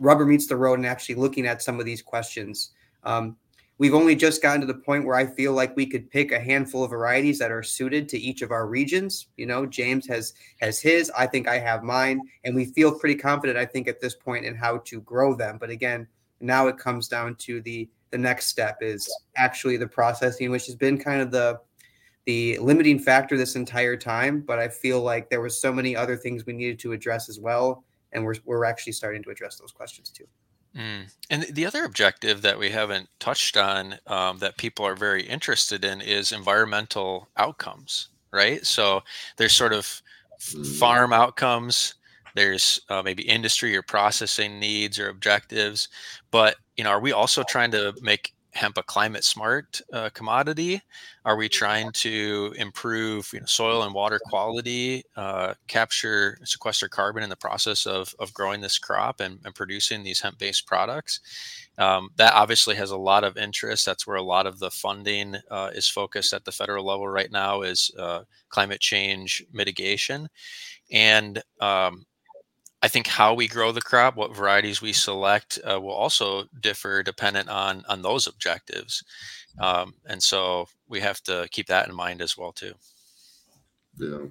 rubber 0.00 0.24
meets 0.24 0.46
the 0.46 0.56
road 0.56 0.78
and 0.78 0.86
actually 0.86 1.14
looking 1.14 1.46
at 1.46 1.62
some 1.62 1.78
of 1.78 1.84
these 1.84 2.00
questions. 2.00 2.70
Um, 3.04 3.36
we've 3.76 3.94
only 3.94 4.16
just 4.16 4.40
gotten 4.40 4.62
to 4.62 4.66
the 4.66 4.74
point 4.74 5.04
where 5.04 5.16
I 5.16 5.26
feel 5.26 5.52
like 5.52 5.76
we 5.76 5.84
could 5.84 6.10
pick 6.10 6.32
a 6.32 6.40
handful 6.40 6.82
of 6.82 6.90
varieties 6.90 7.38
that 7.38 7.52
are 7.52 7.62
suited 7.62 8.08
to 8.08 8.18
each 8.18 8.40
of 8.40 8.50
our 8.50 8.66
regions. 8.66 9.28
You 9.36 9.44
know, 9.44 9.66
James 9.66 10.06
has 10.06 10.32
has 10.62 10.80
his, 10.80 11.10
I 11.16 11.26
think 11.26 11.46
I 11.46 11.58
have 11.58 11.82
mine, 11.82 12.22
and 12.44 12.54
we 12.56 12.64
feel 12.64 12.98
pretty 12.98 13.16
confident, 13.16 13.58
I 13.58 13.66
think, 13.66 13.86
at 13.86 14.00
this 14.00 14.14
point 14.14 14.46
in 14.46 14.54
how 14.54 14.78
to 14.86 15.02
grow 15.02 15.34
them. 15.34 15.58
But 15.58 15.68
again, 15.68 16.06
now 16.40 16.68
it 16.68 16.78
comes 16.78 17.06
down 17.06 17.34
to 17.36 17.60
the 17.60 17.88
the 18.10 18.18
next 18.18 18.46
step 18.46 18.78
is 18.80 19.12
actually 19.36 19.76
the 19.76 19.86
processing, 19.86 20.50
which 20.50 20.66
has 20.66 20.76
been 20.76 20.96
kind 20.96 21.20
of 21.20 21.30
the 21.30 21.60
the 22.26 22.58
limiting 22.58 22.98
factor 22.98 23.36
this 23.36 23.56
entire 23.56 23.96
time. 23.96 24.40
But 24.40 24.58
I 24.58 24.68
feel 24.68 25.00
like 25.00 25.30
there 25.30 25.40
was 25.40 25.58
so 25.58 25.72
many 25.72 25.96
other 25.96 26.16
things 26.16 26.44
we 26.44 26.52
needed 26.52 26.78
to 26.80 26.92
address 26.92 27.28
as 27.28 27.40
well, 27.40 27.84
and 28.12 28.24
we're 28.24 28.36
we're 28.44 28.64
actually 28.64 28.92
starting 28.92 29.22
to 29.22 29.30
address 29.30 29.56
those 29.56 29.72
questions 29.72 30.10
too. 30.10 30.26
Mm. 30.76 31.10
And 31.30 31.42
the 31.44 31.64
other 31.64 31.84
objective 31.84 32.42
that 32.42 32.58
we 32.58 32.68
haven't 32.68 33.08
touched 33.18 33.56
on 33.56 33.96
um, 34.06 34.38
that 34.38 34.58
people 34.58 34.84
are 34.86 34.94
very 34.94 35.22
interested 35.22 35.84
in 35.84 36.02
is 36.02 36.32
environmental 36.32 37.28
outcomes, 37.38 38.08
right? 38.30 38.64
So 38.66 39.02
there's 39.38 39.54
sort 39.54 39.72
of 39.72 40.02
farm 40.78 41.14
outcomes, 41.14 41.94
there's 42.34 42.78
uh, 42.90 43.02
maybe 43.02 43.22
industry 43.22 43.74
or 43.74 43.80
processing 43.80 44.60
needs 44.60 44.98
or 44.98 45.08
objectives, 45.08 45.88
but 46.30 46.56
you 46.76 46.84
know, 46.84 46.90
are 46.90 47.00
we 47.00 47.12
also 47.12 47.42
trying 47.42 47.70
to 47.70 47.94
make 48.02 48.34
hemp 48.56 48.78
a 48.78 48.82
climate 48.82 49.22
smart 49.22 49.80
uh, 49.92 50.08
commodity? 50.14 50.80
Are 51.24 51.36
we 51.36 51.48
trying 51.48 51.92
to 51.92 52.54
improve 52.56 53.30
you 53.32 53.40
know, 53.40 53.46
soil 53.46 53.82
and 53.82 53.94
water 53.94 54.18
quality, 54.30 55.04
uh, 55.16 55.54
capture, 55.68 56.38
sequester 56.44 56.88
carbon 56.88 57.22
in 57.22 57.28
the 57.28 57.36
process 57.36 57.86
of, 57.86 58.14
of 58.18 58.32
growing 58.32 58.60
this 58.60 58.78
crop 58.78 59.20
and, 59.20 59.38
and 59.44 59.54
producing 59.54 60.02
these 60.02 60.20
hemp 60.20 60.38
based 60.38 60.66
products? 60.66 61.20
Um, 61.78 62.08
that 62.16 62.32
obviously 62.32 62.74
has 62.76 62.90
a 62.90 62.96
lot 62.96 63.24
of 63.24 63.36
interest. 63.36 63.84
That's 63.84 64.06
where 64.06 64.16
a 64.16 64.22
lot 64.22 64.46
of 64.46 64.58
the 64.58 64.70
funding 64.70 65.36
uh, 65.50 65.70
is 65.74 65.88
focused 65.88 66.32
at 66.32 66.44
the 66.44 66.52
federal 66.52 66.86
level 66.86 67.06
right 67.06 67.30
now 67.30 67.62
is 67.62 67.90
uh, 67.98 68.22
climate 68.48 68.80
change 68.80 69.44
mitigation. 69.52 70.28
And 70.90 71.42
um, 71.60 72.06
I 72.86 72.88
think 72.88 73.08
how 73.08 73.34
we 73.34 73.48
grow 73.48 73.72
the 73.72 73.82
crop, 73.82 74.14
what 74.14 74.36
varieties 74.36 74.80
we 74.80 74.92
select, 74.92 75.58
uh, 75.68 75.80
will 75.80 75.90
also 75.90 76.44
differ 76.60 77.02
dependent 77.02 77.48
on 77.48 77.84
on 77.88 78.00
those 78.00 78.28
objectives, 78.28 79.02
um, 79.58 79.94
and 80.08 80.22
so 80.22 80.68
we 80.88 81.00
have 81.00 81.20
to 81.24 81.48
keep 81.50 81.66
that 81.66 81.88
in 81.88 81.94
mind 81.96 82.22
as 82.22 82.38
well 82.38 82.52
too. 82.52 82.74
Yeah. 83.98 84.26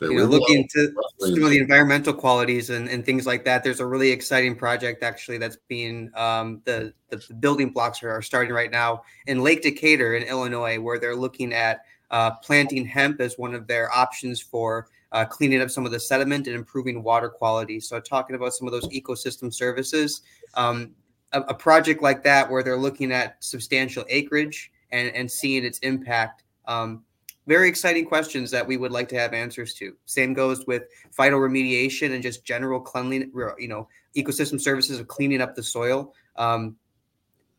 You 0.00 0.14
know, 0.14 0.24
looking 0.26 0.68
to 0.68 0.92
some 1.18 1.42
of 1.42 1.50
the 1.50 1.58
environmental 1.58 2.14
qualities 2.14 2.70
and, 2.70 2.88
and 2.88 3.04
things 3.04 3.26
like 3.26 3.44
that. 3.46 3.64
There's 3.64 3.80
a 3.80 3.86
really 3.86 4.10
exciting 4.10 4.54
project 4.54 5.02
actually 5.02 5.38
that's 5.38 5.58
being 5.66 6.12
um, 6.14 6.62
the, 6.64 6.94
the 7.08 7.20
building 7.40 7.70
blocks 7.70 8.00
are, 8.04 8.10
are 8.10 8.22
starting 8.22 8.54
right 8.54 8.70
now 8.70 9.02
in 9.26 9.42
Lake 9.42 9.62
Decatur 9.62 10.14
in 10.14 10.22
Illinois, 10.22 10.78
where 10.78 11.00
they're 11.00 11.16
looking 11.16 11.52
at 11.52 11.80
uh, 12.12 12.30
planting 12.30 12.84
hemp 12.86 13.20
as 13.20 13.38
one 13.38 13.54
of 13.54 13.66
their 13.66 13.90
options 13.92 14.40
for 14.40 14.86
uh, 15.12 15.24
cleaning 15.24 15.60
up 15.60 15.70
some 15.70 15.86
of 15.86 15.92
the 15.92 16.00
sediment 16.00 16.46
and 16.46 16.56
improving 16.56 17.02
water 17.02 17.28
quality. 17.28 17.78
So, 17.80 18.00
talking 18.00 18.34
about 18.34 18.54
some 18.54 18.66
of 18.66 18.72
those 18.72 18.88
ecosystem 18.88 19.52
services, 19.52 20.22
um, 20.54 20.92
a, 21.32 21.40
a, 21.42 21.54
project 21.54 22.02
like 22.02 22.22
that 22.24 22.50
where 22.50 22.62
they're 22.62 22.76
looking 22.76 23.12
at 23.12 23.42
substantial 23.42 24.04
acreage 24.08 24.72
and, 24.90 25.14
and 25.14 25.30
seeing 25.30 25.64
its 25.64 25.78
impact. 25.80 26.44
Um, 26.66 27.04
very 27.46 27.68
exciting 27.68 28.06
questions 28.06 28.50
that 28.52 28.66
we 28.66 28.76
would 28.76 28.92
like 28.92 29.08
to 29.08 29.18
have 29.18 29.32
answers 29.32 29.74
to. 29.74 29.96
Same 30.06 30.32
goes 30.32 30.64
with 30.66 30.84
phytoremediation 31.16 32.14
and 32.14 32.22
just 32.22 32.44
general 32.44 32.80
cleanliness, 32.80 33.28
you 33.58 33.68
know, 33.68 33.88
ecosystem 34.16 34.60
services 34.60 35.00
of 35.00 35.08
cleaning 35.08 35.40
up 35.40 35.56
the 35.56 35.62
soil. 35.62 36.14
Um, 36.36 36.76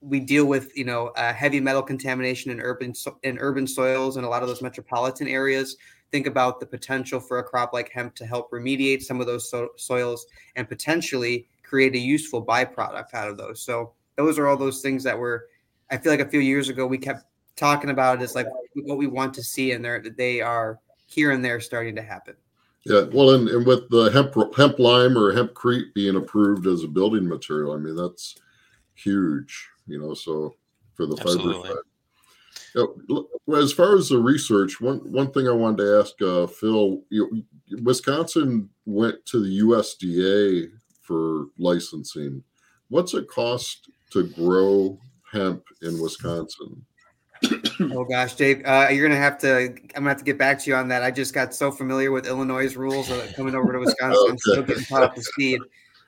we 0.03 0.19
deal 0.19 0.45
with 0.45 0.75
you 0.75 0.83
know 0.83 1.07
uh, 1.09 1.33
heavy 1.33 1.59
metal 1.59 1.81
contamination 1.81 2.51
in 2.51 2.59
urban 2.59 2.93
in 3.23 3.37
urban 3.39 3.65
soils 3.65 4.17
and 4.17 4.25
a 4.25 4.29
lot 4.29 4.41
of 4.41 4.49
those 4.49 4.61
metropolitan 4.61 5.27
areas 5.27 5.77
think 6.13 6.27
about 6.27 6.59
the 6.59 6.65
potential 6.65 7.19
for 7.19 7.39
a 7.39 7.43
crop 7.43 7.73
like 7.73 7.89
hemp 7.89 8.13
to 8.13 8.25
help 8.25 8.51
remediate 8.51 9.01
some 9.01 9.19
of 9.19 9.25
those 9.25 9.49
so- 9.49 9.71
soils 9.77 10.27
and 10.55 10.69
potentially 10.69 11.47
create 11.63 11.95
a 11.95 11.97
useful 11.97 12.45
byproduct 12.45 13.15
out 13.15 13.27
of 13.27 13.35
those. 13.35 13.59
So 13.61 13.93
those 14.15 14.37
are 14.37 14.47
all 14.47 14.55
those 14.55 14.79
things 14.83 15.03
that 15.05 15.17
were, 15.17 15.47
I 15.89 15.97
feel 15.97 16.11
like 16.11 16.19
a 16.19 16.29
few 16.29 16.39
years 16.39 16.69
ago 16.69 16.85
we 16.85 16.99
kept 16.99 17.25
talking 17.55 17.89
about 17.89 18.19
it 18.19 18.23
as 18.23 18.35
like 18.35 18.45
what 18.75 18.99
we 18.99 19.07
want 19.07 19.33
to 19.33 19.43
see, 19.43 19.71
and 19.71 19.83
they're 19.83 20.03
they 20.17 20.39
are 20.39 20.79
here 21.07 21.31
and 21.31 21.43
there 21.43 21.59
starting 21.59 21.95
to 21.95 22.03
happen. 22.03 22.35
Yeah, 22.85 23.05
well, 23.11 23.31
and, 23.31 23.47
and 23.47 23.65
with 23.65 23.89
the 23.89 24.11
hemp 24.11 24.35
hemp 24.55 24.77
lime 24.77 25.17
or 25.17 25.33
hempcrete 25.33 25.93
being 25.95 26.15
approved 26.15 26.67
as 26.67 26.83
a 26.83 26.87
building 26.87 27.27
material, 27.27 27.73
I 27.73 27.77
mean 27.77 27.95
that's 27.95 28.35
huge. 28.93 29.67
You 29.87 29.99
know, 29.99 30.13
so 30.13 30.55
for 30.93 31.07
the 31.07 31.17
Absolutely. 31.17 31.53
fiber 31.53 31.61
side. 31.61 31.69
You 31.69 31.75
know, 31.75 31.81
as 32.75 33.73
far 33.73 33.95
as 33.95 34.09
the 34.09 34.17
research, 34.17 34.81
one 34.81 34.99
one 35.11 35.31
thing 35.31 35.47
I 35.47 35.51
wanted 35.51 35.77
to 35.77 35.99
ask 35.99 36.21
uh, 36.21 36.47
Phil, 36.47 37.01
you, 37.09 37.43
Wisconsin 37.81 38.69
went 38.85 39.25
to 39.27 39.43
the 39.43 39.59
USDA 39.59 40.71
for 41.01 41.45
licensing. 41.57 42.43
What's 42.89 43.13
it 43.13 43.27
cost 43.27 43.89
to 44.11 44.27
grow 44.29 44.99
hemp 45.31 45.63
in 45.81 46.01
Wisconsin? 46.01 46.85
oh 47.81 48.05
gosh, 48.05 48.35
Dave, 48.35 48.61
uh, 48.65 48.87
you're 48.91 49.07
gonna 49.07 49.19
have 49.19 49.37
to. 49.39 49.65
I'm 49.65 49.75
gonna 49.93 50.09
have 50.09 50.17
to 50.19 50.23
get 50.23 50.37
back 50.37 50.59
to 50.59 50.69
you 50.69 50.75
on 50.75 50.87
that. 50.89 51.03
I 51.03 51.11
just 51.11 51.33
got 51.33 51.53
so 51.53 51.71
familiar 51.71 52.11
with 52.11 52.25
Illinois' 52.25 52.75
rules 52.75 53.11
coming 53.35 53.55
over 53.55 53.73
to 53.73 53.79
Wisconsin, 53.79 54.17
okay. 54.23 54.31
I'm 54.31 54.37
still 54.37 54.63
getting 54.63 54.85
caught 54.85 55.03
up 55.03 55.15
to 55.15 55.21
speed. 55.21 55.59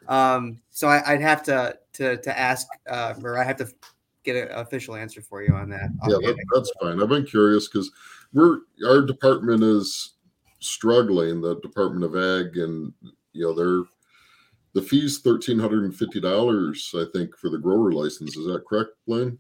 Um, 0.08 0.62
so 0.72 0.88
I, 0.88 1.14
would 1.14 1.22
have 1.22 1.44
to 1.44 1.78
to 1.94 2.18
to 2.18 2.40
ask, 2.40 2.68
uh, 2.90 3.16
or 3.24 3.38
I 3.38 3.44
have 3.44 3.58
to 3.58 3.68
get 4.26 4.36
an 4.36 4.58
official 4.58 4.96
answer 4.96 5.22
for 5.22 5.44
you 5.44 5.54
on 5.54 5.70
that. 5.70 5.90
I'll 6.02 6.22
yeah, 6.22 6.28
that, 6.28 6.46
that's 6.54 6.72
fine. 6.82 7.02
I've 7.02 7.10
been 7.10 7.26
curious 7.26 7.68
because 7.68 7.92
we're 8.34 8.60
our 8.86 9.02
department 9.02 9.64
is 9.64 10.16
struggling. 10.60 11.42
The 11.42 11.60
Department 11.62 12.04
of 12.04 12.16
Ag, 12.16 12.58
and 12.58 12.92
you 13.34 13.44
know, 13.44 13.54
they're 13.54 13.84
the 14.74 14.82
fees 14.82 15.20
thirteen 15.20 15.60
hundred 15.60 15.86
and 15.86 15.96
fifty 15.96 16.20
dollars, 16.20 16.94
I 16.96 17.06
think, 17.14 17.38
for 17.38 17.50
the 17.50 17.58
grower 17.58 17.92
license. 17.92 18.36
Is 18.36 18.46
that 18.48 18.66
correct, 18.68 18.92
Blaine? 19.08 19.38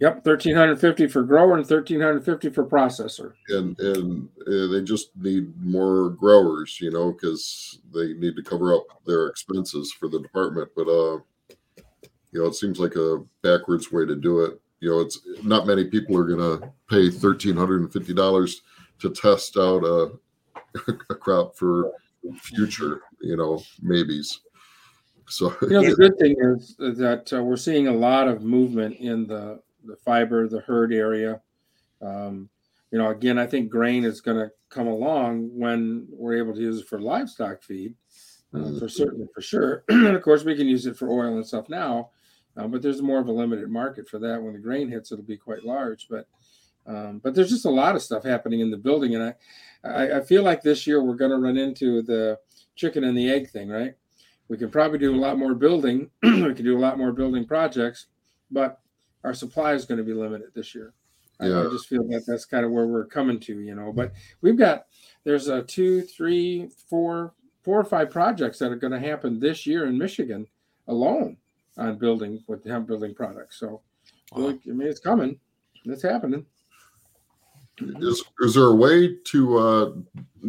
Yep, 0.00 0.24
thirteen 0.24 0.56
hundred 0.56 0.80
fifty 0.80 1.06
for 1.06 1.22
grower 1.22 1.56
and 1.56 1.66
thirteen 1.66 2.00
hundred 2.00 2.24
fifty 2.24 2.50
for 2.50 2.64
processor. 2.64 3.34
And 3.48 3.78
and 3.78 4.28
uh, 4.46 4.66
they 4.72 4.82
just 4.82 5.10
need 5.16 5.52
more 5.62 6.10
growers, 6.10 6.80
you 6.80 6.90
know, 6.90 7.12
because 7.12 7.78
they 7.94 8.14
need 8.14 8.34
to 8.36 8.42
cover 8.42 8.74
up 8.74 8.86
their 9.06 9.28
expenses 9.28 9.92
for 9.92 10.08
the 10.08 10.20
department. 10.20 10.70
But 10.74 10.88
uh, 10.88 11.18
you 12.32 12.40
know, 12.40 12.46
it 12.46 12.54
seems 12.54 12.78
like 12.78 12.96
a 12.96 13.22
backwards 13.42 13.90
way 13.90 14.04
to 14.04 14.16
do 14.16 14.44
it. 14.44 14.60
You 14.80 14.90
know, 14.90 15.00
it's 15.00 15.20
not 15.42 15.66
many 15.66 15.84
people 15.84 16.16
are 16.16 16.24
going 16.24 16.60
to 16.60 16.72
pay 16.88 17.10
thirteen 17.10 17.56
hundred 17.56 17.80
and 17.80 17.92
fifty 17.92 18.14
dollars 18.14 18.62
to 19.00 19.10
test 19.10 19.56
out 19.56 19.84
a, 19.84 20.12
a 21.10 21.14
crop 21.14 21.56
for 21.56 21.92
future, 22.40 23.02
you 23.20 23.36
know, 23.36 23.62
maybes. 23.80 24.40
So 25.28 25.54
you 25.62 25.68
know, 25.68 25.82
the 25.82 25.94
good 25.96 26.18
thing 26.18 26.36
is 26.38 26.76
that 26.78 27.32
uh, 27.32 27.42
we're 27.42 27.56
seeing 27.56 27.88
a 27.88 27.92
lot 27.92 28.28
of 28.28 28.42
movement 28.42 28.96
in 28.96 29.26
the 29.26 29.60
the 29.84 29.96
fiber, 29.96 30.48
the 30.48 30.60
hurd 30.60 30.92
area. 30.92 31.40
Um, 32.00 32.48
you 32.90 32.98
know, 32.98 33.10
again, 33.10 33.38
I 33.38 33.46
think 33.46 33.70
grain 33.70 34.04
is 34.04 34.20
going 34.20 34.38
to 34.38 34.50
come 34.70 34.86
along 34.86 35.50
when 35.52 36.06
we're 36.10 36.38
able 36.38 36.54
to 36.54 36.60
use 36.60 36.80
it 36.80 36.88
for 36.88 37.00
livestock 37.00 37.62
feed, 37.62 37.94
uh, 38.54 38.58
mm-hmm. 38.58 38.78
for 38.78 38.88
certain, 38.88 39.28
for 39.34 39.40
sure. 39.40 39.84
and 39.88 40.16
of 40.16 40.22
course, 40.22 40.44
we 40.44 40.56
can 40.56 40.66
use 40.66 40.86
it 40.86 40.96
for 40.96 41.10
oil 41.10 41.36
and 41.36 41.46
stuff 41.46 41.68
now, 41.68 42.10
uh, 42.58 42.66
but 42.66 42.82
there's 42.82 43.00
more 43.00 43.20
of 43.20 43.28
a 43.28 43.32
limited 43.32 43.70
market 43.70 44.08
for 44.08 44.18
that. 44.18 44.42
When 44.42 44.52
the 44.52 44.58
grain 44.58 44.88
hits, 44.88 45.12
it'll 45.12 45.24
be 45.24 45.36
quite 45.36 45.64
large. 45.64 46.08
But 46.10 46.26
um, 46.86 47.20
but 47.22 47.34
there's 47.34 47.50
just 47.50 47.66
a 47.66 47.70
lot 47.70 47.94
of 47.94 48.02
stuff 48.02 48.24
happening 48.24 48.60
in 48.60 48.70
the 48.70 48.76
building, 48.76 49.14
and 49.14 49.22
I 49.22 49.34
I, 49.84 50.18
I 50.18 50.20
feel 50.20 50.42
like 50.42 50.62
this 50.62 50.86
year 50.86 51.02
we're 51.02 51.14
going 51.14 51.30
to 51.30 51.38
run 51.38 51.56
into 51.56 52.02
the 52.02 52.38
chicken 52.74 53.04
and 53.04 53.16
the 53.16 53.30
egg 53.30 53.50
thing, 53.50 53.68
right? 53.68 53.94
We 54.48 54.56
can 54.56 54.70
probably 54.70 54.98
do 54.98 55.14
a 55.14 55.16
lot 55.16 55.38
more 55.38 55.54
building. 55.54 56.10
we 56.22 56.54
can 56.54 56.64
do 56.64 56.76
a 56.76 56.80
lot 56.80 56.98
more 56.98 57.12
building 57.12 57.46
projects, 57.46 58.06
but 58.50 58.80
our 59.22 59.34
supply 59.34 59.74
is 59.74 59.84
going 59.84 59.98
to 59.98 60.04
be 60.04 60.14
limited 60.14 60.48
this 60.54 60.74
year. 60.74 60.94
Yeah. 61.40 61.60
I, 61.60 61.66
I, 61.66 61.70
just 61.70 61.86
feel 61.86 62.02
that 62.08 62.24
that's 62.26 62.46
kind 62.46 62.64
of 62.64 62.72
where 62.72 62.86
we're 62.86 63.04
coming 63.04 63.38
to, 63.40 63.60
you 63.60 63.74
know. 63.74 63.92
But 63.92 64.12
we've 64.40 64.56
got 64.56 64.86
there's 65.22 65.48
a 65.48 65.62
two, 65.62 66.00
three, 66.00 66.70
four, 66.88 67.34
four 67.62 67.78
or 67.78 67.84
five 67.84 68.10
projects 68.10 68.58
that 68.58 68.72
are 68.72 68.76
going 68.76 68.92
to 68.92 68.98
happen 68.98 69.38
this 69.38 69.66
year 69.66 69.86
in 69.86 69.96
Michigan 69.96 70.48
alone 70.88 71.36
on 71.78 71.96
building 71.98 72.42
with 72.46 72.64
hemp 72.64 72.88
building 72.88 73.14
products. 73.14 73.58
So, 73.58 73.80
wow. 74.32 74.48
I 74.48 74.70
mean, 74.70 74.88
it's 74.88 75.00
coming. 75.00 75.38
It's 75.84 76.02
happening. 76.02 76.44
Is 77.80 78.24
is 78.40 78.54
there 78.54 78.66
a 78.66 78.74
way 78.74 79.14
to 79.26 79.58
uh, 79.58 79.92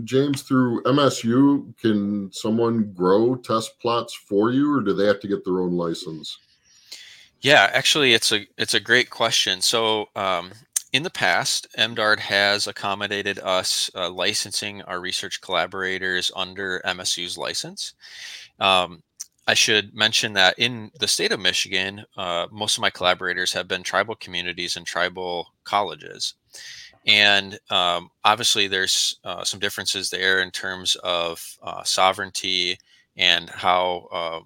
James 0.04 0.42
through 0.42 0.82
MSU? 0.84 1.78
Can 1.78 2.32
someone 2.32 2.92
grow 2.94 3.36
test 3.36 3.80
plots 3.80 4.14
for 4.14 4.52
you, 4.52 4.76
or 4.76 4.82
do 4.82 4.94
they 4.94 5.06
have 5.06 5.20
to 5.20 5.28
get 5.28 5.46
their 5.46 5.62
own 5.62 5.74
license? 5.74 6.40
Yeah, 7.42 7.70
actually, 7.72 8.14
it's 8.14 8.32
a 8.32 8.48
it's 8.58 8.74
a 8.74 8.80
great 8.80 9.12
question. 9.12 9.62
So, 9.62 10.10
um, 10.16 10.52
in 10.92 11.04
the 11.04 11.12
past, 11.12 11.68
MDARD 11.78 12.20
has 12.20 12.66
accommodated 12.66 13.38
us 13.40 13.92
uh, 13.96 14.10
licensing 14.10 14.82
our 14.84 15.00
research 15.00 15.40
collaborators 15.40 16.32
under 16.36 16.82
MSU's 16.84 17.38
license. 17.38 17.94
Um, 18.60 19.04
I 19.50 19.56
should 19.56 19.96
mention 19.96 20.34
that 20.34 20.60
in 20.60 20.92
the 21.00 21.08
state 21.08 21.32
of 21.32 21.40
Michigan, 21.40 22.06
uh, 22.16 22.46
most 22.52 22.78
of 22.78 22.84
my 22.84 22.92
collaborators 22.92 23.52
have 23.54 23.68
been 23.68 23.82
tribal 23.82 24.14
communities 24.14 24.76
and 24.76 24.86
tribal 24.86 25.56
colleges. 25.64 26.36
And 27.08 27.58
um, 27.72 28.12
obviously, 28.24 28.68
there's 28.68 29.18
uh, 29.24 29.44
some 29.44 29.60
differences 29.60 30.12
there 30.12 30.44
in 30.44 30.52
terms 30.52 30.96
of 31.04 31.58
uh, 31.64 31.84
sovereignty 31.84 32.78
and 33.18 33.50
how 33.50 34.08
uh, 34.12 34.40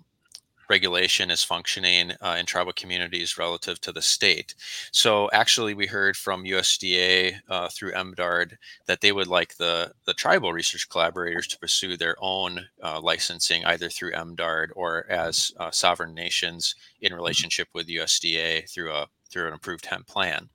regulation 0.69 1.31
is 1.31 1.43
functioning 1.43 2.11
uh, 2.21 2.35
in 2.39 2.45
tribal 2.45 2.73
communities 2.73 3.37
relative 3.37 3.79
to 3.81 3.91
the 3.91 4.01
state. 4.01 4.55
So 4.91 5.29
actually, 5.31 5.73
we 5.73 5.87
heard 5.87 6.15
from 6.15 6.43
USDA 6.45 7.35
uh, 7.49 7.69
through 7.69 7.91
MDARD 7.93 8.57
that 8.85 9.01
they 9.01 9.11
would 9.11 9.27
like 9.27 9.57
the 9.57 9.93
the 10.05 10.13
tribal 10.13 10.53
research 10.53 10.89
collaborators 10.89 11.47
to 11.47 11.59
pursue 11.59 11.97
their 11.97 12.15
own 12.19 12.67
uh, 12.81 12.99
licensing 13.01 13.65
either 13.65 13.89
through 13.89 14.11
MDARD 14.11 14.69
or 14.75 15.05
as 15.09 15.51
uh, 15.59 15.71
sovereign 15.71 16.13
nations 16.13 16.75
in 17.01 17.09
mm-hmm. 17.09 17.15
relationship 17.15 17.67
with 17.73 17.87
USDA 17.87 18.69
through 18.69 18.91
a 18.91 19.07
through 19.29 19.47
an 19.47 19.53
approved 19.53 19.85
hemp 19.85 20.07
plan. 20.07 20.49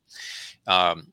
Um, 0.67 1.13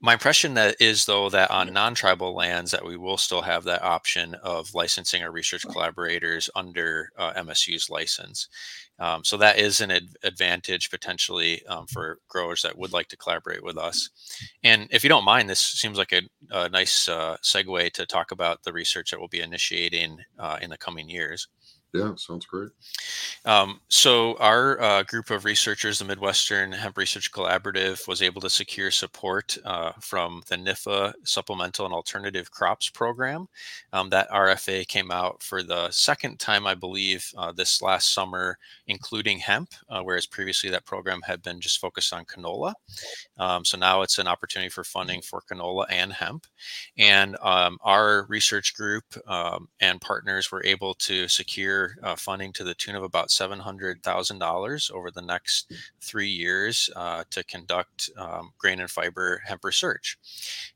my 0.00 0.12
impression 0.12 0.54
that 0.54 0.76
is 0.80 1.06
though 1.06 1.28
that 1.28 1.50
on 1.50 1.72
non-tribal 1.72 2.34
lands 2.34 2.70
that 2.70 2.84
we 2.84 2.96
will 2.96 3.16
still 3.16 3.42
have 3.42 3.64
that 3.64 3.82
option 3.82 4.34
of 4.36 4.74
licensing 4.74 5.22
our 5.22 5.32
research 5.32 5.62
collaborators 5.62 6.48
under 6.54 7.10
uh, 7.18 7.32
msu's 7.34 7.90
license. 7.90 8.48
Um, 9.00 9.24
so 9.24 9.36
that 9.36 9.58
is 9.58 9.80
an 9.80 9.90
ad- 9.90 10.16
advantage 10.22 10.90
potentially 10.90 11.64
um, 11.66 11.86
for 11.86 12.18
growers 12.28 12.62
that 12.62 12.78
would 12.78 12.92
like 12.92 13.08
to 13.08 13.16
collaborate 13.16 13.62
with 13.62 13.76
us. 13.76 14.10
And 14.62 14.88
if 14.90 15.02
you 15.02 15.08
don't 15.08 15.24
mind 15.24 15.50
this 15.50 15.60
seems 15.60 15.98
like 15.98 16.12
a, 16.12 16.22
a 16.50 16.68
nice 16.68 17.08
uh, 17.08 17.36
segue 17.42 17.92
to 17.92 18.06
talk 18.06 18.30
about 18.30 18.62
the 18.62 18.72
research 18.72 19.10
that 19.10 19.18
we'll 19.18 19.28
be 19.28 19.40
initiating 19.40 20.18
uh, 20.38 20.58
in 20.60 20.70
the 20.70 20.78
coming 20.78 21.08
years 21.08 21.48
Yeah, 21.94 22.14
sounds 22.16 22.44
great. 22.44 22.68
Um, 23.46 23.80
so 23.88 24.36
our 24.36 24.78
uh, 24.80 25.02
group 25.04 25.30
of 25.30 25.46
researchers, 25.46 25.98
the 25.98 26.04
Midwestern 26.04 26.70
Hemp 26.70 26.98
Research 26.98 27.32
Collaborative, 27.32 28.06
was 28.06 28.20
able 28.20 28.42
to 28.42 28.50
secure 28.50 28.90
support 28.90 29.56
uh, 29.64 29.92
from 30.00 30.42
the 30.48 30.56
NIFA 30.56 31.14
Supplemental 31.24 31.86
and 31.86 31.94
Alternative 31.94 32.50
Crops 32.50 32.90
Program. 32.90 33.48
Um, 33.94 34.10
that 34.10 34.28
RFA 34.28 34.86
came 34.86 35.10
out 35.10 35.42
for 35.42 35.62
the 35.62 35.90
second 35.90 36.38
time, 36.38 36.66
I 36.66 36.74
believe, 36.74 37.32
uh, 37.38 37.52
this 37.52 37.80
last 37.80 38.12
summer, 38.12 38.58
including 38.86 39.38
hemp, 39.38 39.72
uh, 39.88 40.02
whereas 40.02 40.26
previously 40.26 40.68
that 40.68 40.84
program 40.84 41.22
had 41.22 41.42
been 41.42 41.58
just 41.58 41.80
focused 41.80 42.12
on 42.12 42.26
canola. 42.26 42.74
Um, 43.38 43.64
so 43.64 43.78
now 43.78 44.02
it's 44.02 44.18
an 44.18 44.28
opportunity 44.28 44.68
for 44.68 44.84
funding 44.84 45.22
for 45.22 45.40
canola 45.50 45.86
and 45.88 46.12
hemp. 46.12 46.46
And 46.98 47.36
um, 47.40 47.78
our 47.80 48.26
research 48.28 48.74
group 48.74 49.04
um, 49.26 49.68
and 49.80 50.00
partners 50.02 50.52
were 50.52 50.64
able 50.64 50.92
to 50.94 51.28
secure 51.28 51.77
uh, 52.02 52.16
funding 52.16 52.52
to 52.54 52.64
the 52.64 52.74
tune 52.74 52.94
of 52.94 53.02
about 53.02 53.28
$700,000 53.28 54.90
over 54.92 55.10
the 55.10 55.22
next 55.22 55.72
three 56.00 56.28
years 56.28 56.90
uh, 56.96 57.24
to 57.30 57.44
conduct 57.44 58.10
um, 58.16 58.52
grain 58.58 58.80
and 58.80 58.90
fiber 58.90 59.42
hemp 59.44 59.64
research. 59.64 60.18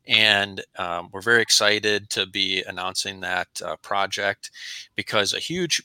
And 0.06 0.62
um, 0.78 1.08
we're 1.12 1.22
very 1.22 1.42
excited 1.42 2.10
to 2.10 2.26
be 2.26 2.62
announcing 2.66 3.20
that 3.20 3.48
uh, 3.64 3.76
project 3.76 4.50
because 4.94 5.34
a 5.34 5.38
huge 5.38 5.82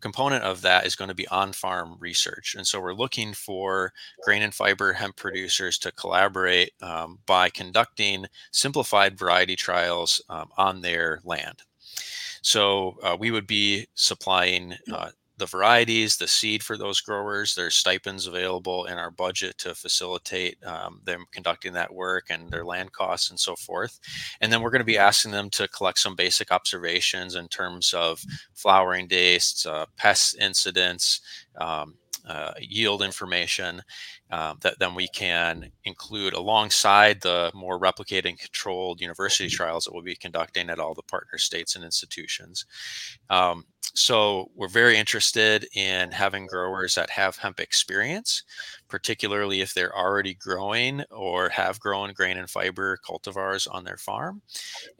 component 0.00 0.44
of 0.44 0.62
that 0.62 0.86
is 0.86 0.96
going 0.96 1.08
to 1.08 1.14
be 1.14 1.28
on-farm 1.28 1.96
research. 2.00 2.54
And 2.54 2.66
so 2.66 2.80
we're 2.80 2.94
looking 2.94 3.32
for 3.32 3.92
grain 4.22 4.42
and 4.42 4.54
fiber 4.54 4.92
hemp 4.92 5.16
producers 5.16 5.78
to 5.78 5.92
collaborate 5.92 6.72
um, 6.82 7.18
by 7.26 7.48
conducting 7.48 8.26
simplified 8.52 9.18
variety 9.18 9.56
trials 9.56 10.20
um, 10.28 10.50
on 10.56 10.82
their 10.82 11.20
land 11.24 11.62
so 12.42 12.96
uh, 13.02 13.16
we 13.18 13.30
would 13.30 13.46
be 13.46 13.86
supplying 13.94 14.74
uh, 14.92 15.10
the 15.40 15.46
varieties, 15.46 16.16
the 16.16 16.28
seed 16.28 16.62
for 16.62 16.76
those 16.76 17.00
growers. 17.00 17.54
There's 17.54 17.74
stipends 17.74 18.26
available 18.26 18.84
in 18.84 18.98
our 18.98 19.10
budget 19.10 19.56
to 19.58 19.74
facilitate 19.74 20.62
um, 20.64 21.00
them 21.04 21.24
conducting 21.32 21.72
that 21.72 21.92
work 21.92 22.26
and 22.28 22.50
their 22.50 22.64
land 22.64 22.92
costs 22.92 23.30
and 23.30 23.40
so 23.40 23.56
forth. 23.56 23.98
And 24.40 24.52
then 24.52 24.60
we're 24.60 24.70
going 24.70 24.80
to 24.80 24.84
be 24.84 24.98
asking 24.98 25.32
them 25.32 25.48
to 25.50 25.66
collect 25.68 25.98
some 25.98 26.14
basic 26.14 26.52
observations 26.52 27.34
in 27.34 27.48
terms 27.48 27.94
of 27.94 28.22
flowering 28.54 29.08
dates, 29.08 29.64
uh, 29.64 29.86
pest 29.96 30.36
incidents, 30.38 31.22
um, 31.58 31.94
uh, 32.28 32.52
yield 32.60 33.02
information 33.02 33.82
um, 34.30 34.58
that 34.60 34.78
then 34.78 34.94
we 34.94 35.08
can 35.08 35.70
include 35.84 36.32
alongside 36.34 37.20
the 37.20 37.50
more 37.54 37.80
replicated 37.80 38.28
and 38.28 38.38
controlled 38.38 39.00
university 39.00 39.48
trials 39.48 39.84
that 39.84 39.92
we'll 39.92 40.02
be 40.02 40.14
conducting 40.14 40.70
at 40.70 40.78
all 40.78 40.94
the 40.94 41.02
partner 41.02 41.38
states 41.38 41.76
and 41.76 41.84
institutions. 41.84 42.66
Um, 43.28 43.64
so 43.94 44.50
we're 44.54 44.68
very 44.68 44.96
interested 44.96 45.66
in 45.74 46.12
having 46.12 46.46
growers 46.46 46.94
that 46.94 47.10
have 47.10 47.36
hemp 47.36 47.58
experience, 47.58 48.44
particularly 48.88 49.60
if 49.62 49.74
they're 49.74 49.96
already 49.96 50.34
growing 50.34 51.02
or 51.10 51.48
have 51.48 51.80
grown 51.80 52.12
grain 52.12 52.38
and 52.38 52.48
fiber 52.48 52.98
cultivars 53.04 53.66
on 53.70 53.84
their 53.84 53.96
farm. 53.96 54.42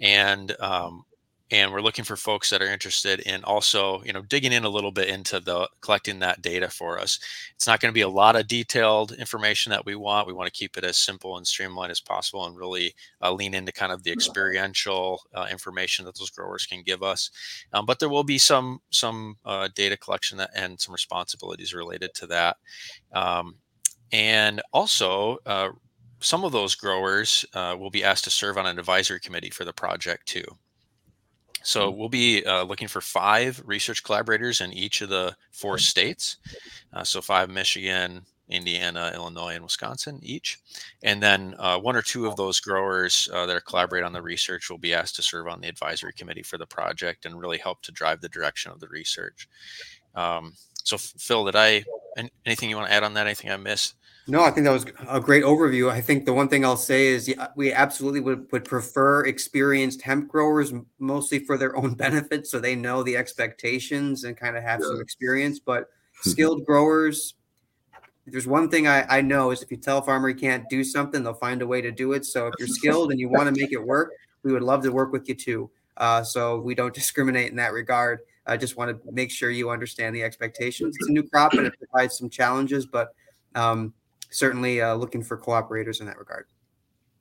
And 0.01 0.57
um, 0.61 1.05
and 1.51 1.73
we're 1.73 1.81
looking 1.81 2.05
for 2.05 2.17
folks 2.17 2.49
that 2.51 2.63
are 2.63 2.71
interested 2.71 3.21
in 3.21 3.43
also 3.45 4.03
you 4.05 4.13
know 4.13 4.23
digging 4.23 4.53
in 4.53 4.65
a 4.65 4.69
little 4.69 4.93
bit 4.93 5.09
into 5.09 5.41
the 5.41 5.69
collecting 5.81 6.19
that 6.21 6.43
data 6.43 6.69
for 6.69 6.99
us. 6.99 7.19
It's 7.55 7.67
not 7.67 7.81
going 7.81 7.91
to 7.91 7.95
be 7.95 8.03
a 8.03 8.09
lot 8.09 8.37
of 8.37 8.47
detailed 8.47 9.13
information 9.13 9.71
that 9.71 9.85
we 9.85 9.97
want. 9.97 10.27
We 10.27 10.33
want 10.33 10.47
to 10.47 10.59
keep 10.59 10.77
it 10.77 10.85
as 10.85 10.97
simple 10.97 11.37
and 11.37 11.47
streamlined 11.47 11.91
as 11.91 12.01
possible 12.01 12.47
and 12.47 12.57
really 12.57 12.95
uh, 13.23 13.33
lean 13.33 13.55
into 13.55 13.73
kind 13.73 13.93
of 13.93 14.03
the 14.03 14.13
experiential 14.13 15.23
uh, 15.35 15.47
information 15.51 16.05
that 16.05 16.17
those 16.17 16.31
growers 16.31 16.67
can 16.67 16.83
give 16.83 17.03
us. 17.03 17.31
Um, 17.73 17.87
but 17.87 17.99
there 17.99 18.09
will 18.09 18.25
be 18.25 18.39
some 18.39 18.81
some 18.91 19.37
uh, 19.45 19.69
data 19.75 19.97
collection 19.97 20.39
that, 20.39 20.51
and 20.55 20.81
some 20.81 20.93
responsibilities 20.93 21.75
related 21.75 22.15
to 22.15 22.27
that. 22.29 22.57
Um, 23.13 23.57
and 24.13 24.61
also 24.73 25.39
uh, 25.47 25.71
some 26.21 26.45
of 26.45 26.53
those 26.53 26.75
growers 26.75 27.45
uh, 27.55 27.77
will 27.79 27.91
be 27.91 28.05
asked 28.05 28.25
to 28.25 28.31
serve 28.31 28.59
on 28.59 28.67
an 28.67 28.79
advisory 28.79 29.21
committee 29.21 29.51
for 29.51 29.65
the 29.65 29.73
project 29.73 30.27
too 30.27 30.45
so 31.63 31.93
mm. 31.93 31.97
we'll 31.97 32.09
be 32.09 32.45
uh, 32.45 32.65
looking 32.65 32.89
for 32.89 33.01
five 33.01 33.63
research 33.65 34.03
collaborators 34.03 34.61
in 34.61 34.73
each 34.73 35.01
of 35.01 35.09
the 35.09 35.37
four 35.51 35.79
states. 35.79 36.37
Uh, 36.93 37.05
so 37.05 37.21
five 37.21 37.51
Michigan, 37.51 38.23
Indiana, 38.49 39.13
Illinois, 39.15 39.55
and 39.55 39.65
Wisconsin 39.65 40.19
each. 40.23 40.59
And 41.03 41.23
then 41.23 41.55
uh, 41.59 41.79
one 41.79 41.97
or 41.97 42.03
two 42.03 42.27
of 42.27 42.37
those 42.37 42.61
growers 42.61 43.29
uh, 43.33 43.47
that 43.47 43.57
are 43.57 43.61
collaborate 43.61 44.05
on 44.05 44.13
the 44.13 44.23
research 44.23 44.69
will 44.69 44.79
be 44.79 44.95
asked 44.95 45.17
to 45.17 45.23
serve 45.23 45.47
on 45.47 45.61
the 45.61 45.69
advisory 45.69 46.13
committee 46.13 46.43
for 46.43 46.59
the 46.59 46.67
project 46.67 47.27
and 47.27 47.41
really 47.41 47.59
help 47.59 47.81
to 47.83 47.93
drive 47.93 48.21
the 48.21 48.29
direction 48.29 48.73
of 48.73 48.81
the 48.81 48.89
research. 48.89 49.49
Um, 50.15 50.55
so 50.75 50.99
Phil, 50.99 51.45
did 51.45 51.57
I 51.57 51.85
anything 52.45 52.71
you 52.71 52.77
want 52.77 52.89
to 52.89 52.95
add 52.95 53.03
on 53.03 53.15
that? 53.15 53.27
Anything 53.27 53.51
I 53.51 53.57
missed? 53.57 53.95
No, 54.27 54.45
I 54.45 54.51
think 54.51 54.65
that 54.65 54.73
was 54.73 54.87
a 55.09 55.21
great 55.21 55.43
overview. 55.43 55.91
I 55.91 56.01
think 56.01 56.25
the 56.25 56.33
one 56.33 56.49
thing 56.49 56.65
I'll 56.65 56.77
say 56.77 57.09
is 57.09 57.35
we 57.57 57.73
absolutely 57.73 58.21
would, 58.21 58.51
would 58.53 58.65
prefer 58.65 59.25
experienced 59.27 60.03
hemp 60.03 60.29
growers 60.29 60.73
mostly 60.99 61.41
for 61.41 61.57
their 61.57 61.77
own 61.77 61.95
benefit 61.97 62.47
so 62.47 62.61
they 62.61 62.77
know 62.77 63.03
the 63.03 63.17
expectations 63.17 64.25
and 64.25 64.37
kind 64.37 64.57
of 64.57 64.63
have 64.63 64.81
yeah. 64.81 64.89
some 64.89 65.01
experience. 65.01 65.59
But 65.59 65.89
skilled 66.23 66.65
growers, 66.65 67.35
there's 68.27 68.47
one 68.47 68.69
thing 68.69 68.87
I, 68.87 69.19
I 69.19 69.21
know 69.21 69.51
is 69.51 69.63
if 69.63 69.71
you 69.71 69.77
tell 69.77 69.99
a 69.99 70.03
farmer 70.03 70.29
he 70.29 70.35
can't 70.35 70.69
do 70.69 70.85
something, 70.85 71.25
they'll 71.25 71.35
find 71.35 71.63
a 71.63 71.67
way 71.67 71.81
to 71.81 71.91
do 71.91 72.13
it. 72.13 72.25
So 72.25 72.47
if 72.47 72.55
you're 72.59 72.69
skilled 72.69 73.11
and 73.11 73.19
you 73.19 73.29
want 73.29 73.53
to 73.53 73.61
make 73.61 73.73
it 73.73 73.83
work, 73.83 74.13
we 74.43 74.53
would 74.53 74.63
love 74.63 74.83
to 74.85 74.93
work 74.93 75.13
with 75.13 75.29
you 75.29 75.35
too. 75.35 75.71
Uh, 75.97 76.23
so 76.23 76.61
we 76.61 76.75
don't 76.75 76.95
discriminate 77.01 77.51
in 77.51 77.57
that 77.57 77.73
regard. 77.73 78.21
I 78.51 78.57
just 78.57 78.77
want 78.77 78.91
to 78.91 79.13
make 79.13 79.31
sure 79.31 79.51
you 79.51 79.71
understand 79.71 80.15
the 80.15 80.25
expectations. 80.25 80.97
It's 80.99 81.09
a 81.09 81.13
new 81.13 81.23
crop 81.23 81.53
and 81.53 81.69
it 81.69 81.75
provides 81.79 82.19
some 82.19 82.29
challenges, 82.29 82.85
but 82.85 83.15
um, 83.55 83.95
certainly 84.31 84.81
uh, 84.81 84.95
looking 84.95 85.23
for 85.23 85.39
cooperators 85.39 86.01
in 86.01 86.07
that 86.07 86.19
regard. 86.19 86.47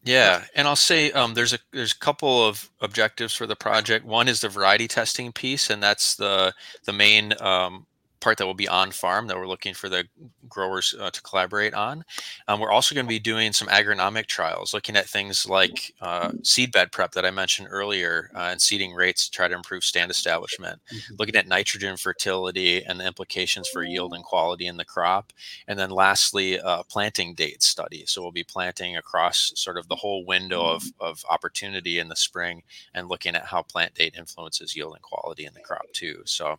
Yeah, 0.04 0.44
and 0.56 0.68
I'll 0.68 0.76
say 0.76 1.12
um, 1.12 1.36
there's 1.36 1.54
a 1.54 1.60
there's 1.72 1.92
a 1.92 2.00
couple 2.00 2.44
of 2.44 2.72
objectives 2.82 3.36
for 3.36 3.46
the 3.46 3.56
project. 3.56 4.06
One 4.06 4.28
is 4.28 4.42
the 4.42 4.50
variety 4.50 4.88
testing 4.88 5.32
piece, 5.32 5.70
and 5.70 5.84
that's 5.84 6.16
the 6.16 6.54
the 6.86 6.94
main 6.94 7.34
um, 7.42 7.86
part 8.20 8.38
that 8.38 8.46
will 8.46 8.54
be 8.54 8.68
on 8.68 8.92
farm 8.92 9.28
that 9.28 9.38
we're 9.38 9.48
looking 9.48 9.74
for 9.74 9.90
the 9.90 10.06
growers 10.48 10.96
uh, 11.00 11.10
to 11.10 11.22
collaborate 11.22 11.74
on. 11.74 12.04
Um, 12.48 12.60
we're 12.60 12.72
also 12.72 12.96
going 12.96 13.06
to 13.06 13.10
be 13.10 13.20
doing 13.20 13.54
some 13.54 13.68
agronomic 13.68 14.26
trials, 14.26 14.74
looking 14.74 14.96
at 14.96 15.08
things 15.08 15.48
like 15.48 15.94
uh, 16.02 16.32
seed 16.44 16.72
bed 16.72 16.92
prep 16.92 17.12
that 17.12 17.26
I 17.26 17.32
mentioned 17.32 17.68
earlier 17.72 18.32
uh, 18.36 18.50
and 18.52 18.62
seeding 18.62 18.94
rates 18.94 19.26
to 19.26 19.32
try 19.32 19.48
to 19.48 19.56
improve 19.56 19.84
stand 19.84 20.12
establishment, 20.12 20.82
mm-hmm. 20.94 21.16
looking 21.18 21.36
at 21.36 21.48
nitrogen 21.48 21.98
fertility 21.98 22.84
and 22.84 23.00
the 23.00 23.06
implications 23.06 23.68
for 23.70 23.84
yield 23.84 24.14
and 24.14 24.24
quality 24.24 24.68
in 24.68 24.78
the 24.78 24.86
crop. 24.86 25.32
And 25.68 25.78
then 25.78 25.90
lastly, 25.90 26.60
uh, 26.60 26.84
planting 26.84 27.36
date 27.36 27.64
study. 27.64 28.04
So 28.06 28.22
we'll 28.22 28.32
be 28.32 28.44
planting 28.44 28.98
across 28.98 29.54
sort 29.56 29.78
of 29.78 29.88
the 29.88 29.96
whole 29.96 30.26
window 30.26 30.66
of, 30.66 30.84
of 31.00 31.24
opportunity 31.30 32.00
in 32.00 32.10
the 32.10 32.16
spring 32.16 32.64
and 32.94 33.08
looking 33.08 33.36
at 33.36 33.46
how 33.46 33.62
plant 33.62 33.94
date 33.94 34.16
influences 34.18 34.76
yield 34.76 34.94
and 34.94 35.02
quality 35.02 35.46
in 35.46 35.54
the 35.54 35.60
crop 35.62 35.86
too. 35.94 36.22
So 36.26 36.58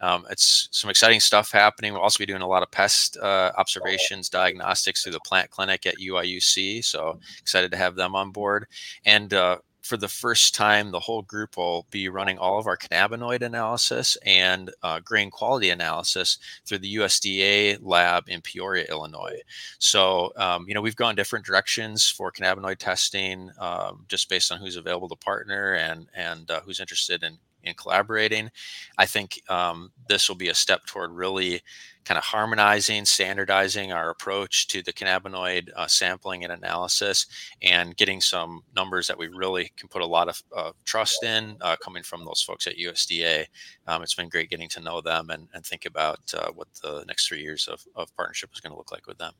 um, 0.00 0.26
it's 0.30 0.68
some 0.72 0.89
some 0.90 1.08
exciting 1.08 1.20
stuff 1.20 1.52
happening. 1.52 1.92
We'll 1.92 2.02
also 2.02 2.18
be 2.18 2.26
doing 2.26 2.42
a 2.42 2.48
lot 2.48 2.64
of 2.64 2.70
pest 2.72 3.16
uh, 3.18 3.52
observations, 3.56 4.28
diagnostics 4.28 5.02
through 5.02 5.12
the 5.12 5.20
plant 5.20 5.50
clinic 5.50 5.86
at 5.86 5.98
UIUC. 5.98 6.84
So 6.84 7.20
excited 7.38 7.70
to 7.70 7.76
have 7.76 7.94
them 7.94 8.16
on 8.16 8.32
board. 8.32 8.66
And 9.04 9.32
uh, 9.32 9.58
for 9.82 9.96
the 9.96 10.08
first 10.08 10.52
time, 10.52 10.90
the 10.90 10.98
whole 10.98 11.22
group 11.22 11.56
will 11.56 11.86
be 11.92 12.08
running 12.08 12.38
all 12.38 12.58
of 12.58 12.66
our 12.66 12.76
cannabinoid 12.76 13.42
analysis 13.42 14.16
and 14.26 14.72
uh, 14.82 14.98
grain 14.98 15.30
quality 15.30 15.70
analysis 15.70 16.38
through 16.66 16.78
the 16.78 16.96
USDA 16.96 17.78
lab 17.80 18.24
in 18.26 18.40
Peoria, 18.40 18.86
Illinois. 18.88 19.40
So, 19.78 20.32
um, 20.36 20.66
you 20.66 20.74
know, 20.74 20.80
we've 20.80 20.96
gone 20.96 21.14
different 21.14 21.46
directions 21.46 22.08
for 22.08 22.32
cannabinoid 22.32 22.78
testing 22.78 23.48
um, 23.60 24.06
just 24.08 24.28
based 24.28 24.50
on 24.50 24.58
who's 24.58 24.76
available 24.76 25.08
to 25.08 25.16
partner 25.16 25.74
and 25.74 26.08
and 26.14 26.50
uh, 26.50 26.60
who's 26.62 26.80
interested 26.80 27.22
in 27.22 27.38
in 27.64 27.74
collaborating. 27.74 28.50
I 28.98 29.06
think 29.06 29.40
um, 29.48 29.92
this 30.08 30.28
will 30.28 30.36
be 30.36 30.48
a 30.48 30.54
step 30.54 30.86
toward 30.86 31.12
really 31.12 31.62
kind 32.04 32.16
of 32.18 32.24
harmonizing, 32.24 33.04
standardizing 33.04 33.92
our 33.92 34.10
approach 34.10 34.66
to 34.68 34.82
the 34.82 34.92
cannabinoid 34.92 35.68
uh, 35.76 35.86
sampling 35.86 36.44
and 36.44 36.52
analysis, 36.52 37.26
and 37.62 37.96
getting 37.96 38.20
some 38.20 38.62
numbers 38.74 39.06
that 39.06 39.18
we 39.18 39.28
really 39.28 39.70
can 39.76 39.88
put 39.88 40.02
a 40.02 40.06
lot 40.06 40.28
of 40.28 40.42
uh, 40.56 40.72
trust 40.84 41.22
in 41.22 41.56
uh, 41.60 41.76
coming 41.82 42.02
from 42.02 42.24
those 42.24 42.42
folks 42.42 42.66
at 42.66 42.78
USDA. 42.78 43.46
Um, 43.86 44.02
it's 44.02 44.14
been 44.14 44.28
great 44.28 44.50
getting 44.50 44.68
to 44.70 44.80
know 44.80 45.00
them 45.00 45.30
and, 45.30 45.48
and 45.54 45.64
think 45.64 45.84
about 45.84 46.20
uh, 46.34 46.50
what 46.52 46.68
the 46.82 47.04
next 47.06 47.28
three 47.28 47.42
years 47.42 47.68
of, 47.68 47.84
of 47.94 48.14
partnership 48.16 48.50
is 48.52 48.60
going 48.60 48.72
to 48.72 48.78
look 48.78 48.92
like 48.92 49.06
with 49.06 49.18
them. 49.18 49.32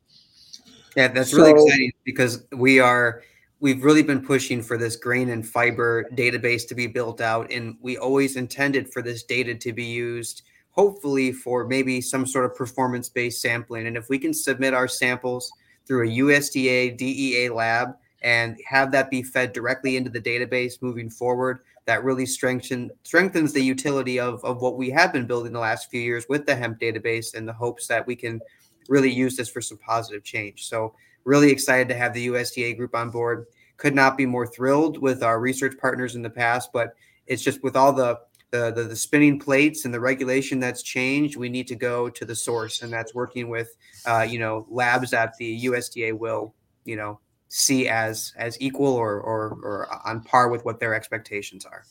Yeah, 0.97 1.09
that's 1.09 1.33
really 1.33 1.53
exciting 1.53 1.93
because 2.05 2.45
we 2.53 2.81
are 2.81 3.23
we've 3.61 3.85
really 3.85 4.03
been 4.03 4.25
pushing 4.25 4.63
for 4.63 4.77
this 4.77 4.97
grain 4.97 5.31
and 5.31 5.47
fiber 5.47 6.09
database 6.15 6.67
to 6.67 6.75
be 6.75 6.87
built 6.87 7.21
out 7.21 7.51
and 7.53 7.77
we 7.81 7.97
always 7.97 8.37
intended 8.37 8.93
for 8.93 9.03
this 9.03 9.23
data 9.23 9.55
to 9.55 9.73
be 9.73 9.85
used 9.85 10.43
hopefully 10.71 11.33
for 11.33 11.67
maybe 11.67 12.01
some 12.01 12.27
sort 12.27 12.45
of 12.45 12.57
performance 12.57 13.09
based 13.09 13.41
sampling 13.41 13.87
and 13.87 13.97
if 13.97 14.09
we 14.09 14.19
can 14.19 14.33
submit 14.33 14.75
our 14.75 14.89
samples 14.89 15.53
through 15.87 16.09
a 16.09 16.13
USDA 16.19 16.97
DEA 16.97 17.49
lab 17.49 17.97
and 18.23 18.57
have 18.67 18.93
that 18.93 19.11
be 19.11 19.23
fed 19.23 19.53
directly 19.53 19.97
into 19.97 20.11
the 20.11 20.21
database 20.21 20.81
moving 20.83 21.11
forward. 21.11 21.61
That 21.87 22.05
really 22.05 22.27
strengthen, 22.27 22.91
strengthens 23.03 23.53
the 23.53 23.63
utility 23.63 24.21
of, 24.21 24.45
of 24.45 24.61
what 24.61 24.77
we 24.77 24.91
have 24.91 25.13
been 25.13 25.27
building 25.27 25.53
the 25.53 25.59
last 25.59 25.91
few 25.91 26.01
years 26.01 26.27
with 26.29 26.47
the 26.47 26.55
hemp 26.55 26.79
database 26.79 27.35
in 27.35 27.47
the 27.47 27.53
hopes 27.53 27.87
that 27.89 28.07
we 28.07 28.15
can 28.15 28.41
really 28.89 29.11
use 29.11 29.37
this 29.37 29.49
for 29.49 29.61
some 29.61 29.79
positive 29.79 30.23
change. 30.23 30.69
So, 30.69 30.95
really 31.25 31.51
excited 31.51 31.89
to 31.89 31.95
have 31.95 32.13
the 32.13 32.29
USDA 32.29 32.77
group 32.77 32.95
on 32.95 33.11
board. 33.11 33.47
Could 33.77 33.95
not 33.95 34.17
be 34.17 34.27
more 34.27 34.47
thrilled 34.47 34.99
with 34.99 35.23
our 35.23 35.41
research 35.41 35.75
partners 35.79 36.15
in 36.15 36.23
the 36.23 36.31
past, 36.31 36.71
but 36.73 36.95
it's 37.27 37.43
just 37.43 37.63
with 37.63 37.77
all 37.77 37.93
the 37.93 38.21
the, 38.51 38.73
the, 38.73 38.85
the 38.85 38.97
spinning 38.97 39.39
plates 39.39 39.85
and 39.85 39.95
the 39.95 40.01
regulation 40.01 40.59
that's 40.59 40.83
changed, 40.83 41.37
we 41.37 41.49
need 41.49 41.69
to 41.69 41.77
go 41.77 42.09
to 42.11 42.25
the 42.25 42.35
source, 42.35 42.83
and 42.83 42.93
that's 42.93 43.15
working 43.15 43.49
with 43.49 43.77
uh, 44.07 44.27
you 44.29 44.39
know 44.39 44.67
labs 44.69 45.11
that 45.11 45.37
the 45.39 45.65
USDA 45.67 46.19
will 46.19 46.55
you 46.85 46.97
know 46.97 47.21
see 47.49 47.89
as 47.89 48.33
as 48.37 48.61
equal 48.61 48.93
or, 48.93 49.21
or 49.21 49.59
or 49.63 49.89
on 50.05 50.23
par 50.23 50.49
with 50.49 50.65
what 50.65 50.81
their 50.81 50.95
expectations 50.95 51.65
are. 51.65 51.85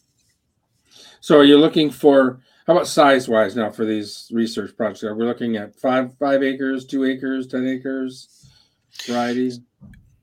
So, 1.21 1.37
are 1.37 1.43
you 1.43 1.57
looking 1.57 1.89
for 1.89 2.41
how 2.67 2.73
about 2.73 2.87
size 2.87 3.27
wise 3.27 3.55
now 3.55 3.69
for 3.69 3.85
these 3.85 4.29
research 4.33 4.75
projects? 4.75 5.03
Are 5.03 5.15
we 5.15 5.25
looking 5.25 5.55
at 5.55 5.75
five 5.75 6.17
five 6.17 6.43
acres, 6.43 6.85
two 6.85 7.05
acres, 7.05 7.47
ten 7.47 7.67
acres, 7.67 8.48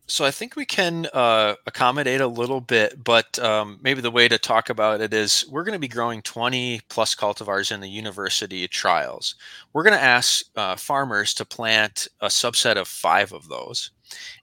So 0.09 0.25
I 0.25 0.31
think 0.31 0.55
we 0.55 0.65
can 0.65 1.09
uh, 1.13 1.57
accommodate 1.67 2.21
a 2.21 2.29
little 2.29 2.61
bit, 2.61 3.03
but 3.03 3.41
um, 3.41 3.81
maybe 3.83 4.01
the 4.01 4.11
way 4.11 4.29
to 4.29 4.39
talk 4.39 4.71
about 4.71 5.01
it 5.01 5.13
is 5.13 5.45
we're 5.51 5.65
going 5.65 5.73
to 5.73 5.81
be 5.81 5.89
growing 5.89 6.23
20 6.23 6.81
plus 6.89 7.13
cultivars 7.17 7.73
in 7.73 7.81
the 7.81 7.89
university 7.89 8.69
trials. 8.69 9.35
We're 9.73 9.83
going 9.83 9.97
to 9.97 10.03
ask 10.03 10.47
uh, 10.55 10.77
farmers 10.77 11.35
to 11.35 11.45
plant 11.45 12.07
a 12.21 12.29
subset 12.29 12.77
of 12.77 12.87
five 12.87 13.33
of 13.33 13.49
those. 13.49 13.91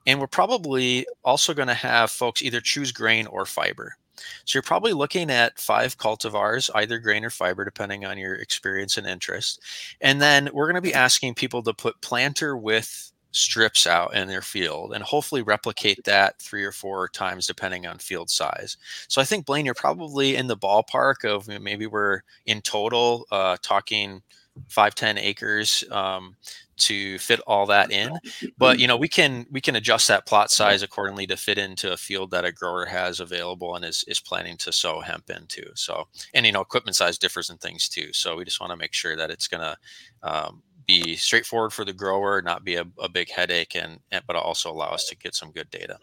And 0.05 0.19
we're 0.19 0.27
probably 0.27 1.05
also 1.23 1.53
going 1.53 1.69
to 1.69 1.73
have 1.73 2.11
folks 2.11 2.41
either 2.41 2.59
choose 2.59 2.91
grain 2.91 3.25
or 3.27 3.45
fiber. 3.45 3.95
So 4.43 4.57
you're 4.57 4.63
probably 4.63 4.93
looking 4.93 5.31
at 5.31 5.59
five 5.59 5.97
cultivars, 5.97 6.69
either 6.75 6.99
grain 6.99 7.23
or 7.23 7.29
fiber, 7.29 7.63
depending 7.63 8.05
on 8.05 8.17
your 8.17 8.35
experience 8.35 8.97
and 8.97 9.07
interest. 9.07 9.61
And 10.01 10.21
then 10.21 10.49
we're 10.53 10.67
going 10.67 10.75
to 10.75 10.81
be 10.81 10.93
asking 10.93 11.35
people 11.35 11.63
to 11.63 11.73
put 11.73 12.01
planter 12.01 12.57
with 12.57 13.12
strips 13.33 13.85
out 13.87 14.15
in 14.15 14.27
their 14.27 14.41
field 14.41 14.93
and 14.93 15.03
hopefully 15.03 15.41
replicate 15.41 16.03
that 16.05 16.39
three 16.39 16.63
or 16.63 16.71
four 16.71 17.09
times 17.09 17.47
depending 17.47 17.85
on 17.85 17.97
field 17.97 18.29
size. 18.29 18.77
So 19.09 19.19
I 19.19 19.25
think 19.25 19.45
Blaine, 19.45 19.65
you're 19.65 19.73
probably 19.73 20.35
in 20.35 20.47
the 20.47 20.55
ballpark 20.55 21.25
of 21.25 21.47
maybe 21.61 21.87
we're 21.87 22.21
in 22.45 22.61
total 22.61 23.25
uh, 23.31 23.57
talking 23.61 24.21
five 24.67 24.93
ten 24.93 25.17
acres 25.17 25.83
um, 25.89 26.35
to 26.77 27.17
fit 27.17 27.39
all 27.47 27.65
that 27.65 27.91
in. 27.91 28.17
But 28.57 28.79
you 28.79 28.87
know 28.87 28.97
we 28.97 29.07
can 29.07 29.47
we 29.51 29.61
can 29.61 29.75
adjust 29.75 30.07
that 30.07 30.27
plot 30.27 30.51
size 30.51 30.83
accordingly 30.83 31.25
to 31.27 31.37
fit 31.37 31.57
into 31.57 31.91
a 31.91 31.97
field 31.97 32.29
that 32.31 32.45
a 32.45 32.51
grower 32.51 32.85
has 32.85 33.19
available 33.19 33.75
and 33.75 33.83
is, 33.83 34.03
is 34.07 34.19
planning 34.19 34.57
to 34.57 34.71
sow 34.71 35.01
hemp 35.01 35.31
into. 35.31 35.63
So 35.73 36.07
and 36.35 36.45
you 36.45 36.51
know 36.51 36.61
equipment 36.61 36.95
size 36.95 37.17
differs 37.17 37.49
in 37.49 37.57
things 37.57 37.89
too. 37.89 38.13
So 38.13 38.35
we 38.35 38.45
just 38.45 38.61
want 38.61 38.71
to 38.71 38.77
make 38.77 38.93
sure 38.93 39.15
that 39.15 39.31
it's 39.31 39.47
going 39.47 39.61
to 39.61 39.77
um, 40.21 40.61
be 40.85 41.15
straightforward 41.15 41.73
for 41.73 41.85
the 41.85 41.93
grower 41.93 42.41
not 42.41 42.63
be 42.63 42.75
a, 42.75 42.85
a 42.99 43.09
big 43.09 43.29
headache 43.29 43.75
and, 43.75 43.99
and 44.11 44.23
but 44.27 44.35
also 44.35 44.71
allow 44.71 44.89
us 44.89 45.05
to 45.05 45.15
get 45.17 45.35
some 45.35 45.51
good 45.51 45.69
data 45.69 45.97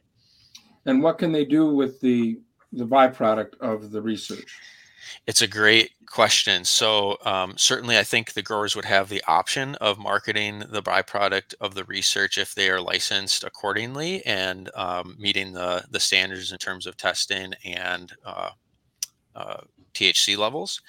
and 0.87 1.03
what 1.03 1.19
can 1.19 1.33
they 1.33 1.45
do 1.45 1.75
with 1.75 2.01
the 2.01 2.41
the 2.73 2.87
byproduct 2.87 3.59
of 3.61 3.91
the 3.91 4.01
research 4.01 4.61
it's 5.27 5.43
a 5.43 5.47
great 5.47 5.93
question. 6.07 6.65
So 6.65 7.17
um, 7.25 7.55
certainly, 7.57 7.99
I 7.99 8.05
think 8.05 8.33
the 8.33 8.43
growers 8.43 8.75
would 8.77 8.85
have 8.85 9.09
the 9.09 9.23
option 9.27 9.75
of 9.77 9.99
marketing 9.99 10.65
the 10.71 10.83
byproduct 10.83 11.55
of 11.61 11.75
the 11.75 11.85
research 11.85 12.39
if 12.39 12.55
they 12.55 12.71
are 12.71 12.81
licensed 12.81 13.45
accordingly 13.45 14.25
and 14.27 14.71
um, 14.75 15.17
meeting 15.19 15.53
the 15.53 15.85
the 15.91 16.01
standards 16.01 16.53
in 16.53 16.59
terms 16.59 16.87
of 16.87 16.97
testing 16.97 17.53
and 17.65 18.13
uh, 18.25 18.51
uh, 19.35 19.61
THC 19.95 20.37
levels. 20.37 20.81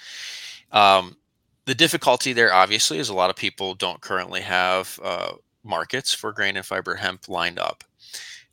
Um, 0.71 1.17
the 1.65 1.75
difficulty 1.75 2.33
there, 2.33 2.53
obviously, 2.53 2.97
is 2.97 3.09
a 3.09 3.13
lot 3.13 3.29
of 3.29 3.35
people 3.35 3.75
don't 3.75 4.01
currently 4.01 4.41
have 4.41 4.99
uh, 5.03 5.33
markets 5.63 6.13
for 6.13 6.31
grain 6.31 6.57
and 6.57 6.65
fiber 6.65 6.95
hemp 6.95 7.29
lined 7.29 7.59
up. 7.59 7.83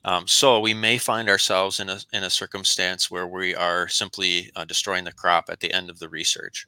Um, 0.04 0.26
so 0.26 0.60
we 0.60 0.74
may 0.74 0.98
find 0.98 1.28
ourselves 1.28 1.80
in 1.80 1.88
a, 1.88 1.98
in 2.12 2.22
a 2.24 2.30
circumstance 2.30 3.10
where 3.10 3.26
we 3.26 3.54
are 3.54 3.88
simply 3.88 4.50
uh, 4.54 4.64
destroying 4.64 5.04
the 5.04 5.12
crop 5.12 5.46
at 5.50 5.60
the 5.60 5.72
end 5.72 5.90
of 5.90 5.98
the 5.98 6.08
research. 6.08 6.66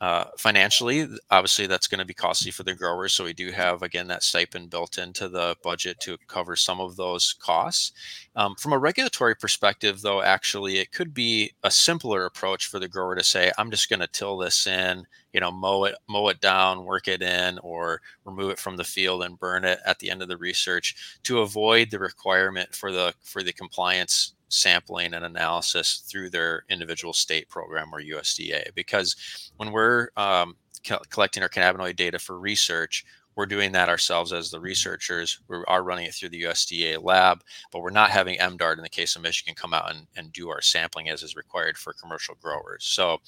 Uh, 0.00 0.24
financially, 0.38 1.06
obviously, 1.30 1.66
that's 1.66 1.86
going 1.86 1.98
to 1.98 2.06
be 2.06 2.14
costly 2.14 2.50
for 2.50 2.62
the 2.62 2.74
growers. 2.74 3.12
So 3.12 3.24
we 3.24 3.34
do 3.34 3.50
have 3.50 3.82
again 3.82 4.06
that 4.08 4.22
stipend 4.22 4.70
built 4.70 4.96
into 4.96 5.28
the 5.28 5.56
budget 5.62 6.00
to 6.00 6.16
cover 6.26 6.56
some 6.56 6.80
of 6.80 6.96
those 6.96 7.34
costs. 7.34 7.92
Um, 8.34 8.54
from 8.54 8.72
a 8.72 8.78
regulatory 8.78 9.36
perspective, 9.36 10.00
though, 10.00 10.22
actually, 10.22 10.78
it 10.78 10.92
could 10.92 11.12
be 11.12 11.52
a 11.62 11.70
simpler 11.70 12.24
approach 12.24 12.66
for 12.66 12.78
the 12.78 12.88
grower 12.88 13.14
to 13.14 13.22
say, 13.22 13.52
"I'm 13.58 13.70
just 13.70 13.90
going 13.90 14.00
to 14.00 14.06
till 14.06 14.38
this 14.38 14.66
in, 14.66 15.04
you 15.34 15.40
know, 15.40 15.50
mow 15.52 15.84
it, 15.84 15.96
mow 16.08 16.28
it 16.28 16.40
down, 16.40 16.84
work 16.86 17.06
it 17.06 17.20
in, 17.20 17.58
or 17.58 18.00
remove 18.24 18.52
it 18.52 18.58
from 18.58 18.78
the 18.78 18.84
field 18.84 19.22
and 19.22 19.38
burn 19.38 19.64
it 19.66 19.80
at 19.84 19.98
the 19.98 20.10
end 20.10 20.22
of 20.22 20.28
the 20.28 20.38
research," 20.38 20.94
to 21.24 21.40
avoid 21.40 21.90
the 21.90 21.98
requirement 21.98 22.74
for 22.74 22.90
the 22.90 23.12
for 23.22 23.42
the 23.42 23.52
compliance 23.52 24.32
sampling 24.50 25.14
and 25.14 25.24
analysis 25.24 26.04
through 26.06 26.28
their 26.28 26.64
individual 26.68 27.12
state 27.12 27.48
program 27.48 27.88
or 27.92 28.02
USDA. 28.02 28.74
Because 28.74 29.50
when 29.56 29.72
we're 29.72 30.10
um, 30.16 30.56
co- 30.86 31.00
collecting 31.08 31.42
our 31.42 31.48
cannabinoid 31.48 31.96
data 31.96 32.18
for 32.18 32.38
research, 32.38 33.04
we're 33.36 33.46
doing 33.46 33.72
that 33.72 33.88
ourselves 33.88 34.32
as 34.32 34.50
the 34.50 34.60
researchers. 34.60 35.40
We 35.48 35.58
are 35.68 35.84
running 35.84 36.06
it 36.06 36.14
through 36.14 36.30
the 36.30 36.42
USDA 36.42 37.02
lab, 37.02 37.42
but 37.72 37.80
we're 37.80 37.90
not 37.90 38.10
having 38.10 38.38
MDARD 38.38 38.76
in 38.76 38.82
the 38.82 38.88
case 38.88 39.16
of 39.16 39.22
Michigan 39.22 39.54
come 39.54 39.72
out 39.72 39.90
and, 39.90 40.06
and 40.16 40.32
do 40.32 40.50
our 40.50 40.60
sampling 40.60 41.08
as 41.08 41.22
is 41.22 41.36
required 41.36 41.78
for 41.78 41.92
commercial 41.92 42.34
growers. 42.42 42.84
So 42.84 43.18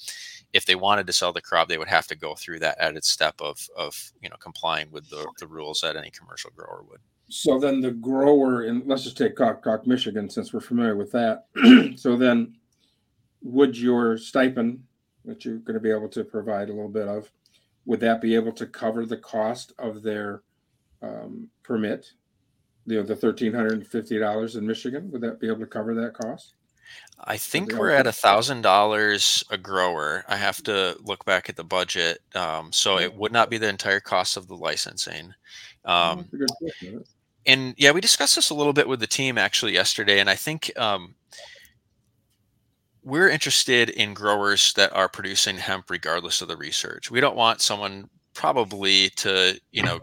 if 0.51 0.65
they 0.65 0.75
wanted 0.75 1.07
to 1.07 1.13
sell 1.13 1.31
the 1.31 1.41
crop, 1.41 1.67
they 1.67 1.77
would 1.77 1.87
have 1.87 2.07
to 2.07 2.15
go 2.15 2.35
through 2.35 2.59
that 2.59 2.77
added 2.79 3.05
step 3.05 3.35
of, 3.39 3.67
of 3.77 4.11
you 4.21 4.29
know, 4.29 4.35
complying 4.39 4.91
with 4.91 5.09
the, 5.09 5.25
the 5.39 5.47
rules 5.47 5.81
that 5.81 5.95
any 5.95 6.11
commercial 6.11 6.51
grower 6.55 6.83
would. 6.89 6.99
So 7.33 7.57
then 7.57 7.81
the 7.81 7.89
grower, 7.89 8.61
and 8.65 8.85
let's 8.85 9.03
just 9.03 9.17
take 9.17 9.35
Cock, 9.35 9.87
Michigan, 9.87 10.29
since 10.29 10.53
we're 10.53 10.59
familiar 10.59 10.95
with 10.95 11.11
that. 11.13 11.45
so 11.97 12.15
then, 12.15 12.55
would 13.41 13.75
your 13.75 14.19
stipend 14.19 14.83
that 15.25 15.43
you're 15.43 15.57
going 15.57 15.73
to 15.73 15.79
be 15.79 15.89
able 15.89 16.09
to 16.09 16.23
provide 16.23 16.69
a 16.69 16.73
little 16.73 16.89
bit 16.89 17.07
of, 17.07 17.31
would 17.85 17.99
that 18.01 18.21
be 18.21 18.35
able 18.35 18.51
to 18.51 18.67
cover 18.67 19.07
the 19.07 19.17
cost 19.17 19.73
of 19.79 20.03
their 20.03 20.43
um, 21.01 21.49
permit? 21.63 22.11
You 22.85 22.97
know, 22.97 23.03
the 23.03 23.15
thirteen 23.15 23.51
hundred 23.51 23.73
and 23.73 23.87
fifty 23.87 24.19
dollars 24.19 24.55
in 24.55 24.67
Michigan, 24.67 25.09
would 25.11 25.21
that 25.21 25.39
be 25.39 25.47
able 25.47 25.61
to 25.61 25.65
cover 25.65 25.95
that 25.95 26.13
cost? 26.13 26.53
I 27.19 27.37
think 27.37 27.73
we're 27.73 27.89
at 27.89 28.05
a 28.05 28.11
thousand 28.11 28.61
dollars 28.61 29.43
a 29.49 29.57
grower. 29.57 30.23
I 30.27 30.35
have 30.35 30.61
to 30.63 30.95
look 31.01 31.25
back 31.25 31.49
at 31.49 31.55
the 31.55 31.63
budget, 31.63 32.19
um, 32.35 32.71
so 32.71 32.99
it 32.99 33.15
would 33.15 33.31
not 33.31 33.49
be 33.49 33.57
the 33.57 33.69
entire 33.69 34.01
cost 34.01 34.37
of 34.37 34.47
the 34.47 34.55
licensing. 34.55 35.33
Um, 35.85 36.29
and 37.45 37.73
yeah, 37.77 37.91
we 37.91 38.01
discussed 38.01 38.35
this 38.35 38.49
a 38.49 38.55
little 38.55 38.73
bit 38.73 38.87
with 38.87 38.99
the 38.99 39.07
team 39.07 39.37
actually 39.37 39.73
yesterday, 39.73 40.19
and 40.19 40.29
I 40.29 40.35
think 40.35 40.71
um, 40.77 41.15
we're 43.03 43.29
interested 43.29 43.89
in 43.89 44.13
growers 44.13 44.73
that 44.73 44.93
are 44.93 45.09
producing 45.09 45.57
hemp 45.57 45.89
regardless 45.89 46.41
of 46.41 46.47
the 46.47 46.57
research. 46.57 47.11
We 47.11 47.19
don't 47.19 47.35
want 47.35 47.61
someone 47.61 48.09
probably 48.33 49.09
to 49.09 49.59
you 49.71 49.83
know 49.83 49.99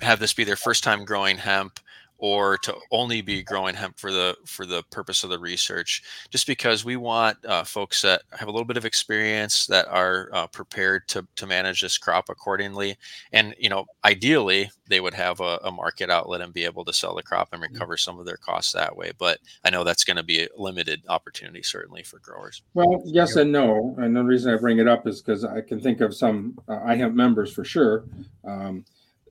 have 0.00 0.18
this 0.18 0.34
be 0.34 0.44
their 0.44 0.56
first 0.56 0.84
time 0.84 1.04
growing 1.04 1.36
hemp 1.36 1.80
or 2.18 2.58
to 2.58 2.74
only 2.90 3.20
be 3.20 3.42
growing 3.42 3.74
hemp 3.74 3.98
for 3.98 4.12
the 4.12 4.36
for 4.44 4.66
the 4.66 4.82
purpose 4.90 5.22
of 5.22 5.30
the 5.30 5.38
research 5.38 6.02
just 6.30 6.46
because 6.46 6.84
we 6.84 6.96
want 6.96 7.36
uh, 7.46 7.62
folks 7.64 8.02
that 8.02 8.22
have 8.32 8.48
a 8.48 8.50
little 8.50 8.66
bit 8.66 8.76
of 8.76 8.84
experience 8.84 9.66
that 9.66 9.86
are 9.88 10.28
uh, 10.32 10.46
prepared 10.48 11.06
to, 11.08 11.26
to 11.36 11.46
manage 11.46 11.80
this 11.80 11.96
crop 11.96 12.28
accordingly. 12.28 12.96
And 13.32 13.54
you 13.58 13.68
know 13.68 13.86
ideally 14.04 14.70
they 14.88 15.00
would 15.00 15.14
have 15.14 15.40
a, 15.40 15.60
a, 15.64 15.70
market 15.70 16.10
outlet 16.10 16.40
and 16.40 16.52
be 16.52 16.64
able 16.64 16.84
to 16.84 16.92
sell 16.92 17.14
the 17.14 17.22
crop 17.22 17.50
and 17.52 17.62
mm-hmm. 17.62 17.74
recover 17.74 17.96
some 17.96 18.18
of 18.18 18.26
their 18.26 18.36
costs 18.36 18.72
that 18.72 18.96
way. 18.96 19.12
But 19.18 19.38
i 19.64 19.70
know 19.70 19.84
that's 19.84 20.04
going 20.04 20.16
to 20.16 20.22
be 20.22 20.42
a 20.42 20.48
limited 20.56 21.02
opportunity 21.08 21.62
certainly 21.62 22.02
for 22.02 22.18
growers. 22.18 22.62
Well 22.74 23.02
yes 23.04 23.36
and 23.36 23.52
no. 23.52 23.94
And 23.98 24.16
the 24.16 24.24
reason 24.24 24.52
i 24.52 24.56
bring 24.56 24.78
it 24.78 24.88
up 24.88 25.06
is 25.06 25.22
because 25.22 25.44
i 25.44 25.60
can 25.60 25.80
think 25.80 26.00
of 26.00 26.14
some 26.14 26.58
uh, 26.68 26.80
i 26.84 26.96
have 26.96 27.14
members 27.14 27.52
for 27.52 27.64
sure 27.64 28.04
um, 28.44 28.84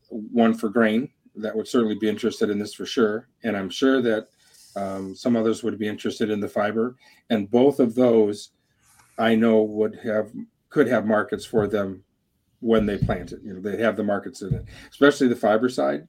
one 0.09 0.53
for 0.53 0.69
grain 0.69 1.09
that 1.37 1.55
would 1.55 1.67
certainly 1.67 1.95
be 1.95 2.09
interested 2.09 2.49
in 2.49 2.59
this 2.59 2.73
for 2.73 2.85
sure. 2.85 3.27
And 3.43 3.55
I'm 3.55 3.69
sure 3.69 4.01
that 4.01 4.27
um, 4.75 5.15
some 5.15 5.35
others 5.35 5.63
would 5.63 5.77
be 5.79 5.87
interested 5.87 6.29
in 6.29 6.39
the 6.39 6.47
fiber. 6.47 6.95
And 7.29 7.49
both 7.49 7.79
of 7.79 7.95
those 7.95 8.51
I 9.17 9.35
know 9.35 9.63
would 9.63 9.99
have 10.03 10.31
could 10.69 10.87
have 10.87 11.05
markets 11.05 11.45
for 11.45 11.67
them 11.67 12.03
when 12.59 12.85
they 12.85 12.97
plant 12.97 13.31
it. 13.31 13.39
You 13.43 13.53
know, 13.53 13.61
they 13.61 13.81
have 13.81 13.95
the 13.95 14.03
markets 14.03 14.41
in 14.41 14.53
it, 14.53 14.65
especially 14.89 15.27
the 15.27 15.35
fiber 15.35 15.69
side. 15.69 16.07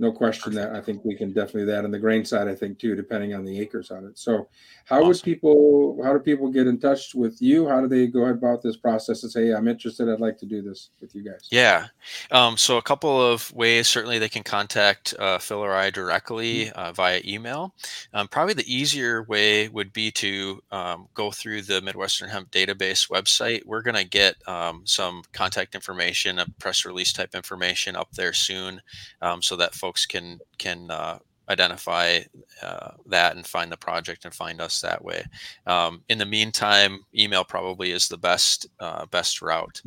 No 0.00 0.10
question 0.10 0.52
that 0.54 0.74
I 0.74 0.80
think 0.80 1.04
we 1.04 1.14
can 1.14 1.32
definitely 1.32 1.66
that 1.66 1.84
on 1.84 1.92
the 1.92 1.98
grain 1.98 2.24
side. 2.24 2.48
I 2.48 2.54
think 2.54 2.78
too, 2.78 2.96
depending 2.96 3.32
on 3.34 3.44
the 3.44 3.60
acres 3.60 3.92
on 3.92 4.04
it. 4.04 4.18
So, 4.18 4.48
how 4.86 4.96
awesome. 4.96 5.08
would 5.08 5.22
people? 5.22 6.00
How 6.02 6.12
do 6.12 6.18
people 6.18 6.50
get 6.50 6.66
in 6.66 6.80
touch 6.80 7.14
with 7.14 7.40
you? 7.40 7.68
How 7.68 7.80
do 7.80 7.86
they 7.86 8.08
go 8.08 8.26
about 8.26 8.60
this 8.60 8.76
process 8.76 9.22
and 9.22 9.30
say, 9.30 9.46
hey, 9.46 9.54
"I'm 9.54 9.68
interested. 9.68 10.08
I'd 10.08 10.20
like 10.20 10.36
to 10.38 10.46
do 10.46 10.62
this 10.62 10.90
with 11.00 11.14
you 11.14 11.22
guys"? 11.22 11.48
Yeah. 11.50 11.86
Um, 12.32 12.56
so 12.56 12.76
a 12.76 12.82
couple 12.82 13.22
of 13.22 13.52
ways. 13.54 13.86
Certainly, 13.86 14.18
they 14.18 14.28
can 14.28 14.42
contact 14.42 15.14
uh, 15.18 15.38
Phil 15.38 15.58
or 15.58 15.72
I 15.72 15.90
directly 15.90 16.66
mm-hmm. 16.66 16.78
uh, 16.78 16.92
via 16.92 17.20
email. 17.24 17.74
Um, 18.12 18.26
probably 18.26 18.54
the 18.54 18.74
easier 18.74 19.22
way 19.22 19.68
would 19.68 19.92
be 19.92 20.10
to 20.12 20.60
um, 20.72 21.06
go 21.14 21.30
through 21.30 21.62
the 21.62 21.80
Midwestern 21.82 22.28
Hemp 22.28 22.50
Database 22.50 23.08
website. 23.08 23.64
We're 23.64 23.82
going 23.82 23.94
to 23.94 24.04
get 24.04 24.36
um, 24.48 24.82
some 24.84 25.22
contact 25.32 25.76
information, 25.76 26.40
a 26.40 26.46
press 26.58 26.84
release 26.84 27.12
type 27.12 27.34
information 27.36 27.94
up 27.94 28.10
there 28.12 28.32
soon, 28.32 28.82
um, 29.22 29.40
so 29.40 29.54
that 29.54 29.74
folks 29.84 30.06
can 30.06 30.38
can 30.56 30.90
uh, 30.90 31.18
identify 31.50 32.20
uh, 32.62 32.92
that 33.04 33.36
and 33.36 33.46
find 33.46 33.70
the 33.70 33.76
project 33.76 34.24
and 34.24 34.32
find 34.32 34.62
us 34.62 34.80
that 34.80 35.04
way. 35.04 35.22
Um, 35.66 36.02
in 36.08 36.16
the 36.16 36.24
meantime, 36.24 37.00
email 37.14 37.44
probably 37.44 37.90
is 37.90 38.08
the 38.08 38.16
best 38.16 38.66
uh, 38.80 39.04
best 39.06 39.42
route. 39.42 39.82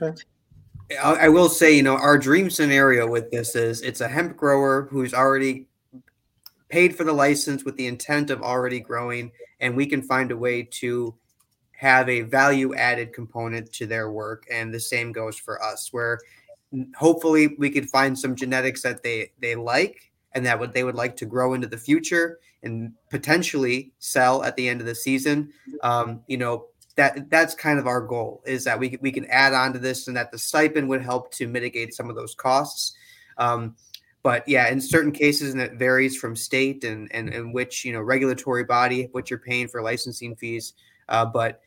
Okay. 0.00 0.22
I 1.02 1.28
will 1.28 1.48
say, 1.48 1.72
you 1.76 1.82
know, 1.82 1.96
our 1.96 2.18
dream 2.18 2.48
scenario 2.48 3.08
with 3.08 3.30
this 3.32 3.56
is 3.56 3.80
it's 3.82 4.00
a 4.00 4.08
hemp 4.08 4.36
grower 4.36 4.88
who's 4.90 5.14
already 5.14 5.66
paid 6.68 6.96
for 6.96 7.02
the 7.02 7.12
license 7.12 7.64
with 7.64 7.76
the 7.76 7.88
intent 7.88 8.30
of 8.30 8.42
already 8.42 8.78
growing, 8.78 9.32
and 9.58 9.76
we 9.76 9.86
can 9.86 10.02
find 10.02 10.30
a 10.30 10.36
way 10.36 10.62
to 10.62 11.14
have 11.72 12.08
a 12.08 12.20
value 12.22 12.72
added 12.74 13.12
component 13.12 13.72
to 13.72 13.86
their 13.86 14.12
work. 14.12 14.46
And 14.52 14.72
the 14.72 14.78
same 14.78 15.12
goes 15.12 15.36
for 15.38 15.60
us, 15.62 15.92
where 15.92 16.18
hopefully 16.96 17.56
we 17.58 17.70
could 17.70 17.88
find 17.90 18.18
some 18.18 18.36
genetics 18.36 18.82
that 18.82 19.02
they 19.02 19.32
they 19.40 19.54
like 19.54 20.12
and 20.32 20.46
that 20.46 20.58
what 20.58 20.72
they 20.72 20.84
would 20.84 20.94
like 20.94 21.16
to 21.16 21.26
grow 21.26 21.54
into 21.54 21.66
the 21.66 21.76
future 21.76 22.38
and 22.62 22.92
potentially 23.10 23.92
sell 23.98 24.44
at 24.44 24.54
the 24.56 24.68
end 24.68 24.80
of 24.80 24.86
the 24.86 24.94
season. 24.94 25.52
Um, 25.82 26.22
you 26.26 26.36
know 26.36 26.66
that 26.96 27.30
that's 27.30 27.54
kind 27.54 27.78
of 27.78 27.86
our 27.86 28.00
goal 28.00 28.42
is 28.46 28.64
that 28.64 28.78
we 28.78 28.98
we 29.00 29.12
can 29.12 29.24
add 29.26 29.52
on 29.52 29.72
to 29.72 29.78
this 29.78 30.06
and 30.08 30.16
that 30.16 30.30
the 30.30 30.38
stipend 30.38 30.88
would 30.88 31.02
help 31.02 31.32
to 31.32 31.46
mitigate 31.46 31.94
some 31.94 32.10
of 32.10 32.16
those 32.16 32.34
costs. 32.34 32.94
Um, 33.38 33.76
but 34.22 34.46
yeah, 34.46 34.68
in 34.68 34.80
certain 34.80 35.12
cases, 35.12 35.52
and 35.52 35.62
it 35.62 35.74
varies 35.74 36.16
from 36.16 36.36
state 36.36 36.84
and 36.84 37.10
and, 37.12 37.30
and 37.30 37.54
which 37.54 37.84
you 37.84 37.92
know 37.92 38.00
regulatory 38.00 38.64
body 38.64 39.08
what 39.12 39.30
you're 39.30 39.38
paying 39.38 39.66
for 39.66 39.82
licensing 39.82 40.36
fees. 40.36 40.74
Uh, 41.08 41.24
but 41.24 41.60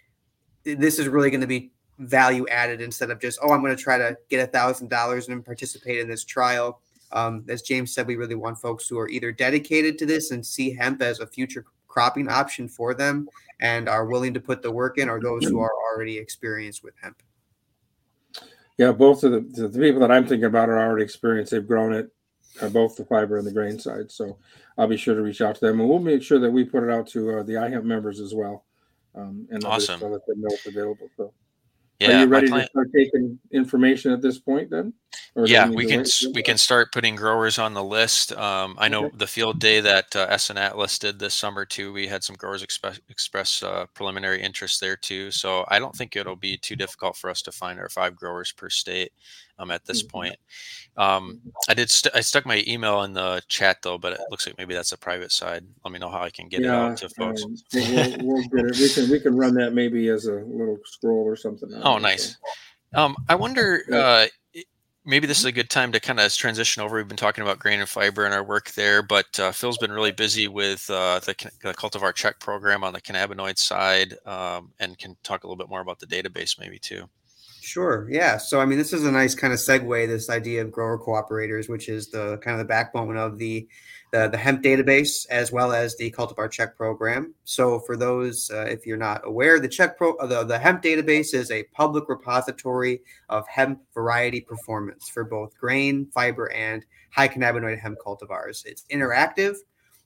this 0.64 0.99
is 0.99 1.08
really 1.08 1.30
going 1.30 1.41
to 1.41 1.47
be 1.47 1.72
value 2.00 2.46
added 2.50 2.82
instead 2.82 3.10
of 3.12 3.20
just 3.20 3.39
oh 3.41 3.52
i'm 3.52 3.62
going 3.62 3.76
to 3.76 3.82
try 3.82 3.98
to 3.98 4.18
get 4.30 4.48
a 4.48 4.52
thousand 4.52 4.89
dollars 4.89 5.28
and 5.30 5.46
participate 5.46 6.00
in 6.00 6.08
this 6.08 6.24
trial. 6.24 6.82
Um, 7.12 7.46
as 7.48 7.62
james 7.62 7.94
said 7.94 8.08
we 8.08 8.16
really 8.16 8.36
want 8.36 8.58
folks 8.58 8.88
who 8.88 8.98
are 8.98 9.10
either 9.10 9.32
dedicated 9.32 10.00
to 10.00 10.06
this 10.06 10.32
and 10.32 10.44
see 10.46 10.74
hemp 10.74 11.02
as 11.02 11.20
a 11.20 11.28
future 11.28 11.66
cropping 11.88 12.28
option 12.28 12.68
for 12.68 12.96
them 12.96 13.30
and 13.60 13.88
are 13.88 14.08
willing 14.08 14.34
to 14.34 14.39
put 14.39 14.64
the 14.64 14.72
work 14.72 14.98
in 14.98 15.10
or 15.10 15.22
those 15.22 15.46
who 15.46 15.60
are 15.60 15.74
already 15.91 16.18
experienced 16.18 16.84
with 16.84 16.96
hemp. 17.02 17.22
Yeah 18.78 18.91
both 18.91 19.24
of 19.24 19.32
the, 19.32 19.68
the 19.68 19.80
people 19.80 20.02
that 20.02 20.12
i'm 20.12 20.26
thinking 20.26 20.46
about 20.46 20.70
are 20.70 20.80
already 20.80 21.04
experienced. 21.04 21.52
They've 21.52 21.68
grown 21.68 21.94
it 21.94 22.10
uh, 22.62 22.70
both 22.70 22.96
the 22.96 23.06
fiber 23.06 23.38
and 23.38 23.46
the 23.46 23.52
grain 23.52 23.78
side. 23.78 24.12
So 24.12 24.39
i'll 24.80 24.88
be 24.88 24.98
sure 24.98 25.14
to 25.14 25.22
reach 25.22 25.41
out 25.41 25.54
to 25.56 25.62
them 25.62 25.80
and 25.80 25.88
we'll 25.88 26.00
make 26.00 26.24
sure 26.24 26.39
that 26.39 26.50
we 26.50 26.64
put 26.64 26.84
it 26.84 26.89
out 26.89 27.06
to 27.10 27.39
uh, 27.39 27.44
the 27.44 27.54
ihemp 27.54 27.84
members 27.84 28.20
as 28.20 28.34
well 28.34 28.66
um, 29.16 29.48
and 29.52 29.64
awesome. 29.66 30.00
so 30.00 30.10
that 30.10 30.22
they 30.28 30.34
know 30.36 30.50
it's 30.52 30.66
available. 30.66 31.10
So 31.18 31.34
yeah, 32.10 32.18
Are 32.18 32.20
you 32.22 32.28
ready 32.28 32.47
to 32.47 32.66
start 32.66 32.89
taking 32.95 33.39
information 33.51 34.12
at 34.12 34.22
this 34.22 34.39
point 34.39 34.70
then? 34.70 34.93
Or 35.36 35.47
yeah, 35.47 35.70
we 35.70 35.86
can 35.86 36.06
we 36.34 36.43
can 36.43 36.58
start 36.58 36.91
putting 36.91 37.16
growers 37.16 37.58
on 37.58 37.74
the 37.74 37.84
list. 37.84 38.32
Um, 38.34 38.76
I 38.78 38.88
know 38.88 39.06
okay. 39.06 39.18
the 39.18 39.28
field 39.28 39.60
day 39.60 39.80
that 39.80 40.16
uh, 40.16 40.38
SN 40.38 40.58
Atlas 40.58 40.99
did 40.99 41.18
this 41.18 41.34
summer 41.34 41.66
too. 41.66 41.91
We 41.93 42.08
had 42.08 42.24
some 42.24 42.36
growers 42.36 42.62
express 42.62 42.99
express 43.10 43.64
uh, 43.64 43.86
preliminary 43.93 44.41
interest 44.41 44.80
there 44.80 44.95
too. 44.95 45.32
So 45.32 45.66
I 45.70 45.80
don't 45.80 45.95
think 45.95 46.16
it'll 46.16 46.36
be 46.36 46.58
too 46.58 46.76
difficult 46.76 47.16
for 47.16 47.30
us 47.30 47.41
to 47.43 47.51
find 47.51 47.80
our 47.80 47.89
five 47.89 48.16
growers 48.16 48.51
per 48.51 48.70
state 48.70 49.12
um, 49.60 49.72
at 49.72 49.86
this 49.86 50.04
mm-hmm. 50.04 50.18
point. 50.18 50.36
Um, 50.97 51.39
mm-hmm. 51.39 51.49
I 51.70 51.74
did 51.74 51.89
st- 51.89 52.16
I 52.16 52.22
stuck 52.22 52.45
my 52.45 52.64
email 52.68 53.04
in 53.04 53.14
the 53.14 53.41
chat 53.47 53.78
though, 53.82 53.97
but 53.97 54.14
it 54.14 54.22
looks 54.30 54.45
like 54.45 54.58
maybe 54.58 54.74
that's 54.74 54.91
a 54.91 54.97
private 54.97 55.32
side. 55.32 55.66
Let 55.84 55.91
me 55.91 55.99
know 55.99 56.10
how 56.10 56.22
I 56.22 56.30
can 56.30 56.47
get 56.47 56.62
yeah, 56.62 56.88
it 56.88 56.91
out 56.91 56.97
to 56.97 57.10
folks. 57.10 57.43
Um, 57.43 57.56
we'll, 57.74 58.18
we'll, 58.24 58.43
get 58.43 58.66
it. 58.66 58.80
We 58.80 58.89
can 58.89 59.10
we 59.12 59.20
can 59.20 59.36
run 59.36 59.54
that 59.56 59.74
maybe 59.74 60.10
as 60.10 60.26
a 60.26 60.34
little 60.34 60.78
scroll 60.86 61.24
or 61.24 61.36
something. 61.36 61.70
Oh, 61.84 61.97
nice. 61.97 62.38
Um, 62.93 63.16
I 63.30 63.36
wonder. 63.36 63.84
Uh, 63.91 64.28
maybe 65.06 65.28
this 65.28 65.39
is 65.39 65.45
a 65.45 65.51
good 65.51 65.70
time 65.70 65.91
to 65.91 65.99
kind 65.99 66.20
of 66.20 66.34
transition 66.34 66.82
over. 66.82 66.95
We've 66.95 67.08
been 67.08 67.18
talking 67.18 67.41
about 67.41 67.60
grain 67.60 67.80
and 67.80 67.89
fiber 67.89 68.26
and 68.26 68.34
our 68.34 68.43
work 68.43 68.72
there, 68.72 69.01
but 69.01 69.39
uh, 69.39 69.51
Phil's 69.51 69.78
been 69.78 69.91
really 69.91 70.12
busy 70.12 70.47
with 70.47 70.89
uh, 70.89 71.20
the, 71.20 71.36
the, 71.62 71.74
cultivar 71.74 72.14
check 72.14 72.39
program 72.39 72.84
on 72.84 72.93
the 72.93 73.01
cannabinoid 73.01 73.58
side, 73.58 74.16
um, 74.26 74.72
and 74.80 74.97
can 74.97 75.18
talk 75.24 75.43
a 75.43 75.47
little 75.47 75.58
bit 75.58 75.70
more 75.70 75.82
about 75.82 75.99
the 75.99 76.08
database 76.08 76.60
maybe 76.60 76.80
too. 76.80 77.10
Sure. 77.64 78.09
Yeah. 78.11 78.36
So, 78.36 78.59
I 78.59 78.66
mean, 78.66 78.78
this 78.78 78.91
is 78.91 79.05
a 79.05 79.11
nice 79.11 79.36
kind 79.36 79.53
of 79.53 79.59
segue. 79.59 80.05
This 80.05 80.30
idea 80.30 80.61
of 80.61 80.70
grower 80.70 80.99
cooperators, 80.99 81.70
which 81.70 81.88
is 81.88 82.09
the 82.09 82.38
kind 82.39 82.55
of 82.55 82.59
the 82.59 82.68
backbone 82.68 83.16
of 83.16 83.38
the 83.38 83.70
the, 84.11 84.28
the 84.28 84.38
hemp 84.38 84.61
database 84.61 85.26
as 85.30 85.49
well 85.53 85.72
as 85.72 85.95
the 85.95 86.11
cultivar 86.11 86.51
check 86.51 86.76
program. 86.76 87.34
So, 87.45 87.80
for 87.80 87.95
those 87.95 88.51
uh, 88.53 88.66
if 88.66 88.86
you're 88.86 88.97
not 88.97 89.22
aware, 89.24 89.61
the 89.61 89.70
check 89.70 89.97
pro 89.97 90.14
uh, 90.16 90.28
the, 90.28 90.43
the 90.43 90.59
hemp 90.59 90.84
database 90.84 91.34
is 91.34 91.51
a 91.51 91.64
public 91.72 92.09
repository 92.09 92.99
of 93.30 93.47
hemp 93.47 93.80
variety 93.93 94.41
performance 94.41 95.07
for 95.07 95.24
both 95.24 95.57
grain, 95.57 96.07
fiber, 96.14 96.51
and 96.51 96.86
high 97.11 97.30
cannabinoid 97.30 97.80
hemp 97.80 97.97
cultivars. 98.05 98.66
It's 98.66 98.84
interactive. 98.91 99.55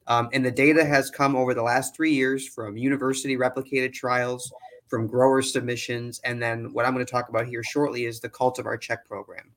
Um, 0.05 0.29
and 0.31 0.45
the 0.45 0.51
data 0.51 0.85
has 0.85 1.09
come 1.09 1.35
over 1.35 1.55
the 1.55 1.63
last 1.63 1.95
three 1.95 2.13
years 2.13 2.47
from 2.47 2.77
university 2.77 3.35
replicated 3.35 3.93
trials, 3.93 4.53
from 4.87 5.07
grower 5.07 5.41
submissions. 5.41 6.19
And 6.23 6.41
then 6.41 6.73
what 6.73 6.85
I'm 6.85 6.93
going 6.93 7.05
to 7.05 7.11
talk 7.11 7.29
about 7.29 7.47
here 7.47 7.63
shortly 7.63 8.05
is 8.05 8.19
the 8.19 8.29
cultivar 8.29 8.79
check 8.79 9.05
program. 9.07 9.51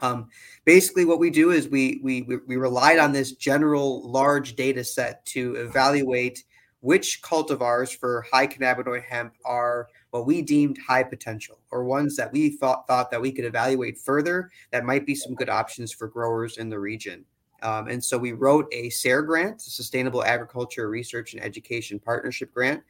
Um, 0.00 0.28
basically, 0.64 1.04
what 1.04 1.20
we 1.20 1.30
do 1.30 1.52
is 1.52 1.68
we, 1.68 2.00
we 2.02 2.22
we 2.22 2.56
relied 2.56 2.98
on 2.98 3.12
this 3.12 3.32
general 3.32 4.08
large 4.08 4.56
data 4.56 4.82
set 4.82 5.24
to 5.26 5.54
evaluate 5.56 6.42
which 6.80 7.22
cultivars 7.22 7.96
for 7.96 8.26
high 8.32 8.46
cannabinoid 8.46 9.04
hemp 9.04 9.34
are 9.44 9.86
what 10.10 10.26
we 10.26 10.42
deemed 10.42 10.76
high 10.84 11.04
potential, 11.04 11.60
or 11.70 11.84
ones 11.84 12.16
that 12.16 12.32
we 12.32 12.50
thought 12.50 12.86
thought 12.88 13.12
that 13.12 13.20
we 13.20 13.30
could 13.30 13.44
evaluate 13.44 13.96
further 13.96 14.50
that 14.72 14.84
might 14.84 15.06
be 15.06 15.14
some 15.14 15.34
good 15.34 15.48
options 15.48 15.92
for 15.92 16.08
growers 16.08 16.58
in 16.58 16.68
the 16.68 16.78
region. 16.78 17.24
Um, 17.62 17.86
and 17.86 18.02
so 18.02 18.18
we 18.18 18.32
wrote 18.32 18.66
a 18.72 18.90
SARE 18.90 19.22
grant, 19.22 19.60
Sustainable 19.60 20.24
Agriculture 20.24 20.88
Research 20.88 21.34
and 21.34 21.42
Education 21.42 22.00
Partnership 22.00 22.52
Grant, 22.52 22.82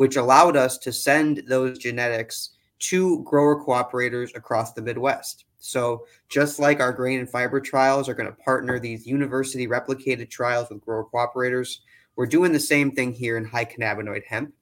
which 0.00 0.16
allowed 0.16 0.56
us 0.56 0.78
to 0.78 0.90
send 0.90 1.42
those 1.46 1.76
genetics 1.76 2.52
to 2.78 3.22
grower 3.22 3.62
cooperators 3.62 4.34
across 4.34 4.72
the 4.72 4.80
Midwest. 4.80 5.44
So, 5.58 6.06
just 6.30 6.58
like 6.58 6.80
our 6.80 6.90
grain 6.90 7.20
and 7.20 7.28
fiber 7.28 7.60
trials 7.60 8.08
are 8.08 8.14
going 8.14 8.30
to 8.30 8.42
partner 8.42 8.78
these 8.78 9.06
university 9.06 9.66
replicated 9.66 10.30
trials 10.30 10.70
with 10.70 10.80
grower 10.80 11.04
cooperators, 11.12 11.80
we're 12.16 12.24
doing 12.24 12.50
the 12.50 12.58
same 12.58 12.92
thing 12.92 13.12
here 13.12 13.36
in 13.36 13.44
high 13.44 13.66
cannabinoid 13.66 14.22
hemp. 14.26 14.54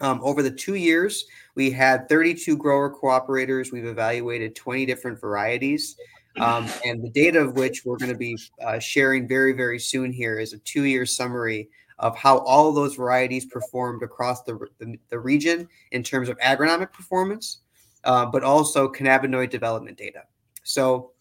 Um, 0.00 0.18
over 0.24 0.42
the 0.42 0.50
two 0.50 0.74
years, 0.74 1.24
we 1.54 1.70
had 1.70 2.08
32 2.08 2.56
grower 2.56 2.92
cooperators. 2.92 3.70
We've 3.70 3.86
evaluated 3.86 4.56
20 4.56 4.84
different 4.84 5.20
varieties. 5.20 5.94
Um, 6.40 6.68
and 6.84 7.04
the 7.04 7.10
data 7.10 7.40
of 7.40 7.54
which 7.54 7.84
we're 7.84 7.98
going 7.98 8.10
to 8.10 8.18
be 8.18 8.36
uh, 8.60 8.80
sharing 8.80 9.28
very, 9.28 9.52
very 9.52 9.78
soon 9.78 10.12
here 10.12 10.40
is 10.40 10.54
a 10.54 10.58
two 10.58 10.82
year 10.82 11.06
summary 11.06 11.70
of 11.98 12.16
how 12.16 12.38
all 12.38 12.68
of 12.68 12.74
those 12.74 12.94
varieties 12.94 13.46
performed 13.46 14.02
across 14.02 14.42
the, 14.42 14.58
the, 14.78 14.98
the 15.08 15.18
region 15.18 15.68
in 15.92 16.02
terms 16.02 16.28
of 16.28 16.38
agronomic 16.38 16.92
performance, 16.92 17.60
uh, 18.04 18.26
but 18.26 18.42
also 18.42 18.88
cannabinoid 18.88 19.50
development 19.50 19.96
data. 19.96 20.22
So, 20.62 21.12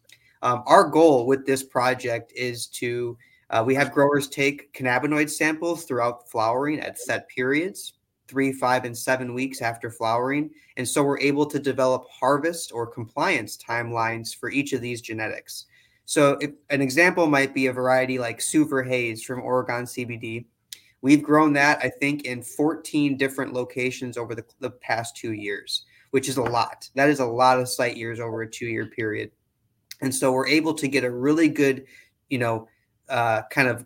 um, 0.42 0.64
our 0.68 0.88
goal 0.88 1.26
with 1.26 1.46
this 1.46 1.64
project 1.64 2.32
is 2.36 2.68
to 2.68 3.18
uh, 3.50 3.64
we 3.66 3.76
have 3.76 3.92
growers 3.92 4.28
take 4.28 4.74
cannabinoid 4.74 5.30
samples 5.30 5.86
throughout 5.86 6.30
flowering 6.30 6.80
at 6.80 7.00
set 7.00 7.28
periods, 7.30 7.94
three, 8.28 8.52
five, 8.52 8.86
and 8.86 8.98
seven 8.98 9.34
weeks 9.34 9.62
after 9.62 9.90
flowering. 9.90 10.50
And 10.78 10.88
so 10.88 11.04
we're 11.04 11.20
able 11.20 11.46
to 11.48 11.60
develop 11.60 12.06
harvest 12.10 12.72
or 12.74 12.88
compliance 12.88 13.58
timelines 13.58 14.36
for 14.36 14.50
each 14.50 14.74
of 14.74 14.82
these 14.82 15.02
genetics. 15.02 15.66
So, 16.06 16.38
an 16.70 16.82
example 16.82 17.26
might 17.26 17.54
be 17.54 17.68
a 17.68 17.74
variety 17.74 18.20
like 18.20 18.40
Suver 18.40 18.88
Haze 18.88 19.24
from 19.24 19.42
Oregon 19.42 19.86
CBD, 19.86 20.46
We've 21.06 21.22
grown 21.22 21.54
that, 21.54 21.78
I 21.84 21.90
think, 21.90 22.24
in 22.24 22.42
14 22.42 23.16
different 23.16 23.54
locations 23.54 24.18
over 24.18 24.34
the, 24.34 24.44
the 24.60 24.72
past 24.72 25.16
two 25.16 25.34
years, 25.34 25.86
which 26.10 26.28
is 26.28 26.38
a 26.38 26.42
lot. 26.42 26.90
That 26.96 27.10
is 27.10 27.20
a 27.20 27.26
lot 27.28 27.60
of 27.60 27.70
site 27.70 27.96
years 27.96 28.20
over 28.20 28.42
a 28.42 28.50
two 28.50 28.66
year 28.66 28.88
period. 28.88 29.30
And 30.02 30.14
so 30.14 30.32
we're 30.32 30.48
able 30.48 30.74
to 30.74 30.88
get 30.88 31.04
a 31.04 31.12
really 31.12 31.48
good, 31.48 31.86
you 32.30 32.40
know, 32.40 32.68
uh, 33.08 33.44
kind 33.52 33.68
of 33.68 33.86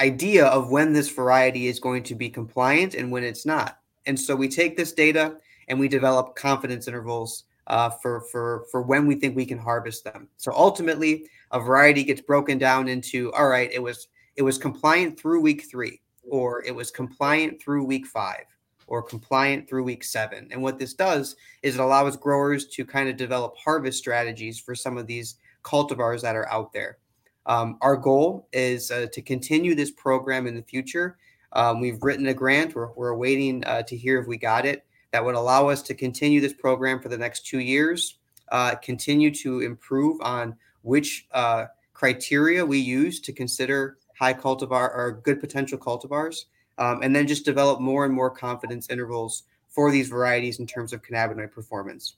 idea 0.00 0.46
of 0.46 0.70
when 0.70 0.94
this 0.94 1.10
variety 1.10 1.66
is 1.66 1.78
going 1.78 2.02
to 2.04 2.14
be 2.14 2.30
compliant 2.30 2.94
and 2.94 3.12
when 3.12 3.24
it's 3.24 3.44
not. 3.44 3.80
And 4.06 4.18
so 4.18 4.34
we 4.34 4.48
take 4.48 4.74
this 4.74 4.92
data 4.92 5.36
and 5.68 5.78
we 5.78 5.86
develop 5.86 6.34
confidence 6.34 6.88
intervals 6.88 7.44
uh, 7.66 7.90
for 7.90 8.22
for 8.32 8.64
for 8.70 8.80
when 8.80 9.06
we 9.06 9.16
think 9.16 9.36
we 9.36 9.44
can 9.44 9.58
harvest 9.58 10.02
them. 10.02 10.28
So 10.38 10.50
ultimately, 10.50 11.26
a 11.50 11.60
variety 11.60 12.04
gets 12.04 12.22
broken 12.22 12.56
down 12.56 12.88
into 12.88 13.30
all 13.34 13.48
right. 13.48 13.70
It 13.70 13.82
was 13.82 14.08
it 14.36 14.42
was 14.42 14.56
compliant 14.56 15.20
through 15.20 15.42
week 15.42 15.70
three, 15.70 16.00
or 16.30 16.62
it 16.64 16.74
was 16.74 16.90
compliant 16.90 17.60
through 17.60 17.84
week 17.84 18.06
five, 18.06 18.44
or 18.86 19.02
compliant 19.02 19.68
through 19.68 19.84
week 19.84 20.04
seven. 20.04 20.48
And 20.50 20.62
what 20.62 20.78
this 20.78 20.94
does 20.94 21.36
is 21.62 21.74
it 21.74 21.80
allows 21.80 22.16
growers 22.16 22.66
to 22.68 22.84
kind 22.84 23.08
of 23.08 23.16
develop 23.16 23.56
harvest 23.56 23.98
strategies 23.98 24.58
for 24.58 24.74
some 24.74 24.96
of 24.98 25.06
these 25.06 25.36
cultivars 25.62 26.22
that 26.22 26.36
are 26.36 26.48
out 26.50 26.72
there. 26.72 26.98
Um, 27.46 27.78
our 27.80 27.96
goal 27.96 28.48
is 28.52 28.90
uh, 28.90 29.06
to 29.12 29.22
continue 29.22 29.74
this 29.74 29.90
program 29.90 30.46
in 30.46 30.54
the 30.54 30.62
future. 30.62 31.16
Um, 31.52 31.80
we've 31.80 32.02
written 32.02 32.26
a 32.26 32.34
grant. 32.34 32.74
We're, 32.74 32.92
we're 32.92 33.14
waiting 33.14 33.64
uh, 33.64 33.82
to 33.82 33.96
hear 33.96 34.18
if 34.18 34.26
we 34.26 34.36
got 34.36 34.66
it. 34.66 34.84
That 35.12 35.24
would 35.24 35.34
allow 35.34 35.68
us 35.68 35.82
to 35.82 35.94
continue 35.94 36.40
this 36.40 36.52
program 36.52 37.00
for 37.00 37.08
the 37.08 37.18
next 37.18 37.46
two 37.46 37.60
years, 37.60 38.18
uh, 38.50 38.74
continue 38.76 39.30
to 39.36 39.60
improve 39.60 40.20
on 40.22 40.56
which 40.82 41.26
uh, 41.32 41.66
criteria 41.92 42.66
we 42.66 42.78
use 42.78 43.20
to 43.20 43.32
consider 43.32 43.98
high 44.18 44.34
cultivar 44.34 44.94
or 44.94 45.20
good 45.24 45.40
potential 45.40 45.78
cultivars, 45.78 46.44
um, 46.78 47.02
and 47.02 47.14
then 47.14 47.26
just 47.26 47.44
develop 47.44 47.80
more 47.80 48.04
and 48.04 48.14
more 48.14 48.30
confidence 48.30 48.88
intervals 48.90 49.44
for 49.68 49.90
these 49.90 50.08
varieties 50.08 50.58
in 50.58 50.66
terms 50.66 50.92
of 50.92 51.02
cannabinoid 51.02 51.50
performance 51.52 52.16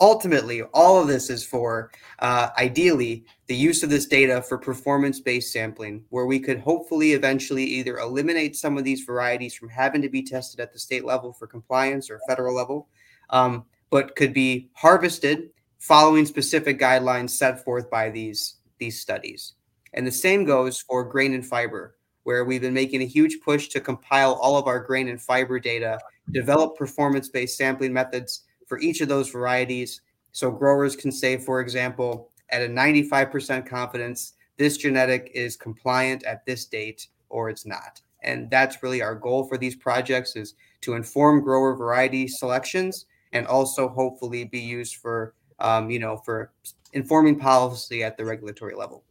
ultimately, 0.00 0.62
all 0.74 1.00
of 1.00 1.08
this 1.08 1.30
is 1.30 1.44
for 1.44 1.90
uh, 2.18 2.48
ideally 2.58 3.24
the 3.46 3.54
use 3.54 3.82
of 3.82 3.90
this 3.90 4.06
data 4.06 4.42
for 4.42 4.58
performance 4.58 5.20
based 5.20 5.52
sampling, 5.52 6.04
where 6.10 6.26
we 6.26 6.38
could 6.38 6.60
hopefully 6.60 7.12
eventually 7.12 7.64
either 7.64 7.98
eliminate 7.98 8.56
some 8.56 8.76
of 8.76 8.84
these 8.84 9.02
varieties 9.02 9.54
from 9.54 9.68
having 9.68 10.02
to 10.02 10.08
be 10.08 10.22
tested 10.22 10.60
at 10.60 10.72
the 10.72 10.78
state 10.78 11.04
level 11.04 11.32
for 11.32 11.46
compliance 11.46 12.10
or 12.10 12.20
federal 12.28 12.54
level, 12.54 12.88
um, 13.30 13.64
but 13.90 14.16
could 14.16 14.34
be 14.34 14.68
harvested 14.74 15.50
following 15.78 16.26
specific 16.26 16.78
guidelines 16.78 17.30
set 17.30 17.62
forth 17.62 17.90
by 17.90 18.10
these, 18.10 18.56
these 18.78 19.00
studies. 19.00 19.54
And 19.94 20.06
the 20.06 20.12
same 20.12 20.44
goes 20.44 20.80
for 20.80 21.04
grain 21.04 21.34
and 21.34 21.46
fiber, 21.46 21.96
where 22.24 22.44
we've 22.44 22.60
been 22.60 22.74
making 22.74 23.02
a 23.02 23.06
huge 23.06 23.40
push 23.40 23.68
to 23.68 23.80
compile 23.80 24.34
all 24.34 24.56
of 24.56 24.66
our 24.66 24.80
grain 24.80 25.08
and 25.08 25.20
fiber 25.20 25.58
data, 25.58 25.98
develop 26.32 26.76
performance 26.76 27.28
based 27.28 27.56
sampling 27.56 27.92
methods 27.92 28.42
for 28.66 28.78
each 28.80 29.00
of 29.00 29.08
those 29.08 29.30
varieties. 29.30 30.00
So 30.32 30.50
growers 30.50 30.96
can 30.96 31.12
say, 31.12 31.36
for 31.36 31.60
example, 31.60 32.30
at 32.50 32.62
a 32.62 32.68
95% 32.68 33.66
confidence, 33.66 34.34
this 34.56 34.76
genetic 34.76 35.30
is 35.34 35.56
compliant 35.56 36.24
at 36.24 36.44
this 36.44 36.64
date 36.66 37.08
or 37.28 37.48
it's 37.48 37.66
not. 37.66 38.00
And 38.22 38.50
that's 38.50 38.82
really 38.82 39.02
our 39.02 39.14
goal 39.14 39.46
for 39.46 39.58
these 39.58 39.76
projects 39.76 40.34
is 40.34 40.54
to 40.80 40.94
inform 40.94 41.42
grower 41.42 41.76
variety 41.76 42.26
selections 42.26 43.06
and 43.32 43.46
also 43.46 43.88
hopefully 43.88 44.44
be 44.44 44.60
used 44.60 44.96
for, 44.96 45.34
um, 45.58 45.90
you 45.90 45.98
know, 45.98 46.16
for 46.16 46.52
informing 46.92 47.38
policy 47.38 48.02
at 48.02 48.16
the 48.16 48.24
regulatory 48.24 48.74
level. 48.74 49.04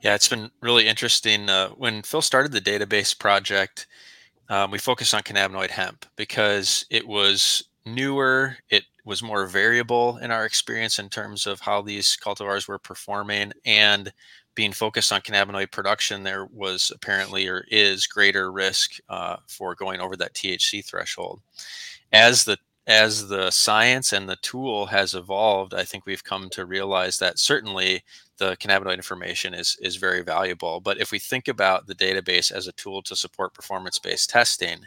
Yeah, 0.00 0.14
it's 0.14 0.28
been 0.28 0.50
really 0.60 0.86
interesting. 0.86 1.48
Uh, 1.48 1.70
when 1.70 2.02
Phil 2.02 2.22
started 2.22 2.52
the 2.52 2.60
database 2.60 3.18
project, 3.18 3.86
um, 4.48 4.70
we 4.70 4.78
focused 4.78 5.14
on 5.14 5.22
cannabinoid 5.22 5.70
hemp 5.70 6.06
because 6.16 6.86
it 6.90 7.06
was 7.06 7.64
newer. 7.84 8.56
It 8.70 8.84
was 9.04 9.22
more 9.22 9.46
variable 9.46 10.18
in 10.18 10.30
our 10.30 10.44
experience 10.44 10.98
in 10.98 11.08
terms 11.08 11.46
of 11.46 11.60
how 11.60 11.82
these 11.82 12.16
cultivars 12.22 12.68
were 12.68 12.78
performing 12.78 13.52
and 13.64 14.12
being 14.54 14.72
focused 14.72 15.12
on 15.12 15.20
cannabinoid 15.20 15.70
production, 15.70 16.24
there 16.24 16.46
was 16.46 16.90
apparently 16.94 17.46
or 17.46 17.64
is 17.70 18.08
greater 18.08 18.50
risk 18.50 18.98
uh, 19.08 19.36
for 19.46 19.74
going 19.76 20.00
over 20.00 20.16
that 20.16 20.34
THC 20.34 20.84
threshold. 20.84 21.40
As 22.12 22.44
the 22.44 22.58
as 22.88 23.28
the 23.28 23.50
science 23.50 24.12
and 24.12 24.28
the 24.28 24.36
tool 24.36 24.86
has 24.86 25.14
evolved, 25.14 25.74
I 25.74 25.84
think 25.84 26.06
we've 26.06 26.24
come 26.24 26.48
to 26.50 26.64
realize 26.66 27.18
that 27.18 27.38
certainly 27.38 28.02
the 28.38 28.56
cannabinoid 28.56 28.94
information 28.94 29.54
is 29.54 29.76
is 29.80 29.96
very 29.96 30.22
valuable. 30.22 30.80
But 30.80 31.00
if 31.00 31.12
we 31.12 31.18
think 31.18 31.48
about 31.48 31.86
the 31.86 31.94
database 31.94 32.50
as 32.52 32.66
a 32.66 32.72
tool 32.72 33.02
to 33.02 33.16
support 33.16 33.54
performance-based 33.54 34.30
testing, 34.30 34.86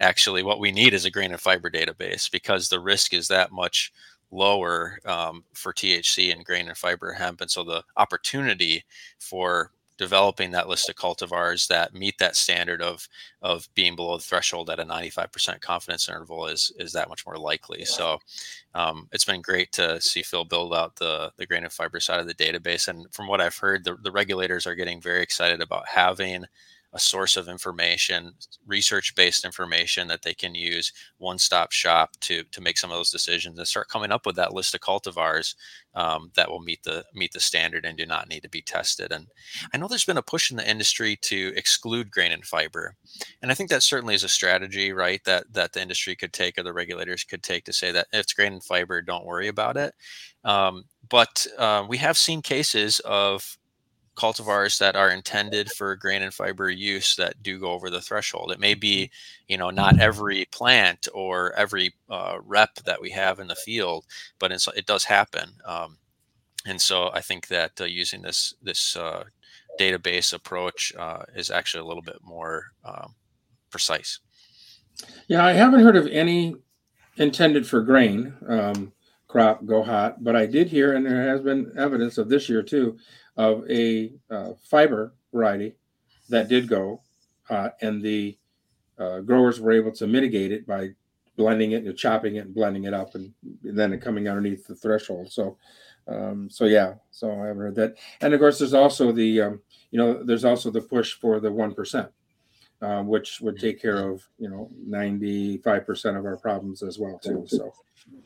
actually 0.00 0.42
what 0.42 0.60
we 0.60 0.72
need 0.72 0.94
is 0.94 1.04
a 1.04 1.10
grain 1.10 1.32
and 1.32 1.40
fiber 1.40 1.70
database 1.70 2.30
because 2.30 2.68
the 2.68 2.80
risk 2.80 3.14
is 3.14 3.28
that 3.28 3.52
much 3.52 3.92
lower 4.30 4.98
um, 5.04 5.44
for 5.52 5.72
THC 5.72 6.32
and 6.32 6.44
grain 6.44 6.68
and 6.68 6.76
fiber 6.76 7.12
hemp. 7.12 7.40
And 7.40 7.50
so 7.50 7.64
the 7.64 7.82
opportunity 7.96 8.84
for 9.18 9.72
developing 10.00 10.50
that 10.50 10.66
list 10.66 10.88
of 10.88 10.94
cultivars 10.94 11.68
that 11.68 11.92
meet 11.92 12.16
that 12.16 12.34
standard 12.34 12.80
of 12.80 13.06
of 13.42 13.68
being 13.74 13.94
below 13.94 14.16
the 14.16 14.22
threshold 14.22 14.70
at 14.70 14.80
a 14.80 14.84
95% 14.84 15.60
confidence 15.60 16.08
interval 16.08 16.46
is 16.46 16.72
is 16.78 16.94
that 16.94 17.10
much 17.10 17.26
more 17.26 17.36
likely. 17.36 17.84
So 17.84 18.18
um, 18.74 19.08
it's 19.12 19.26
been 19.26 19.42
great 19.42 19.72
to 19.72 20.00
see 20.00 20.22
Phil 20.22 20.46
build 20.46 20.72
out 20.72 20.96
the 20.96 21.32
the 21.36 21.44
grain 21.44 21.64
and 21.64 21.72
fiber 21.72 22.00
side 22.00 22.18
of 22.18 22.26
the 22.26 22.34
database. 22.34 22.88
And 22.88 23.12
from 23.12 23.28
what 23.28 23.42
I've 23.42 23.58
heard, 23.58 23.84
the, 23.84 23.94
the 24.02 24.10
regulators 24.10 24.66
are 24.66 24.74
getting 24.74 25.02
very 25.02 25.20
excited 25.22 25.60
about 25.60 25.86
having 25.86 26.46
a 26.92 26.98
source 26.98 27.36
of 27.36 27.48
information, 27.48 28.32
research 28.66 29.14
based 29.14 29.44
information 29.44 30.08
that 30.08 30.22
they 30.22 30.34
can 30.34 30.54
use, 30.54 30.92
one 31.18 31.38
stop 31.38 31.72
shop 31.72 32.10
to 32.20 32.42
to 32.44 32.60
make 32.60 32.78
some 32.78 32.90
of 32.90 32.96
those 32.96 33.10
decisions 33.10 33.58
and 33.58 33.68
start 33.68 33.88
coming 33.88 34.10
up 34.10 34.26
with 34.26 34.36
that 34.36 34.52
list 34.52 34.74
of 34.74 34.80
cultivars 34.80 35.54
um, 35.94 36.30
that 36.34 36.50
will 36.50 36.60
meet 36.60 36.82
the 36.82 37.04
meet 37.14 37.32
the 37.32 37.40
standard 37.40 37.84
and 37.84 37.96
do 37.96 38.06
not 38.06 38.28
need 38.28 38.42
to 38.42 38.48
be 38.48 38.62
tested. 38.62 39.12
And 39.12 39.26
I 39.72 39.78
know 39.78 39.88
there's 39.88 40.04
been 40.04 40.16
a 40.16 40.22
push 40.22 40.50
in 40.50 40.56
the 40.56 40.68
industry 40.68 41.16
to 41.22 41.52
exclude 41.56 42.10
grain 42.10 42.32
and 42.32 42.44
fiber, 42.44 42.94
and 43.42 43.50
I 43.50 43.54
think 43.54 43.70
that 43.70 43.82
certainly 43.82 44.14
is 44.14 44.24
a 44.24 44.28
strategy, 44.28 44.92
right? 44.92 45.22
That 45.24 45.52
that 45.52 45.72
the 45.72 45.82
industry 45.82 46.16
could 46.16 46.32
take 46.32 46.58
or 46.58 46.62
the 46.62 46.72
regulators 46.72 47.24
could 47.24 47.42
take 47.42 47.64
to 47.64 47.72
say 47.72 47.92
that 47.92 48.08
if 48.12 48.20
it's 48.20 48.32
grain 48.32 48.54
and 48.54 48.64
fiber, 48.64 49.00
don't 49.02 49.26
worry 49.26 49.48
about 49.48 49.76
it. 49.76 49.94
Um, 50.44 50.84
but 51.08 51.46
uh, 51.58 51.84
we 51.88 51.98
have 51.98 52.16
seen 52.16 52.42
cases 52.42 53.00
of 53.00 53.58
cultivars 54.16 54.78
that 54.78 54.96
are 54.96 55.10
intended 55.10 55.70
for 55.72 55.96
grain 55.96 56.22
and 56.22 56.34
fiber 56.34 56.70
use 56.70 57.16
that 57.16 57.42
do 57.42 57.58
go 57.58 57.70
over 57.70 57.90
the 57.90 58.00
threshold. 58.00 58.52
It 58.52 58.60
may 58.60 58.74
be, 58.74 59.04
mm-hmm. 59.04 59.44
you 59.48 59.58
know, 59.58 59.70
not 59.70 60.00
every 60.00 60.46
plant 60.52 61.08
or 61.14 61.52
every 61.54 61.94
uh, 62.08 62.38
rep 62.44 62.74
that 62.84 63.00
we 63.00 63.10
have 63.10 63.40
in 63.40 63.46
the 63.46 63.54
field, 63.54 64.04
but 64.38 64.52
it 64.52 64.86
does 64.86 65.04
happen. 65.04 65.50
Um, 65.64 65.96
and 66.66 66.80
so 66.80 67.10
I 67.12 67.20
think 67.20 67.48
that 67.48 67.80
uh, 67.80 67.84
using 67.84 68.20
this 68.20 68.54
this 68.62 68.96
uh, 68.96 69.24
database 69.78 70.34
approach 70.34 70.92
uh, 70.98 71.22
is 71.34 71.50
actually 71.50 71.80
a 71.80 71.86
little 71.86 72.02
bit 72.02 72.18
more 72.22 72.66
um, 72.84 73.14
precise. 73.70 74.20
Yeah, 75.28 75.44
I 75.44 75.52
haven't 75.52 75.80
heard 75.80 75.96
of 75.96 76.06
any 76.08 76.56
intended 77.16 77.66
for 77.66 77.80
grain 77.80 78.34
um, 78.48 78.92
crop 79.28 79.64
go 79.64 79.82
hot, 79.82 80.22
but 80.22 80.36
I 80.36 80.44
did 80.46 80.68
hear, 80.68 80.94
and 80.94 81.06
there 81.06 81.28
has 81.28 81.40
been 81.40 81.72
evidence 81.78 82.18
of 82.18 82.28
this 82.28 82.48
year 82.48 82.62
too, 82.62 82.98
of 83.40 83.64
a 83.70 84.12
uh, 84.30 84.52
fiber 84.62 85.14
variety 85.32 85.74
that 86.28 86.48
did 86.48 86.68
go, 86.68 87.00
uh, 87.48 87.70
and 87.80 88.02
the 88.02 88.36
uh, 88.98 89.20
growers 89.20 89.58
were 89.58 89.72
able 89.72 89.90
to 89.92 90.06
mitigate 90.06 90.52
it 90.52 90.66
by 90.66 90.90
blending 91.38 91.72
it 91.72 91.84
and 91.84 91.96
chopping 91.96 92.36
it 92.36 92.44
and 92.44 92.54
blending 92.54 92.84
it 92.84 92.92
up, 92.92 93.14
and, 93.14 93.32
and 93.64 93.78
then 93.78 93.94
it 93.94 94.02
coming 94.02 94.28
underneath 94.28 94.66
the 94.66 94.74
threshold. 94.74 95.32
So, 95.32 95.56
um, 96.06 96.50
so 96.50 96.66
yeah, 96.66 96.94
so 97.12 97.32
I 97.32 97.46
have 97.46 97.56
heard 97.56 97.74
that. 97.76 97.96
And 98.20 98.34
of 98.34 98.40
course, 98.40 98.58
there's 98.58 98.74
also 98.74 99.10
the 99.10 99.40
um, 99.40 99.62
you 99.90 99.98
know 99.98 100.22
there's 100.22 100.44
also 100.44 100.70
the 100.70 100.82
push 100.82 101.14
for 101.14 101.40
the 101.40 101.50
one 101.50 101.74
percent. 101.74 102.08
Uh, 102.82 103.02
which 103.02 103.42
would 103.42 103.58
take 103.58 103.78
care 103.78 104.08
of 104.08 104.26
you 104.38 104.48
know 104.48 104.70
95% 104.88 106.18
of 106.18 106.24
our 106.24 106.38
problems 106.38 106.82
as 106.82 106.98
well 106.98 107.18
too 107.18 107.44
so 107.46 107.74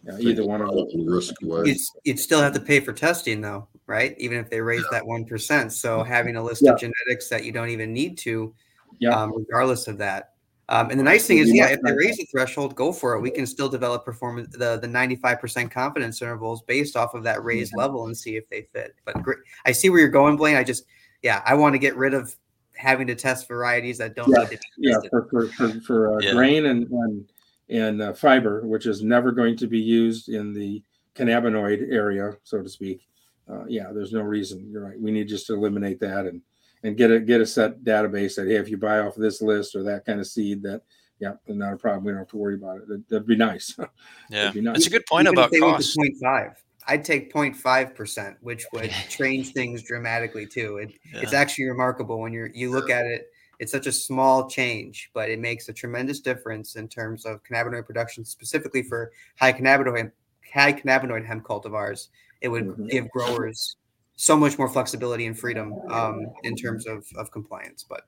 yeah, 0.04 0.16
either 0.20 0.46
one 0.46 0.60
of 0.62 0.68
them 0.68 1.06
risk 1.06 1.34
away. 1.42 1.62
You'd, 1.64 1.78
you'd 2.04 2.20
still 2.20 2.40
have 2.40 2.52
to 2.52 2.60
pay 2.60 2.78
for 2.78 2.92
testing 2.92 3.40
though 3.40 3.66
right? 3.86 4.14
Even 4.18 4.38
if 4.38 4.50
they 4.50 4.60
raise 4.60 4.84
that 4.90 5.06
one 5.06 5.24
percent. 5.24 5.72
So 5.72 6.02
having 6.02 6.36
a 6.36 6.42
list 6.42 6.62
yeah. 6.62 6.72
of 6.72 6.80
genetics 6.80 7.28
that 7.28 7.44
you 7.44 7.52
don't 7.52 7.70
even 7.70 7.92
need 7.92 8.18
to, 8.18 8.54
yeah. 9.00 9.10
Um, 9.10 9.32
regardless 9.36 9.88
of 9.88 9.98
that. 9.98 10.30
Um, 10.68 10.90
and 10.90 10.98
the 10.98 11.04
nice 11.04 11.26
thing 11.26 11.38
is, 11.38 11.52
yeah, 11.52 11.68
if 11.68 11.82
they 11.82 11.92
raise 11.92 12.16
the 12.16 12.24
threshold, 12.24 12.74
go 12.74 12.90
for 12.90 13.14
it. 13.14 13.20
We 13.20 13.30
can 13.30 13.46
still 13.46 13.68
develop 13.68 14.04
performance 14.04 14.56
the 14.56 14.78
the 14.78 14.88
ninety 14.88 15.16
five 15.16 15.40
percent 15.40 15.70
confidence 15.70 16.22
intervals 16.22 16.62
based 16.62 16.96
off 16.96 17.12
of 17.12 17.22
that 17.24 17.44
raised 17.44 17.72
yeah. 17.76 17.82
level 17.82 18.06
and 18.06 18.16
see 18.16 18.36
if 18.36 18.48
they 18.48 18.68
fit. 18.72 18.94
But 19.04 19.22
great, 19.22 19.38
I 19.66 19.72
see 19.72 19.90
where 19.90 20.00
you're 20.00 20.08
going, 20.08 20.36
Blaine. 20.36 20.56
I 20.56 20.64
just, 20.64 20.84
yeah, 21.22 21.42
I 21.44 21.54
want 21.54 21.74
to 21.74 21.78
get 21.78 21.96
rid 21.96 22.14
of 22.14 22.34
having 22.76 23.06
to 23.08 23.14
test 23.14 23.46
varieties 23.46 23.98
that 23.98 24.16
don't 24.16 24.30
yeah. 24.30 24.44
need 24.44 24.50
to 24.50 24.56
be 24.56 24.88
yeah 24.88 24.96
for 25.10 25.28
for 25.28 25.48
for, 25.48 25.80
for 25.80 26.14
uh, 26.14 26.18
yeah. 26.20 26.32
grain 26.32 26.66
and 26.66 26.88
and, 26.90 27.28
and 27.68 28.00
uh, 28.00 28.12
fiber, 28.14 28.66
which 28.66 28.86
is 28.86 29.02
never 29.02 29.32
going 29.32 29.56
to 29.58 29.66
be 29.66 29.78
used 29.78 30.30
in 30.30 30.54
the 30.54 30.82
cannabinoid 31.14 31.92
area, 31.92 32.36
so 32.42 32.62
to 32.62 32.68
speak 32.68 33.06
uh, 33.50 33.64
yeah, 33.66 33.92
there's 33.92 34.12
no 34.12 34.22
reason. 34.22 34.68
You're 34.70 34.84
right. 34.84 35.00
We 35.00 35.10
need 35.10 35.28
just 35.28 35.46
to 35.48 35.54
eliminate 35.54 36.00
that 36.00 36.26
and 36.26 36.40
and 36.82 36.96
get 36.96 37.10
a 37.10 37.20
get 37.20 37.40
a 37.40 37.46
set 37.46 37.82
database 37.82 38.36
that 38.36 38.46
hey, 38.46 38.56
if 38.56 38.68
you 38.68 38.76
buy 38.76 39.00
off 39.00 39.14
this 39.14 39.42
list 39.42 39.74
or 39.74 39.82
that 39.84 40.04
kind 40.04 40.20
of 40.20 40.26
seed, 40.26 40.62
that 40.62 40.82
yeah, 41.18 41.34
not 41.48 41.72
a 41.72 41.76
problem. 41.76 42.04
We 42.04 42.12
don't 42.12 42.18
have 42.18 42.28
to 42.28 42.36
worry 42.36 42.54
about 42.54 42.78
it. 42.78 42.88
That, 42.88 43.10
would 43.10 43.26
be 43.26 43.36
nice. 43.36 43.76
yeah, 44.30 44.50
be 44.50 44.60
nice. 44.60 44.78
it's 44.78 44.86
a 44.86 44.90
good 44.90 45.06
point 45.06 45.26
Even 45.26 45.38
about 45.38 45.50
if 45.52 45.60
cost. 45.60 45.96
Point 45.96 46.16
five. 46.22 46.52
I'd 46.86 47.02
take 47.02 47.32
0.5 47.32 47.94
percent, 47.94 48.36
which 48.42 48.66
would 48.74 48.90
change 49.08 49.52
things 49.52 49.82
dramatically 49.82 50.46
too. 50.46 50.76
It, 50.78 50.92
yeah. 51.12 51.20
It's 51.20 51.32
actually 51.32 51.64
remarkable 51.64 52.20
when 52.20 52.32
you're 52.32 52.50
you 52.52 52.70
look 52.70 52.90
at 52.90 53.06
it 53.06 53.30
it's 53.58 53.72
such 53.72 53.86
a 53.86 53.92
small 53.92 54.48
change, 54.48 55.10
but 55.14 55.30
it 55.30 55.38
makes 55.38 55.68
a 55.68 55.72
tremendous 55.72 56.20
difference 56.20 56.76
in 56.76 56.88
terms 56.88 57.24
of 57.24 57.42
cannabinoid 57.44 57.86
production, 57.86 58.24
specifically 58.24 58.82
for 58.82 59.12
high 59.38 59.52
cannabinoid 59.52 60.12
high 60.52 60.72
cannabinoid 60.72 61.24
hemp 61.24 61.44
cultivars. 61.44 62.08
It 62.44 62.48
would 62.48 62.66
mm-hmm. 62.66 62.86
give 62.88 63.08
growers 63.10 63.76
so 64.16 64.36
much 64.36 64.58
more 64.58 64.68
flexibility 64.68 65.26
and 65.26 65.36
freedom 65.36 65.72
um, 65.90 66.20
in 66.42 66.54
terms 66.54 66.86
of, 66.86 67.04
of 67.16 67.32
compliance. 67.32 67.84
But 67.88 68.02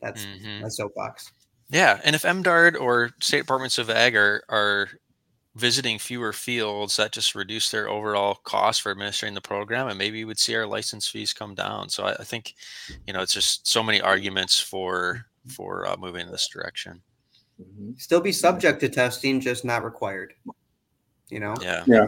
that's 0.00 0.24
mm-hmm. 0.24 0.64
a 0.64 0.70
soapbox. 0.70 1.30
Yeah, 1.68 2.00
and 2.04 2.16
if 2.16 2.22
MDARD 2.22 2.80
or 2.80 3.10
state 3.20 3.40
departments 3.40 3.78
of 3.78 3.90
ag 3.90 4.16
are 4.16 4.44
are 4.48 4.88
visiting 5.56 5.98
fewer 5.98 6.32
fields, 6.32 6.96
that 6.96 7.12
just 7.12 7.34
reduce 7.34 7.70
their 7.70 7.88
overall 7.88 8.36
cost 8.44 8.82
for 8.82 8.90
administering 8.90 9.34
the 9.34 9.40
program, 9.40 9.88
and 9.88 9.98
maybe 9.98 10.18
we 10.18 10.24
would 10.24 10.38
see 10.38 10.56
our 10.56 10.66
license 10.66 11.06
fees 11.06 11.32
come 11.32 11.54
down. 11.54 11.88
So 11.88 12.04
I, 12.04 12.12
I 12.12 12.24
think, 12.24 12.54
you 13.06 13.12
know, 13.12 13.20
it's 13.20 13.34
just 13.34 13.66
so 13.66 13.82
many 13.82 14.00
arguments 14.00 14.58
for 14.58 15.26
for 15.48 15.86
uh, 15.86 15.96
moving 15.98 16.26
in 16.26 16.32
this 16.32 16.48
direction. 16.48 17.02
Mm-hmm. 17.60 17.92
Still 17.98 18.20
be 18.20 18.32
subject 18.32 18.80
to 18.80 18.88
testing, 18.88 19.40
just 19.40 19.64
not 19.64 19.84
required. 19.84 20.34
You 21.28 21.40
know. 21.40 21.54
Yeah. 21.60 21.84
Yeah. 21.86 22.06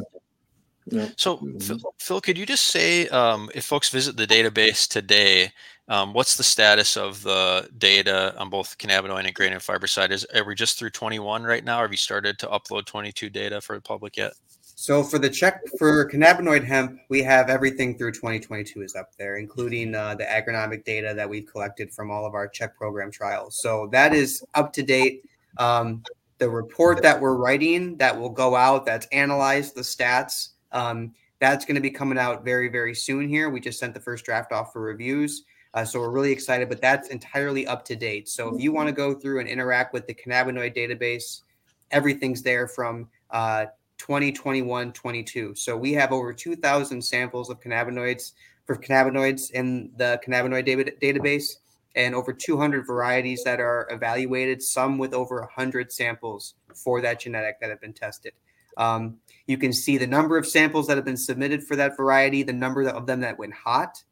Yeah. 0.87 1.09
So, 1.16 1.39
Phil, 1.61 1.78
Phil, 1.99 2.20
could 2.20 2.39
you 2.39 2.47
just 2.47 2.64
say 2.64 3.09
um, 3.09 3.51
if 3.55 3.64
folks 3.64 3.89
visit 3.89 4.16
the 4.16 4.26
database 4.26 4.89
today, 4.89 5.53
um, 5.89 6.12
what's 6.12 6.37
the 6.37 6.43
status 6.43 6.97
of 6.97 7.22
the 7.22 7.68
data 7.78 8.34
on 8.39 8.51
both 8.51 8.78
cannabinoid 8.78 9.24
and 9.24 9.34
grain 9.34 9.53
and 9.53 9.62
fiber 9.62 9.87
side? 9.87 10.12
Is 10.12 10.24
are 10.34 10.45
we 10.45 10.55
just 10.55 10.78
through 10.78 10.91
21 10.91 11.45
right 11.45 11.64
now? 11.64 11.78
Or 11.78 11.82
have 11.82 11.91
you 11.91 11.97
started 11.97 12.39
to 12.41 12.47
upload 12.47 12.87
22 12.87 13.30
data 13.30 13.61
for 13.61 13.76
the 13.76 13.82
public 13.82 14.16
yet? 14.16 14.32
So 14.78 15.03
for 15.03 15.18
the 15.18 15.30
check 15.30 15.62
for 15.78 16.09
cannabinoid 16.11 16.62
hemp, 16.62 17.01
we 17.09 17.22
have 17.22 17.49
everything 17.49 17.97
through 17.97 18.12
2022 18.12 18.82
is 18.82 18.95
up 18.95 19.11
there, 19.16 19.39
including 19.39 19.95
uh, 19.95 20.14
the 20.14 20.24
agronomic 20.24 20.84
data 20.84 21.14
that 21.14 21.28
we've 21.28 21.47
collected 21.47 21.93
from 21.93 22.11
all 22.11 22.26
of 22.26 22.34
our 22.34 22.47
check 22.47 22.76
program 22.76 23.11
trials. 23.11 23.59
So 23.61 23.89
that 23.93 24.12
is 24.12 24.45
up 24.55 24.72
to 24.74 24.82
date. 24.82 25.24
Um, 25.57 26.03
the 26.39 26.51
report 26.51 27.01
that 27.03 27.18
we're 27.18 27.37
writing 27.37 27.97
that 27.97 28.18
will 28.18 28.28
go 28.28 28.55
out 28.55 28.84
that's 28.84 29.07
analyzed 29.07 29.74
the 29.74 29.80
stats 29.80 30.51
um, 30.76 31.14
that's 31.40 31.64
going 31.64 31.74
to 31.74 31.80
be 31.80 31.90
coming 31.90 32.18
out 32.18 32.44
very, 32.44 32.68
very 32.68 32.94
soon 32.94 33.28
here. 33.28 33.48
We 33.50 33.60
just 33.60 33.78
sent 33.78 33.94
the 33.94 34.00
first 34.00 34.24
draft 34.24 34.52
off 34.52 34.72
for 34.72 34.80
reviews. 34.82 35.44
Uh, 35.74 35.84
so 35.84 36.00
we're 36.00 36.10
really 36.10 36.32
excited, 36.32 36.68
but 36.68 36.80
that's 36.80 37.08
entirely 37.08 37.66
up 37.66 37.84
to 37.86 37.96
date. 37.96 38.28
So 38.28 38.54
if 38.54 38.62
you 38.62 38.72
want 38.72 38.88
to 38.88 38.94
go 38.94 39.14
through 39.14 39.40
and 39.40 39.48
interact 39.48 39.92
with 39.92 40.06
the 40.06 40.14
cannabinoid 40.14 40.76
database, 40.76 41.42
everything's 41.90 42.42
there 42.42 42.68
from 42.68 43.08
uh, 43.30 43.66
2021 43.98 44.92
22. 44.92 45.54
So 45.54 45.76
we 45.76 45.92
have 45.94 46.12
over 46.12 46.32
2,000 46.32 47.02
samples 47.02 47.50
of 47.50 47.60
cannabinoids 47.60 48.32
for 48.64 48.76
cannabinoids 48.76 49.50
in 49.52 49.90
the 49.96 50.20
cannabinoid 50.26 50.66
database 51.00 51.56
and 51.94 52.14
over 52.14 52.32
200 52.32 52.86
varieties 52.86 53.42
that 53.44 53.60
are 53.60 53.88
evaluated, 53.90 54.62
some 54.62 54.98
with 54.98 55.14
over 55.14 55.40
100 55.40 55.90
samples 55.90 56.54
for 56.74 57.00
that 57.00 57.20
genetic 57.20 57.60
that 57.60 57.70
have 57.70 57.80
been 57.80 57.94
tested. 57.94 58.32
Um, 58.76 59.16
you 59.47 59.59
can 59.59 59.72
see 59.72 59.97
the 59.97 60.07
number 60.07 60.36
of 60.36 60.47
samples 60.47 60.86
that 60.86 60.97
have 60.97 61.05
been 61.05 61.16
submitted 61.16 61.62
for 61.62 61.76
that 61.76 61.97
variety, 61.97 62.42
the 62.42 62.53
number 62.53 62.88
of 62.88 63.07
them 63.07 63.20
that 63.20 63.38
went 63.38 63.55
hot, 63.55 64.03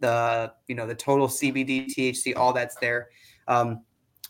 the 0.00 0.52
you 0.66 0.74
know 0.74 0.86
the 0.86 0.94
total 0.94 1.28
CBD, 1.28 1.86
THC, 1.86 2.36
all 2.36 2.52
that's 2.52 2.76
there. 2.76 3.08
Um, 3.46 3.82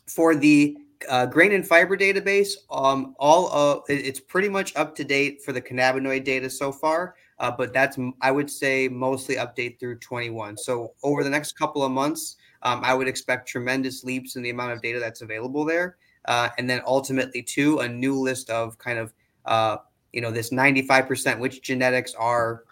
for 0.06 0.34
the 0.34 0.76
uh, 1.08 1.26
grain 1.26 1.52
and 1.52 1.66
fiber 1.66 1.96
database, 1.96 2.52
um, 2.70 3.14
all 3.18 3.48
of 3.48 3.82
it's 3.88 4.20
pretty 4.20 4.48
much 4.48 4.74
up 4.76 4.94
to 4.96 5.04
date 5.04 5.42
for 5.42 5.52
the 5.52 5.60
cannabinoid 5.60 6.24
data 6.24 6.48
so 6.48 6.72
far. 6.72 7.14
Uh, 7.38 7.50
but 7.50 7.72
that's 7.72 7.98
I 8.20 8.30
would 8.30 8.50
say 8.50 8.88
mostly 8.88 9.36
update 9.36 9.80
through 9.80 9.98
21. 9.98 10.56
So 10.56 10.92
over 11.02 11.24
the 11.24 11.30
next 11.30 11.58
couple 11.58 11.82
of 11.82 11.90
months, 11.90 12.36
um, 12.62 12.80
I 12.84 12.94
would 12.94 13.08
expect 13.08 13.48
tremendous 13.48 14.04
leaps 14.04 14.36
in 14.36 14.42
the 14.42 14.50
amount 14.50 14.72
of 14.72 14.82
data 14.82 15.00
that's 15.00 15.22
available 15.22 15.64
there, 15.64 15.96
uh, 16.26 16.50
and 16.58 16.70
then 16.70 16.80
ultimately 16.86 17.42
too 17.42 17.80
a 17.80 17.88
new 17.88 18.14
list 18.14 18.50
of 18.50 18.78
kind 18.78 18.98
of 18.98 19.12
uh, 19.46 19.78
you 20.14 20.20
know, 20.20 20.30
this 20.30 20.50
95%, 20.50 21.40
which 21.40 21.60
genetics 21.60 22.14
are 22.14 22.62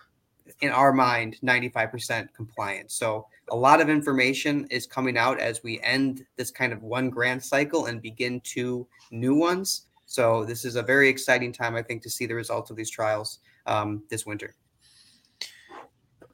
in 0.61 0.70
our 0.70 0.93
mind 0.93 1.36
95% 1.43 2.32
compliant. 2.34 2.90
So 2.93 3.26
a 3.51 3.57
lot 3.57 3.80
of 3.80 3.90
information 3.90 4.66
is 4.70 4.86
coming 4.86 5.18
out 5.18 5.40
as 5.40 5.62
we 5.62 5.80
end 5.80 6.24
this 6.36 6.53
kind 6.53 6.72
of 6.72 6.82
one 6.82 7.11
grant 7.11 7.43
cycle 7.43 7.86
and 7.86 8.01
begin 8.01 8.40
two 8.40 8.86
new 9.11 9.34
ones. 9.34 9.86
So 10.07 10.45
this 10.45 10.64
is 10.64 10.76
a 10.76 10.82
very 10.82 11.09
exciting 11.09 11.53
time, 11.53 11.74
I 11.74 11.82
think, 11.82 12.03
to 12.03 12.11
see 12.11 12.26
the 12.26 12.34
results 12.34 12.70
of 12.70 12.76
these 12.76 12.90
trials 12.90 13.40
um, 13.66 14.05
this 14.09 14.24
winter. 14.24 14.55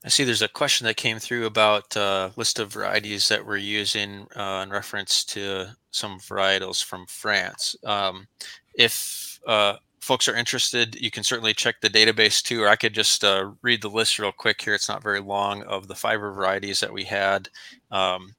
I 0.04 0.08
see 0.08 0.24
there's 0.24 0.42
a 0.42 0.48
question 0.48 0.86
that 0.86 0.96
came 0.96 1.18
through 1.18 1.46
about 1.46 1.96
uh, 1.96 2.30
list 2.36 2.58
of 2.58 2.72
varieties 2.72 3.28
that 3.28 3.44
we're 3.44 3.56
using 3.56 4.26
uh, 4.36 4.62
in 4.62 4.70
reference 4.70 5.24
to 5.26 5.68
some 5.90 6.20
varietals 6.20 6.84
from 6.84 7.06
France. 7.06 7.76
Um, 7.84 8.28
if 8.74 9.40
uh, 9.46 9.76
folks 10.00 10.28
are 10.28 10.34
interested, 10.34 10.94
you 11.00 11.10
can 11.10 11.24
certainly 11.24 11.54
check 11.54 11.80
the 11.80 11.90
database 11.90 12.42
too, 12.42 12.62
or 12.62 12.68
I 12.68 12.76
could 12.76 12.94
just 12.94 13.24
uh, 13.24 13.52
read 13.62 13.82
the 13.82 13.90
list 13.90 14.18
real 14.18 14.32
quick 14.32 14.60
here. 14.60 14.74
It's 14.74 14.88
not 14.88 15.02
very 15.02 15.20
long 15.20 15.62
of 15.64 15.88
the 15.88 15.94
fiber 15.94 16.32
varieties 16.32 16.80
that 16.80 16.92
we 16.92 17.04
had. 17.04 17.48
Um, 17.90 18.34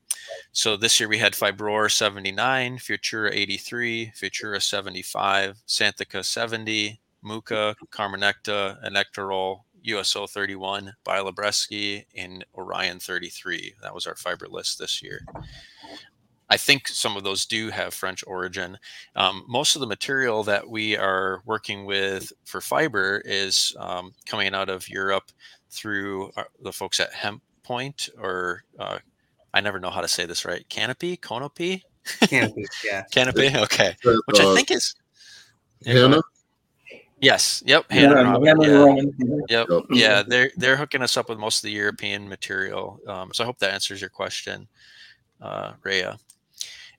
so 0.52 0.78
this 0.78 1.00
year 1.00 1.10
we 1.10 1.18
had 1.18 1.34
Fibror 1.34 1.92
79, 1.92 2.78
Futura 2.78 3.32
83, 3.34 4.12
Futura 4.16 4.62
75, 4.62 5.62
Santhica 5.68 6.24
70, 6.24 7.00
Muka, 7.24 7.76
Carmenecta, 7.92 8.78
Electorol, 8.86 9.62
USO 9.84 10.28
31, 10.28 10.94
Bialobrzeskie, 11.06 12.06
and 12.16 12.46
Orion 12.56 13.00
33. 13.00 13.76
That 13.82 13.94
was 13.94 14.06
our 14.06 14.16
fiber 14.16 14.48
list 14.48 14.80
this 14.80 15.02
year. 15.02 15.22
I 16.50 16.58
think 16.58 16.88
some 16.88 17.16
of 17.16 17.24
those 17.24 17.46
do 17.46 17.70
have 17.70 17.94
French 17.94 18.24
origin. 18.26 18.78
Um, 19.16 19.44
most 19.48 19.76
of 19.76 19.82
the 19.82 19.88
material 19.88 20.44
that 20.44 20.68
we 20.68 20.98
are 20.98 21.42
working 21.46 21.86
with 21.86 22.32
for 22.46 22.60
fiber 22.60 23.22
is 23.26 23.76
um, 23.80 24.14
coming 24.26 24.54
out 24.54 24.70
of 24.70 24.90
Europe 24.90 25.32
through 25.70 26.32
our, 26.36 26.46
uh, 26.46 26.48
the 26.64 26.74
folks 26.74 27.00
at 27.00 27.14
Hemp 27.14 27.44
Point, 27.64 28.10
or 28.20 28.64
uh, 28.80 28.98
I 29.54 29.62
never 29.62 29.80
know 29.80 29.92
how 29.92 30.02
to 30.02 30.08
say 30.08 30.26
this 30.26 30.44
right. 30.44 30.68
Canopy, 30.70 31.18
Canopy, 31.18 31.84
Canopy, 32.22 32.66
yeah, 32.84 33.04
Canopy. 33.12 33.52
Okay, 33.56 33.96
which 34.04 34.40
I 34.40 34.46
uh, 34.46 34.56
think 34.56 34.72
is 34.72 34.96
Hannah. 35.86 36.22
Yes. 37.22 37.62
Yep. 37.66 37.92
Hannah 37.92 38.40
yeah, 38.42 38.56
yeah. 39.50 39.66
Yep. 39.70 39.86
Yeah. 39.92 40.24
They're 40.26 40.52
they're 40.56 40.78
hooking 40.78 41.02
us 41.02 41.18
up 41.18 41.30
with 41.30 41.38
most 41.38 41.60
of 41.60 41.64
the 41.64 41.72
European 41.72 42.28
material. 42.28 43.00
Um, 43.08 43.32
so 43.34 43.44
I 43.44 43.46
hope 43.46 43.60
that 43.60 43.74
answers 43.74 44.02
your 44.02 44.10
question, 44.10 44.68
uh, 45.42 45.74
Rhea. 45.84 46.18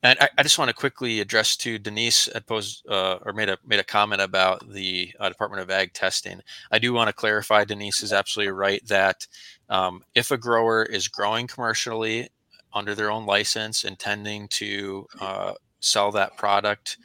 And 0.02 0.18
I, 0.20 0.28
I, 0.38 0.42
just 0.42 0.58
want 0.58 0.70
to 0.70 0.74
quickly 0.74 1.20
address 1.20 1.56
to 1.58 1.78
Denise 1.78 2.26
had 2.32 2.46
posed 2.46 2.86
uh, 2.88 3.18
or 3.24 3.34
made 3.34 3.50
a 3.50 3.58
made 3.66 3.80
a 3.80 3.84
comment 3.84 4.22
about 4.22 4.66
the 4.66 5.12
uh, 5.20 5.28
Department 5.28 5.62
of 5.62 5.70
Ag 5.70 5.92
testing. 5.92 6.40
I 6.70 6.78
do 6.78 6.92
want 6.94 7.08
to 7.08 7.12
clarify. 7.12 7.64
Denise 7.64 8.02
is 8.02 8.12
absolutely 8.12 8.52
right 8.52 8.84
that 8.86 9.26
um, 9.68 10.02
if 10.14 10.30
a 10.30 10.38
grower 10.38 10.84
is 10.84 11.08
growing 11.08 11.46
commercially 11.46 12.30
under 12.72 12.94
their 12.94 13.10
own 13.10 13.26
license, 13.26 13.84
intending 13.84 14.48
to 14.48 15.06
uh, 15.20 15.52
sell 15.80 16.10
that 16.12 16.36
product 16.36 16.96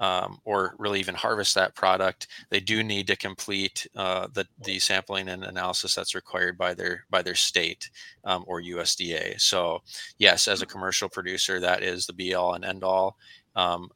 um, 0.00 0.38
or 0.44 0.74
really 0.78 0.98
even 0.98 1.14
harvest 1.14 1.54
that 1.54 1.74
product, 1.74 2.26
they 2.50 2.58
do 2.58 2.82
need 2.82 3.06
to 3.06 3.16
complete 3.16 3.86
uh, 3.94 4.26
the 4.32 4.46
the 4.64 4.78
sampling 4.78 5.28
and 5.28 5.44
analysis 5.44 5.94
that's 5.94 6.14
required 6.14 6.58
by 6.58 6.74
their 6.74 7.04
by 7.10 7.22
their 7.22 7.34
state 7.34 7.90
um, 8.24 8.44
or 8.46 8.60
USDA. 8.62 9.40
So 9.40 9.80
yes, 10.18 10.48
as 10.48 10.62
a 10.62 10.66
commercial 10.66 11.08
producer, 11.08 11.60
that 11.60 11.82
is 11.82 12.06
the 12.06 12.12
be 12.12 12.34
all 12.34 12.54
and 12.54 12.64
end 12.64 12.82
all. 12.82 13.16
Um, 13.54 13.90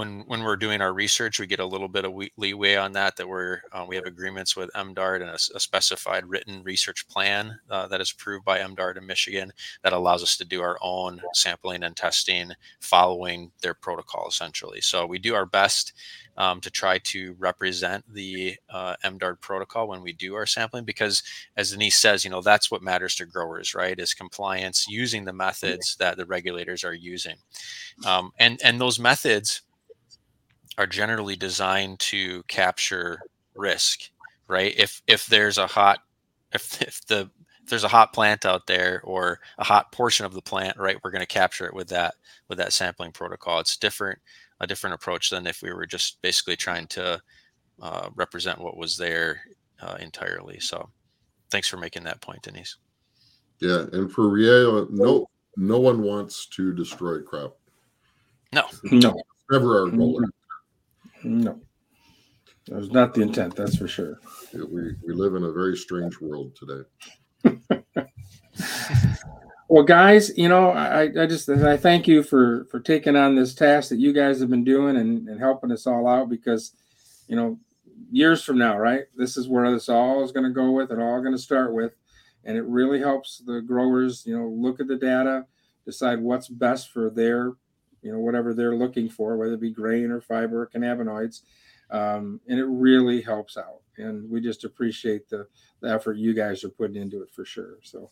when 0.00 0.20
when 0.26 0.42
we're 0.42 0.56
doing 0.56 0.80
our 0.80 0.94
research, 0.94 1.38
we 1.38 1.46
get 1.46 1.60
a 1.60 1.66
little 1.66 1.86
bit 1.86 2.06
of 2.06 2.14
leeway 2.38 2.74
on 2.76 2.92
that. 2.92 3.16
That 3.16 3.28
we're 3.28 3.60
uh, 3.70 3.84
we 3.86 3.96
have 3.96 4.06
agreements 4.06 4.56
with 4.56 4.70
MDARD 4.74 5.20
and 5.20 5.30
a, 5.30 5.34
a 5.34 5.60
specified 5.60 6.26
written 6.26 6.62
research 6.62 7.06
plan 7.06 7.58
uh, 7.70 7.86
that 7.88 8.00
is 8.00 8.10
approved 8.10 8.44
by 8.46 8.58
MDARD 8.60 8.96
in 8.96 9.06
Michigan 9.06 9.52
that 9.82 9.92
allows 9.92 10.22
us 10.22 10.38
to 10.38 10.44
do 10.46 10.62
our 10.62 10.78
own 10.80 11.20
sampling 11.34 11.82
and 11.82 11.94
testing 11.96 12.50
following 12.80 13.52
their 13.60 13.74
protocol 13.74 14.26
essentially. 14.26 14.80
So 14.80 15.04
we 15.04 15.18
do 15.18 15.34
our 15.34 15.46
best 15.46 15.92
um, 16.38 16.60
to 16.62 16.70
try 16.70 16.96
to 16.98 17.36
represent 17.38 18.02
the 18.12 18.56
uh, 18.70 18.96
MDARD 19.04 19.42
protocol 19.42 19.88
when 19.88 20.00
we 20.00 20.14
do 20.14 20.34
our 20.34 20.46
sampling 20.46 20.84
because, 20.84 21.22
as 21.58 21.72
Denise 21.72 22.00
says, 22.00 22.24
you 22.24 22.30
know 22.30 22.40
that's 22.40 22.70
what 22.70 22.82
matters 22.82 23.14
to 23.16 23.26
growers, 23.26 23.74
right? 23.74 23.98
Is 23.98 24.14
compliance 24.14 24.86
using 24.88 25.26
the 25.26 25.34
methods 25.34 25.96
that 25.96 26.16
the 26.16 26.24
regulators 26.24 26.84
are 26.84 26.94
using, 26.94 27.36
um, 28.06 28.32
and 28.38 28.58
and 28.64 28.80
those 28.80 28.98
methods 28.98 29.60
are 30.80 30.86
generally 30.86 31.36
designed 31.36 32.00
to 32.00 32.42
capture 32.44 33.20
risk, 33.54 34.10
right? 34.48 34.74
If 34.78 35.02
if 35.06 35.26
there's 35.26 35.58
a 35.58 35.66
hot 35.66 35.98
if, 36.52 36.80
if 36.80 37.06
the 37.06 37.30
if 37.62 37.68
there's 37.68 37.84
a 37.84 37.88
hot 37.88 38.14
plant 38.14 38.46
out 38.46 38.66
there 38.66 39.02
or 39.04 39.40
a 39.58 39.64
hot 39.64 39.92
portion 39.92 40.24
of 40.24 40.32
the 40.32 40.40
plant, 40.40 40.78
right, 40.78 40.96
we're 41.04 41.10
going 41.10 41.20
to 41.20 41.26
capture 41.26 41.66
it 41.66 41.74
with 41.74 41.88
that 41.88 42.14
with 42.48 42.56
that 42.56 42.72
sampling 42.72 43.12
protocol. 43.12 43.60
It's 43.60 43.76
different 43.76 44.18
a 44.60 44.66
different 44.66 44.94
approach 44.94 45.28
than 45.28 45.46
if 45.46 45.60
we 45.60 45.70
were 45.70 45.86
just 45.86 46.20
basically 46.22 46.56
trying 46.56 46.86
to 46.86 47.20
uh, 47.82 48.08
represent 48.14 48.58
what 48.58 48.78
was 48.78 48.96
there 48.96 49.42
uh, 49.82 49.96
entirely. 50.00 50.60
So, 50.60 50.88
thanks 51.50 51.68
for 51.68 51.76
making 51.76 52.04
that 52.04 52.22
point, 52.22 52.42
Denise. 52.42 52.76
Yeah, 53.60 53.84
and 53.92 54.10
for 54.10 54.30
Riel, 54.30 54.88
no 54.90 55.26
no 55.58 55.78
one 55.78 56.02
wants 56.02 56.46
to 56.46 56.72
destroy 56.72 57.20
crop. 57.20 57.58
No, 58.52 58.64
no, 58.84 59.14
Never 59.50 59.82
our 59.82 59.90
goal. 59.90 60.24
No. 61.24 61.60
That 62.66 62.76
was 62.76 62.90
not 62.90 63.14
the 63.14 63.22
intent. 63.22 63.56
That's 63.56 63.76
for 63.76 63.88
sure. 63.88 64.20
We 64.52 64.94
we 65.06 65.14
live 65.14 65.34
in 65.34 65.44
a 65.44 65.52
very 65.52 65.76
strange 65.76 66.20
world 66.20 66.56
today. 66.56 66.84
Well, 69.72 69.84
guys, 69.84 70.36
you 70.36 70.48
know, 70.48 70.70
I, 70.70 71.02
I 71.02 71.26
just 71.26 71.48
I 71.48 71.76
thank 71.76 72.08
you 72.08 72.24
for 72.24 72.64
for 72.72 72.80
taking 72.80 73.14
on 73.14 73.36
this 73.36 73.54
task 73.54 73.90
that 73.90 74.00
you 74.00 74.12
guys 74.12 74.40
have 74.40 74.50
been 74.50 74.64
doing 74.64 74.96
and, 74.96 75.28
and 75.28 75.38
helping 75.38 75.70
us 75.70 75.86
all 75.86 76.08
out 76.08 76.28
because, 76.28 76.72
you 77.28 77.36
know, 77.36 77.56
years 78.10 78.42
from 78.42 78.58
now, 78.58 78.76
right? 78.76 79.04
This 79.14 79.36
is 79.36 79.48
where 79.48 79.70
this 79.70 79.88
all 79.88 80.24
is 80.24 80.32
going 80.32 80.42
to 80.42 80.50
go 80.50 80.72
with 80.72 80.90
and 80.90 81.00
all 81.00 81.20
going 81.20 81.36
to 81.36 81.38
start 81.40 81.72
with, 81.72 81.92
and 82.42 82.56
it 82.56 82.64
really 82.64 82.98
helps 82.98 83.44
the 83.46 83.60
growers, 83.60 84.26
you 84.26 84.36
know, 84.36 84.48
look 84.48 84.80
at 84.80 84.88
the 84.88 84.96
data, 84.96 85.46
decide 85.86 86.20
what's 86.20 86.48
best 86.48 86.90
for 86.90 87.08
their, 87.08 87.52
you 88.02 88.12
know, 88.12 88.18
whatever 88.18 88.54
they're 88.54 88.76
looking 88.76 89.08
for, 89.08 89.36
whether 89.36 89.54
it 89.54 89.60
be 89.60 89.70
grain 89.70 90.10
or 90.10 90.20
fiber 90.20 90.62
or 90.62 90.66
cannabinoids, 90.66 91.42
um, 91.90 92.40
and 92.48 92.58
it 92.58 92.66
really 92.66 93.20
helps 93.20 93.56
out. 93.56 93.80
And 93.96 94.30
we 94.30 94.40
just 94.40 94.64
appreciate 94.64 95.28
the 95.28 95.46
the 95.80 95.92
effort 95.92 96.16
you 96.16 96.34
guys 96.34 96.62
are 96.64 96.68
putting 96.68 96.96
into 97.00 97.22
it 97.22 97.30
for 97.34 97.44
sure. 97.44 97.78
So. 97.82 98.10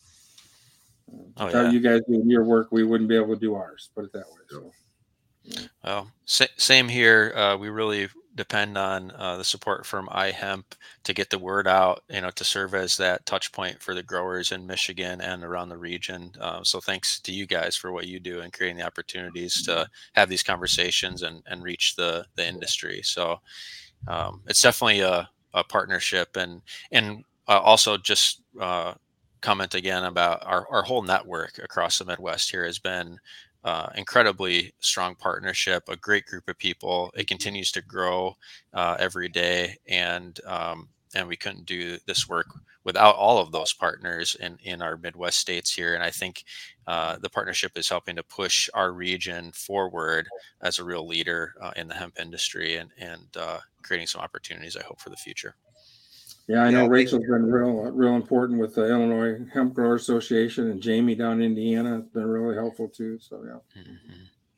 Oh, 1.38 1.46
Without 1.46 1.66
yeah. 1.66 1.70
you 1.70 1.80
guys 1.80 2.02
doing 2.06 2.28
your 2.28 2.44
work, 2.44 2.68
we 2.70 2.84
wouldn't 2.84 3.08
be 3.08 3.16
able 3.16 3.32
to 3.34 3.40
do 3.40 3.54
ours. 3.54 3.88
Put 3.94 4.04
it 4.04 4.12
that 4.12 4.26
way. 4.28 4.42
So, 4.50 4.72
Well, 5.82 6.10
sa- 6.26 6.44
same 6.58 6.86
here. 6.86 7.32
Uh, 7.34 7.56
we 7.56 7.70
really 7.70 8.08
depend 8.38 8.78
on 8.78 9.10
uh, 9.18 9.36
the 9.36 9.42
support 9.42 9.84
from 9.84 10.06
iHemp 10.06 10.62
to 11.02 11.12
get 11.12 11.28
the 11.28 11.38
word 11.40 11.66
out, 11.66 12.04
you 12.08 12.20
know, 12.20 12.30
to 12.30 12.44
serve 12.44 12.72
as 12.72 12.96
that 12.96 13.26
touch 13.26 13.50
point 13.50 13.82
for 13.82 13.94
the 13.94 14.02
growers 14.02 14.52
in 14.52 14.64
Michigan 14.64 15.20
and 15.20 15.42
around 15.42 15.68
the 15.68 15.76
region. 15.76 16.30
Uh, 16.40 16.62
so 16.62 16.78
thanks 16.78 17.18
to 17.18 17.32
you 17.32 17.46
guys 17.46 17.74
for 17.74 17.90
what 17.90 18.06
you 18.06 18.20
do 18.20 18.40
and 18.40 18.52
creating 18.52 18.76
the 18.76 18.86
opportunities 18.86 19.60
to 19.64 19.88
have 20.12 20.28
these 20.28 20.44
conversations 20.44 21.22
and, 21.22 21.42
and 21.48 21.64
reach 21.64 21.96
the, 21.96 22.24
the 22.36 22.46
industry. 22.46 23.00
So 23.02 23.40
um, 24.06 24.40
it's 24.46 24.62
definitely 24.62 25.00
a, 25.00 25.28
a 25.52 25.64
partnership 25.64 26.36
and, 26.36 26.62
and 26.92 27.24
uh, 27.48 27.58
also 27.58 27.96
just 27.96 28.40
uh, 28.60 28.94
comment 29.40 29.74
again 29.74 30.04
about 30.04 30.46
our, 30.46 30.64
our 30.70 30.82
whole 30.82 31.02
network 31.02 31.58
across 31.58 31.98
the 31.98 32.04
Midwest 32.04 32.52
here 32.52 32.64
has 32.64 32.78
been 32.78 33.18
uh, 33.68 33.90
incredibly 33.96 34.72
strong 34.80 35.14
partnership, 35.14 35.82
a 35.88 35.96
great 35.96 36.24
group 36.26 36.48
of 36.48 36.56
people. 36.58 37.12
It 37.14 37.26
continues 37.28 37.70
to 37.72 37.82
grow 37.82 38.34
uh, 38.72 38.96
every 38.98 39.28
day, 39.28 39.76
and 39.86 40.40
um, 40.46 40.88
and 41.14 41.28
we 41.28 41.36
couldn't 41.36 41.66
do 41.66 41.98
this 42.06 42.28
work 42.28 42.46
without 42.84 43.16
all 43.16 43.38
of 43.38 43.52
those 43.52 43.74
partners 43.74 44.36
in 44.40 44.56
in 44.64 44.80
our 44.80 44.96
Midwest 44.96 45.38
states 45.38 45.70
here. 45.74 45.94
And 45.94 46.02
I 46.02 46.10
think 46.10 46.44
uh, 46.86 47.18
the 47.18 47.28
partnership 47.28 47.72
is 47.76 47.90
helping 47.90 48.16
to 48.16 48.22
push 48.22 48.70
our 48.72 48.92
region 48.92 49.52
forward 49.52 50.26
as 50.62 50.78
a 50.78 50.84
real 50.84 51.06
leader 51.06 51.54
uh, 51.60 51.72
in 51.76 51.88
the 51.88 51.94
hemp 51.94 52.14
industry 52.18 52.76
and 52.76 52.90
and 52.98 53.26
uh, 53.36 53.58
creating 53.82 54.06
some 54.06 54.22
opportunities. 54.22 54.76
I 54.76 54.84
hope 54.84 55.00
for 55.00 55.10
the 55.10 55.16
future. 55.16 55.54
Yeah, 56.48 56.64
I 56.64 56.70
know 56.70 56.84
Yeah, 56.84 56.88
Rachel's 56.88 57.26
been 57.26 57.50
real, 57.50 57.90
real 57.92 58.16
important 58.16 58.58
with 58.58 58.74
the 58.74 58.88
Illinois 58.88 59.38
Hemp 59.52 59.74
Grower 59.74 59.94
Association, 59.96 60.70
and 60.70 60.80
Jamie 60.80 61.14
down 61.14 61.40
in 61.40 61.42
Indiana 61.42 61.96
has 61.96 62.06
been 62.06 62.26
really 62.26 62.56
helpful 62.56 62.88
too. 62.88 63.18
So 63.20 63.44
yeah, 63.44 63.80
Mhm. 63.80 63.98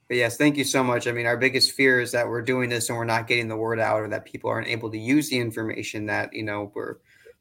But 0.08 0.16
yes, 0.16 0.36
thank 0.36 0.56
you 0.56 0.64
so 0.64 0.82
much. 0.82 1.06
I 1.06 1.12
mean, 1.12 1.26
our 1.26 1.36
biggest 1.36 1.72
fear 1.72 2.00
is 2.00 2.10
that 2.12 2.28
we're 2.28 2.42
doing 2.42 2.68
this 2.68 2.88
and 2.88 2.98
we're 2.98 3.04
not 3.04 3.28
getting 3.28 3.46
the 3.46 3.56
word 3.56 3.78
out, 3.78 4.00
or 4.00 4.08
that 4.08 4.24
people 4.24 4.50
aren't 4.50 4.66
able 4.66 4.90
to 4.90 4.98
use 4.98 5.28
the 5.28 5.38
information 5.38 6.06
that 6.06 6.32
you 6.32 6.42
know 6.42 6.72
we're 6.74 6.96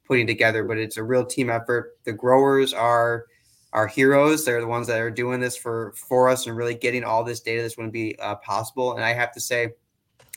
putting 0.06 0.26
together. 0.26 0.62
But 0.64 0.78
it's 0.78 0.96
a 0.96 1.02
real 1.02 1.24
team 1.24 1.50
effort. 1.50 1.98
The 2.04 2.12
growers 2.12 2.72
are 2.72 3.26
our 3.72 3.86
heroes. 3.86 4.44
They're 4.44 4.60
the 4.60 4.66
ones 4.66 4.86
that 4.88 5.00
are 5.00 5.10
doing 5.10 5.40
this 5.40 5.56
for 5.56 5.92
for 5.96 6.28
us 6.28 6.46
and 6.46 6.56
really 6.56 6.74
getting 6.74 7.04
all 7.04 7.24
this 7.24 7.40
data. 7.40 7.62
This 7.62 7.76
wouldn't 7.76 7.92
be 7.92 8.16
uh, 8.18 8.36
possible. 8.36 8.94
And 8.94 9.04
I 9.04 9.14
have 9.14 9.32
to 9.32 9.40
say, 9.40 9.74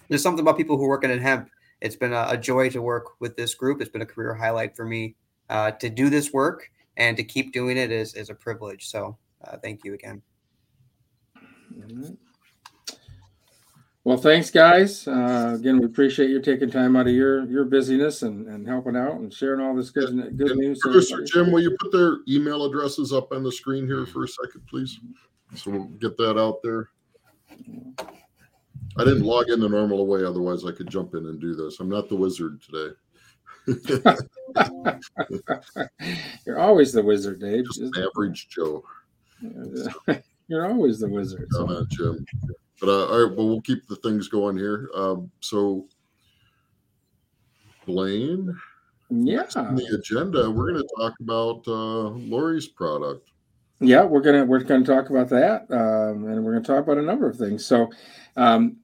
there's 0.08 0.22
something 0.24 0.42
about 0.42 0.58
people 0.58 0.78
who 0.78 0.86
are 0.86 0.90
working 0.90 1.12
in 1.12 1.20
hemp. 1.20 1.50
It's 1.84 1.98
been 1.98 2.14
a, 2.14 2.26
a 2.30 2.38
joy 2.38 2.70
to 2.70 2.82
work 2.82 3.20
with 3.20 3.36
this 3.36 3.54
group. 3.54 3.82
It's 3.82 3.92
been 3.92 4.02
a 4.02 4.06
career 4.06 4.34
highlight 4.34 4.74
for 4.76 4.86
me 4.86 5.16
uh, 5.50 5.72
to 5.72 5.90
do 5.90 6.10
this 6.10 6.32
work 6.32 6.72
and 6.96 7.18
to 7.18 7.24
keep 7.24 7.52
doing 7.52 7.78
it 7.78 7.92
is 7.92 8.16
is 8.16 8.30
a 8.30 8.36
privilege. 8.36 8.88
So 8.90 9.18
uh, 9.46 9.58
thank 9.58 9.84
you 9.84 9.94
again. 9.94 10.22
Alright. 11.38 12.18
Well, 14.06 14.18
thanks, 14.18 14.50
guys. 14.50 15.08
Uh, 15.08 15.56
again, 15.58 15.80
we 15.80 15.86
appreciate 15.86 16.30
you 16.30 16.42
taking 16.42 16.70
time 16.72 16.96
out 16.96 17.08
of 17.08 17.14
your 17.14 17.46
your 17.46 17.66
busyness 17.66 18.22
and, 18.24 18.48
and 18.48 18.68
helping 18.68 18.96
out 18.96 19.16
and 19.16 19.34
sharing 19.34 19.60
all 19.60 19.76
this 19.76 19.90
good 19.92 20.38
good 20.38 20.52
And 20.52 20.60
news. 20.60 20.80
Producer 20.82 21.16
everybody. 21.16 21.32
Jim, 21.32 21.52
will 21.52 21.62
you 21.62 21.76
put 21.82 21.92
their 21.92 22.18
email 22.30 22.64
addresses 22.66 23.12
up 23.12 23.34
on 23.34 23.44
the 23.44 23.52
screen 23.52 23.86
here 23.86 24.06
for 24.06 24.24
a 24.24 24.28
second, 24.28 24.66
please? 24.70 25.00
So 25.56 25.72
we'll 25.72 25.84
get 26.00 26.16
that 26.18 26.38
out 26.40 26.62
there. 26.64 26.90
I 28.98 29.04
didn't 29.04 29.24
log 29.24 29.50
in 29.50 29.60
the 29.60 29.70
normal 29.70 30.06
way, 30.06 30.24
otherwise 30.24 30.66
I 30.66 30.72
could 30.72 30.90
jump 30.90 31.16
in 31.16 31.26
and 31.26 31.40
do 31.40 31.56
this. 31.56 31.80
I'm 31.80 31.90
not 31.90 32.10
the 32.10 32.16
wizard 32.16 32.62
today. 32.62 32.96
You're 36.46 36.60
always 36.60 36.92
the 36.92 37.02
wizard, 37.02 37.40
Dave. 37.40 37.66
Just 37.66 37.82
an 37.82 37.92
average 37.98 38.50
Joe. 38.50 38.84
You're 40.48 40.70
always 40.70 41.00
the 41.00 41.08
wizard. 41.08 41.48
So. 41.52 41.68
on, 41.68 41.88
Jim. 41.90 42.26
But 42.80 42.90
uh, 42.90 43.06
all 43.08 43.28
right, 43.28 43.36
well, 43.38 43.48
we'll 43.48 43.62
keep 43.62 43.88
the 43.88 43.96
things 43.98 44.28
going 44.28 44.58
here. 44.58 44.90
Um, 44.94 45.32
so, 45.40 45.88
Blaine, 47.86 48.54
Yeah, 49.10 49.46
on 49.56 49.76
the 49.76 49.86
agenda, 49.98 50.52
we're 50.52 50.74
going 50.74 50.84
to 50.84 50.96
talk 51.00 51.14
about 51.22 51.64
uh, 51.68 52.10
Lori's 52.10 52.68
product. 52.68 53.32
yeah, 53.80 54.04
we're 54.04 54.22
gonna 54.22 54.46
we're 54.46 54.60
gonna 54.60 54.86
talk 54.86 55.10
about 55.10 55.30
that, 55.30 55.66
um, 55.72 56.26
and 56.26 56.44
we're 56.44 56.54
gonna 56.54 56.66
talk 56.66 56.84
about 56.84 56.98
a 56.98 57.02
number 57.02 57.30
of 57.30 57.38
things. 57.38 57.66
So, 57.66 57.90
um, 58.36 58.78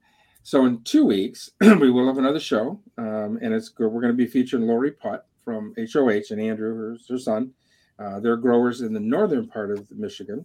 so 0.50 0.66
in 0.66 0.82
two 0.82 1.04
weeks 1.04 1.50
we 1.60 1.92
will 1.92 2.08
have 2.08 2.18
another 2.18 2.40
show, 2.40 2.80
um, 2.98 3.38
and 3.40 3.54
it's 3.54 3.68
good. 3.68 3.86
We're 3.86 4.00
gonna 4.00 4.14
be 4.14 4.26
featuring 4.26 4.66
Lori 4.66 4.90
Putt 4.90 5.28
from 5.44 5.72
HOH 5.78 6.32
and 6.32 6.40
Andrew, 6.40 6.74
her, 6.74 6.96
her 7.08 7.18
son. 7.18 7.52
Uh, 8.00 8.18
they're 8.18 8.36
growers 8.36 8.80
in 8.80 8.92
the 8.92 8.98
northern 8.98 9.46
part 9.46 9.70
of 9.70 9.88
Michigan. 9.92 10.44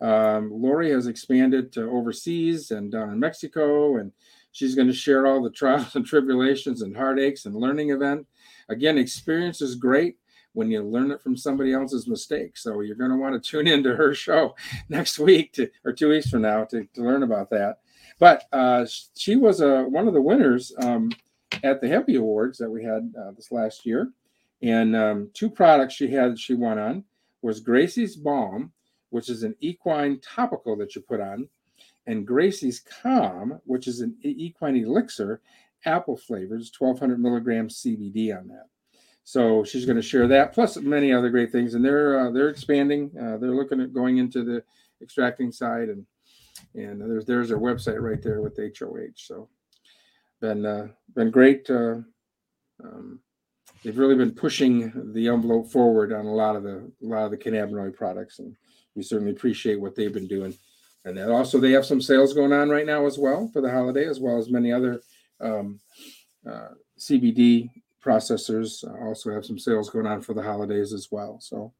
Um, 0.00 0.52
Lori 0.52 0.92
has 0.92 1.08
expanded 1.08 1.72
to 1.72 1.90
overseas 1.90 2.70
and 2.70 2.92
down 2.92 3.10
in 3.10 3.18
Mexico, 3.18 3.96
and 3.96 4.12
she's 4.52 4.76
going 4.76 4.86
to 4.86 4.94
share 4.94 5.26
all 5.26 5.42
the 5.42 5.50
trials 5.60 5.96
and 5.96 6.06
tribulations 6.06 6.82
and 6.82 6.96
heartaches 6.96 7.44
and 7.44 7.56
learning 7.56 7.90
event. 7.90 8.28
Again, 8.68 8.98
experience 8.98 9.60
is 9.60 9.74
great 9.74 10.16
when 10.52 10.70
you 10.70 10.80
learn 10.80 11.10
it 11.10 11.22
from 11.22 11.36
somebody 11.36 11.72
else's 11.72 12.06
mistakes. 12.06 12.62
So 12.62 12.82
you're 12.82 12.94
going 12.94 13.10
to 13.10 13.16
want 13.16 13.34
to 13.34 13.50
tune 13.50 13.66
into 13.66 13.96
her 13.96 14.14
show 14.14 14.54
next 14.88 15.18
week 15.18 15.52
to, 15.54 15.68
or 15.84 15.92
two 15.92 16.10
weeks 16.10 16.30
from 16.30 16.42
now 16.42 16.66
to, 16.66 16.84
to 16.94 17.02
learn 17.02 17.24
about 17.24 17.50
that. 17.50 17.80
But 18.20 18.44
uh, 18.52 18.86
she 19.16 19.34
was 19.34 19.60
a, 19.62 19.82
one 19.84 20.06
of 20.06 20.14
the 20.14 20.20
winners 20.20 20.72
um, 20.78 21.10
at 21.64 21.80
the 21.80 21.88
Hempy 21.88 22.18
Awards 22.18 22.58
that 22.58 22.70
we 22.70 22.84
had 22.84 23.12
uh, 23.18 23.32
this 23.32 23.50
last 23.50 23.84
year. 23.84 24.12
And 24.62 24.94
um, 24.94 25.30
two 25.32 25.48
products 25.48 25.94
she 25.94 26.08
had 26.08 26.38
she 26.38 26.54
won 26.54 26.78
on 26.78 27.04
was 27.40 27.64
Gracie's 27.64 28.16
Balm, 28.16 28.72
which 29.08 29.30
is 29.30 29.42
an 29.42 29.56
equine 29.60 30.20
topical 30.20 30.76
that 30.76 30.94
you 30.94 31.00
put 31.00 31.20
on, 31.20 31.48
and 32.06 32.28
Gracie's 32.28 32.80
Calm, 33.02 33.58
which 33.64 33.88
is 33.88 34.00
an 34.00 34.14
equine 34.22 34.76
elixir, 34.76 35.40
apple 35.86 36.18
flavors, 36.18 36.70
1200 36.76 37.18
milligrams 37.18 37.82
CBD 37.82 38.38
on 38.38 38.48
that. 38.48 38.66
So 39.24 39.64
she's 39.64 39.86
going 39.86 39.96
to 39.96 40.02
share 40.02 40.28
that, 40.28 40.52
plus 40.52 40.76
many 40.76 41.10
other 41.10 41.30
great 41.30 41.52
things. 41.52 41.74
And 41.74 41.82
they're 41.82 42.20
uh, 42.20 42.30
they're 42.32 42.48
expanding. 42.50 43.10
Uh, 43.18 43.38
they're 43.38 43.54
looking 43.54 43.80
at 43.80 43.94
going 43.94 44.18
into 44.18 44.44
the 44.44 44.62
extracting 45.00 45.52
side, 45.52 45.88
and 45.88 46.04
and 46.74 47.00
there's 47.00 47.24
there's 47.24 47.48
their 47.48 47.58
website 47.58 48.00
right 48.00 48.22
there 48.22 48.40
with 48.40 48.56
HOH. 48.56 49.16
So 49.16 49.48
been 50.40 50.64
uh, 50.64 50.88
been 51.14 51.30
great. 51.30 51.68
Uh, 51.68 51.98
um, 52.82 53.20
they've 53.82 53.98
really 53.98 54.16
been 54.16 54.34
pushing 54.34 55.12
the 55.12 55.28
envelope 55.28 55.70
forward 55.70 56.12
on 56.12 56.26
a 56.26 56.34
lot 56.34 56.56
of 56.56 56.62
the 56.62 56.90
a 57.02 57.06
lot 57.06 57.24
of 57.24 57.30
the 57.30 57.36
cannabinoid 57.36 57.94
products, 57.94 58.38
and 58.38 58.56
we 58.94 59.02
certainly 59.02 59.32
appreciate 59.32 59.80
what 59.80 59.94
they've 59.94 60.12
been 60.14 60.28
doing. 60.28 60.54
And 61.04 61.16
then 61.16 61.30
also 61.30 61.58
they 61.58 61.72
have 61.72 61.86
some 61.86 62.00
sales 62.00 62.34
going 62.34 62.52
on 62.52 62.68
right 62.68 62.84
now 62.84 63.06
as 63.06 63.18
well 63.18 63.48
for 63.52 63.62
the 63.62 63.70
holiday, 63.70 64.06
as 64.06 64.20
well 64.20 64.36
as 64.36 64.50
many 64.50 64.70
other 64.70 65.00
um, 65.40 65.80
uh, 66.48 66.68
CBD 66.98 67.70
processors 68.04 68.84
uh, 68.86 69.06
also 69.06 69.32
have 69.32 69.44
some 69.44 69.58
sales 69.58 69.90
going 69.90 70.06
on 70.06 70.20
for 70.20 70.34
the 70.34 70.42
holidays 70.42 70.92
as 70.92 71.08
well. 71.10 71.38
So 71.40 71.72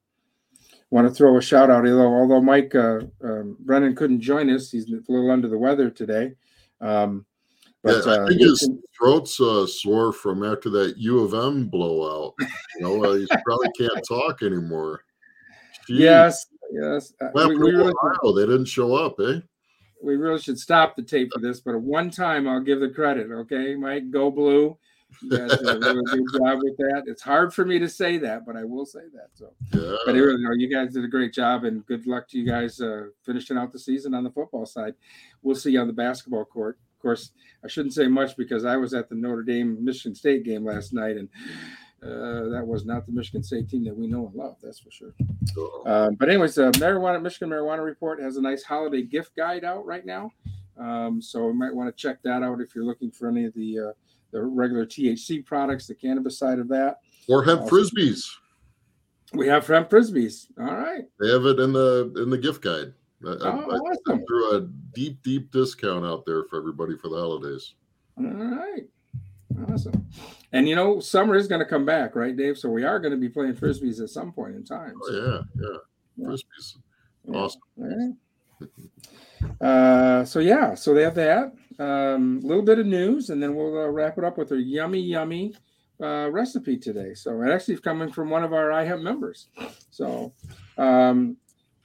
want 0.91 1.09
to 1.09 1.14
throw 1.14 1.36
a 1.36 1.43
shout 1.43 1.70
out, 1.70 1.86
although 1.86 2.14
although 2.14 2.41
Mike 2.41 2.74
uh, 2.74 3.01
um, 3.22 3.57
Brennan 3.61 3.95
couldn't 3.95 4.20
join 4.20 4.51
us, 4.51 4.70
he's 4.70 4.88
a 4.91 5.01
little 5.09 5.30
under 5.30 5.49
the 5.49 5.59
weather 5.59 5.91
today. 5.91 6.32
Um, 6.80 7.24
but 7.82 8.05
yeah, 8.05 8.12
I 8.12 8.16
uh, 8.16 8.26
think 8.26 8.41
his 8.41 8.70
throat's 8.99 9.41
uh, 9.41 9.66
sore 9.66 10.12
from 10.12 10.45
after 10.45 10.68
that 10.70 10.97
U 10.99 11.20
of 11.20 11.34
M 11.34 11.68
blowout. 11.68 12.34
You 12.76 12.82
know, 12.82 13.05
uh, 13.05 13.14
he 13.14 13.26
probably 13.45 13.70
can't 13.78 14.05
talk 14.07 14.43
anymore. 14.43 15.03
Jeez. 15.88 15.99
yes, 15.99 16.47
yes, 16.72 17.12
uh, 17.20 17.28
What 17.32 17.49
we, 17.49 17.59
we 17.59 17.70
really 17.70 17.93
Ohio? 18.03 18.34
They 18.34 18.47
didn't 18.47 18.66
show 18.66 18.95
up, 18.95 19.16
eh? 19.20 19.41
we 20.03 20.16
really 20.16 20.41
should 20.41 20.59
stop 20.59 20.97
the 20.97 21.03
tape 21.03 21.30
for 21.32 21.41
this. 21.41 21.61
But 21.61 21.74
at 21.74 21.80
one 21.80 22.11
time, 22.11 22.49
I'll 22.49 22.61
give 22.61 22.80
the 22.80 22.88
credit. 22.88 23.30
Okay, 23.30 23.74
Mike, 23.74 24.11
go 24.11 24.30
blue. 24.30 24.76
You 25.22 25.30
guys 25.30 25.50
did 25.58 25.66
a 25.66 25.78
really 25.78 26.02
good 26.04 26.24
job 26.38 26.58
with 26.62 26.76
that. 26.78 27.04
It's 27.06 27.22
hard 27.22 27.52
for 27.52 27.64
me 27.64 27.78
to 27.78 27.88
say 27.88 28.18
that, 28.18 28.46
but 28.46 28.56
I 28.56 28.64
will 28.64 28.86
say 28.86 29.00
that. 29.14 29.28
So, 29.34 29.52
Yeah. 29.72 29.96
but 30.06 30.16
it 30.16 30.20
really, 30.22 30.42
no, 30.42 30.52
you 30.52 30.68
guys 30.68 30.92
did 30.94 31.04
a 31.04 31.08
great 31.08 31.32
job, 31.32 31.64
and 31.64 31.84
good 31.86 32.06
luck 32.06 32.28
to 32.28 32.38
you 32.38 32.46
guys 32.46 32.80
uh, 32.80 33.06
finishing 33.24 33.56
out 33.58 33.72
the 33.72 33.78
season 33.78 34.14
on 34.14 34.24
the 34.24 34.30
football 34.30 34.66
side. 34.66 34.94
We'll 35.42 35.56
see 35.56 35.72
you 35.72 35.80
on 35.80 35.86
the 35.86 35.92
basketball 35.92 36.44
court. 36.44 36.78
Of 36.96 37.02
course, 37.02 37.32
I 37.64 37.68
shouldn't 37.68 37.94
say 37.94 38.06
much 38.08 38.36
because 38.36 38.64
I 38.64 38.76
was 38.76 38.94
at 38.94 39.08
the 39.08 39.14
Notre 39.14 39.42
Dame 39.42 39.82
Michigan 39.84 40.14
State 40.14 40.44
game 40.44 40.64
last 40.64 40.92
night, 40.92 41.16
and 41.16 41.28
uh, 42.02 42.48
that 42.50 42.64
was 42.66 42.84
not 42.86 43.04
the 43.06 43.12
Michigan 43.12 43.42
State 43.42 43.68
team 43.68 43.84
that 43.84 43.96
we 43.96 44.06
know 44.06 44.26
and 44.26 44.34
love. 44.34 44.56
That's 44.62 44.78
for 44.78 44.90
sure. 44.90 45.12
Um, 45.86 46.14
but 46.14 46.28
anyways, 46.28 46.54
the 46.54 46.70
marijuana 46.72 47.20
Michigan 47.20 47.48
Marijuana 47.50 47.84
Report 47.84 48.20
has 48.22 48.36
a 48.36 48.42
nice 48.42 48.62
holiday 48.62 49.02
gift 49.02 49.34
guide 49.36 49.64
out 49.64 49.84
right 49.84 50.06
now. 50.06 50.30
Um, 50.78 51.20
so 51.20 51.48
you 51.48 51.54
might 51.54 51.74
want 51.74 51.94
to 51.94 52.00
check 52.00 52.22
that 52.22 52.42
out 52.42 52.61
if 52.62 52.74
you're 52.74 52.84
looking 52.84 53.11
for 53.11 53.28
any 53.28 53.44
of 53.44 53.52
the 53.54 53.78
uh, 53.78 53.92
the 54.33 54.43
regular 54.43 54.87
THC 54.87 55.45
products, 55.45 55.87
the 55.87 55.95
cannabis 55.95 56.39
side 56.39 56.59
of 56.59 56.68
that. 56.68 56.99
or 57.28 57.43
hemp 57.45 57.62
Awesome. 57.62 57.76
Uh, 57.78 57.81
frisbees. 57.83 58.24
We 59.33 59.47
have 59.49 59.66
hemp 59.66 59.91
frisbees. 59.91 60.47
All 60.59 60.64
right. 60.66 61.05
They 61.20 61.28
have 61.31 61.45
it 61.47 61.61
in 61.61 61.72
the 61.72 62.12
in 62.16 62.31
the 62.31 62.39
gift 62.39 62.62
guide. 62.62 62.93
I, 63.26 63.28
I- 63.31 63.35
Oh, 63.43 63.70
I 63.70 63.76
awesome. 63.76 64.24
threw 64.26 64.57
a 64.57 64.61
deep, 64.95 65.22
deep 65.22 65.51
discount 65.53 66.05
out 66.05 66.24
there 66.26 66.45
for 66.45 66.59
everybody 66.59 66.97
for 66.97 67.09
the 67.09 67.16
holidays. 67.16 67.74
All 68.18 68.24
right. 68.24 68.87
Awesome. 69.68 70.07
And 70.53 70.68
you 70.68 70.74
know, 70.74 71.01
summer 71.01 71.35
is 71.37 71.47
going 71.49 71.59
to 71.61 71.66
come 71.66 71.85
back, 71.85 72.14
right, 72.16 72.37
Dave? 72.37 72.57
So 72.59 72.68
we 72.70 72.83
are 72.85 72.99
going 72.99 73.12
to 73.12 73.18
be 73.18 73.28
playing 73.28 73.55
frisbees 73.55 74.01
at 74.01 74.09
some 74.11 74.33
point 74.33 74.55
in 74.57 74.64
time. 74.64 74.95
Oh, 75.03 75.12
yeah, 75.12 75.62
yeah. 75.62 75.76
Yeah. 76.16 76.26
Frisbees. 76.28 76.76
Awesome. 77.35 77.61
Right. 77.76 78.14
Uh, 79.61 80.24
so 80.24 80.38
yeah, 80.38 80.74
so 80.74 80.95
they 80.95 81.03
have 81.03 81.14
that. 81.14 81.53
A 81.78 82.14
um, 82.14 82.41
little 82.41 82.62
bit 82.62 82.78
of 82.78 82.86
news, 82.86 83.30
and 83.30 83.43
then 83.43 83.55
we'll 83.55 83.78
uh, 83.78 83.88
wrap 83.88 84.18
it 84.18 84.24
up 84.24 84.36
with 84.36 84.53
a 84.53 84.61
yummy, 84.61 85.01
yummy 85.01 85.55
uh, 86.03 86.28
recipe 86.30 86.76
today. 86.76 87.14
So 87.14 87.41
it 87.43 87.51
actually 87.51 87.74
is 87.74 87.80
coming 87.80 88.12
from 88.12 88.28
one 88.28 88.45
of 88.45 88.53
our 88.53 88.68
iHemp 88.68 89.03
members. 89.03 89.49
So 89.91 90.34
um, 90.76 91.36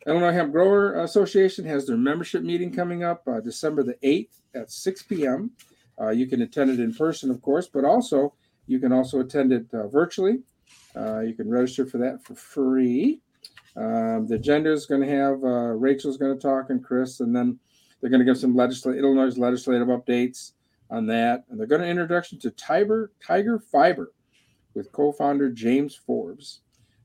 Illinois 0.06 0.34
Hemp 0.34 0.52
Grower 0.52 1.02
Association 1.04 1.66
has 1.66 1.86
their 1.86 1.98
membership 1.98 2.44
meeting 2.44 2.74
coming 2.74 3.04
up 3.04 3.24
uh, 3.28 3.40
December 3.40 3.84
the 3.84 3.96
8th 4.04 4.42
at 4.54 4.72
6 4.72 5.04
p.m. 5.04 5.52
Uh, 6.00 6.10
you 6.10 6.28
can 6.28 6.42
attend 6.42 6.72
it 6.72 6.80
in 6.80 6.94
person, 6.94 7.32
of 7.32 7.42
course, 7.42 7.68
but 7.68 7.86
also 7.86 8.34
you 8.68 8.80
can 8.80 8.92
also 8.92 9.22
attend 9.22 9.54
it 9.54 9.68
virtually. 9.72 10.40
You 10.96 11.34
can 11.36 11.50
register 11.50 11.86
for 11.86 12.00
that 12.00 12.24
for 12.24 12.36
free. 12.36 13.22
Um, 13.78 14.28
the 14.28 14.36
agenda 14.36 14.72
is 14.72 14.86
going 14.86 15.02
to 15.02 15.10
have 15.10 15.44
uh, 15.44 15.74
Rachel's 15.74 16.18
going 16.18 16.34
to 16.34 16.42
talk 16.42 16.70
and 16.70 16.84
Chris, 16.84 17.20
and 17.20 17.36
then 17.36 17.60
they're 18.00 18.10
going 18.10 18.20
to 18.20 18.26
give 18.26 18.38
some 18.38 18.58
Illinois 18.60 19.38
legislative 19.38 19.88
updates 19.88 20.54
on 20.90 21.08
that, 21.08 21.44
and 21.50 21.60
they're 21.60 21.68
going 21.68 21.82
to 21.82 21.88
introduction 21.88 22.40
to 22.40 22.52
Tiger 22.52 23.12
Tiger 23.26 23.60
Fiber 23.60 24.14
with 24.74 24.92
co-founder 24.92 25.50
James 25.50 25.96
Forbes. 25.96 26.62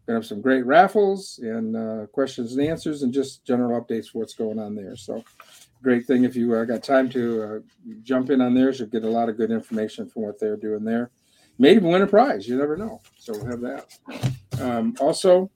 Going 0.07 0.17
to 0.17 0.23
have 0.23 0.27
some 0.27 0.41
great 0.41 0.67
raffles 0.67 1.39
and 1.43 1.77
uh, 1.77 2.07
questions 2.07 2.57
and 2.57 2.67
answers, 2.67 3.03
and 3.03 3.13
just 3.13 3.45
general 3.45 3.81
updates 3.81 4.11
for 4.11 4.19
what's 4.19 4.35
going 4.35 4.59
on 4.59 4.75
there. 4.75 4.97
So, 4.97 5.25
great 5.83 6.07
thing 6.07 6.25
if 6.25 6.37
you 6.37 6.55
uh, 6.55 6.65
got 6.65 6.83
time 6.83 7.09
to 7.11 7.43
uh, 7.43 7.59
jump 8.03 8.31
in 8.31 8.41
on 8.41 8.55
there, 8.55 8.73
you'll 8.73 8.89
get 8.89 9.05
a 9.05 9.09
lot 9.09 9.29
of 9.29 9.37
good 9.37 9.51
information 9.51 10.09
from 10.09 10.23
what 10.23 10.39
they're 10.39 10.57
doing 10.57 10.85
there. 10.85 11.11
Maybe 11.59 11.81
win 11.81 12.03
a 12.03 12.07
prize. 12.07 12.49
You 12.49 12.57
never 12.57 12.77
know. 12.77 13.01
So 13.19 13.33
we'll 13.35 13.47
have 13.47 13.61
that. 13.61 14.33
Um, 14.61 14.97
also, 14.99 15.51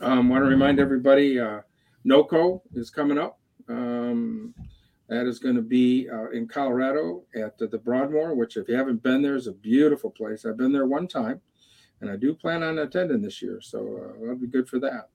um, 0.00 0.28
want 0.28 0.44
to 0.44 0.48
remind 0.48 0.78
everybody, 0.80 1.38
uh, 1.40 1.60
NOCO 2.04 2.60
is 2.74 2.90
coming 2.90 3.18
up. 3.18 3.38
Um, 3.68 4.54
that 5.08 5.26
is 5.26 5.38
going 5.38 5.56
to 5.56 5.62
be 5.62 6.08
uh, 6.10 6.28
in 6.30 6.46
Colorado 6.46 7.24
at 7.34 7.56
the, 7.58 7.66
the 7.66 7.78
Broadmoor, 7.78 8.34
which, 8.34 8.56
if 8.56 8.68
you 8.68 8.74
haven't 8.74 9.02
been 9.02 9.22
there, 9.22 9.36
is 9.36 9.46
a 9.46 9.52
beautiful 9.52 10.10
place. 10.10 10.44
I've 10.44 10.58
been 10.58 10.72
there 10.72 10.86
one 10.86 11.08
time, 11.08 11.40
and 12.00 12.10
I 12.10 12.16
do 12.16 12.34
plan 12.34 12.62
on 12.62 12.78
attending 12.78 13.22
this 13.22 13.40
year, 13.40 13.60
so 13.62 13.78
uh, 13.96 14.20
that'll 14.20 14.36
be 14.36 14.46
good 14.46 14.68
for 14.68 14.78
that. 14.80 15.08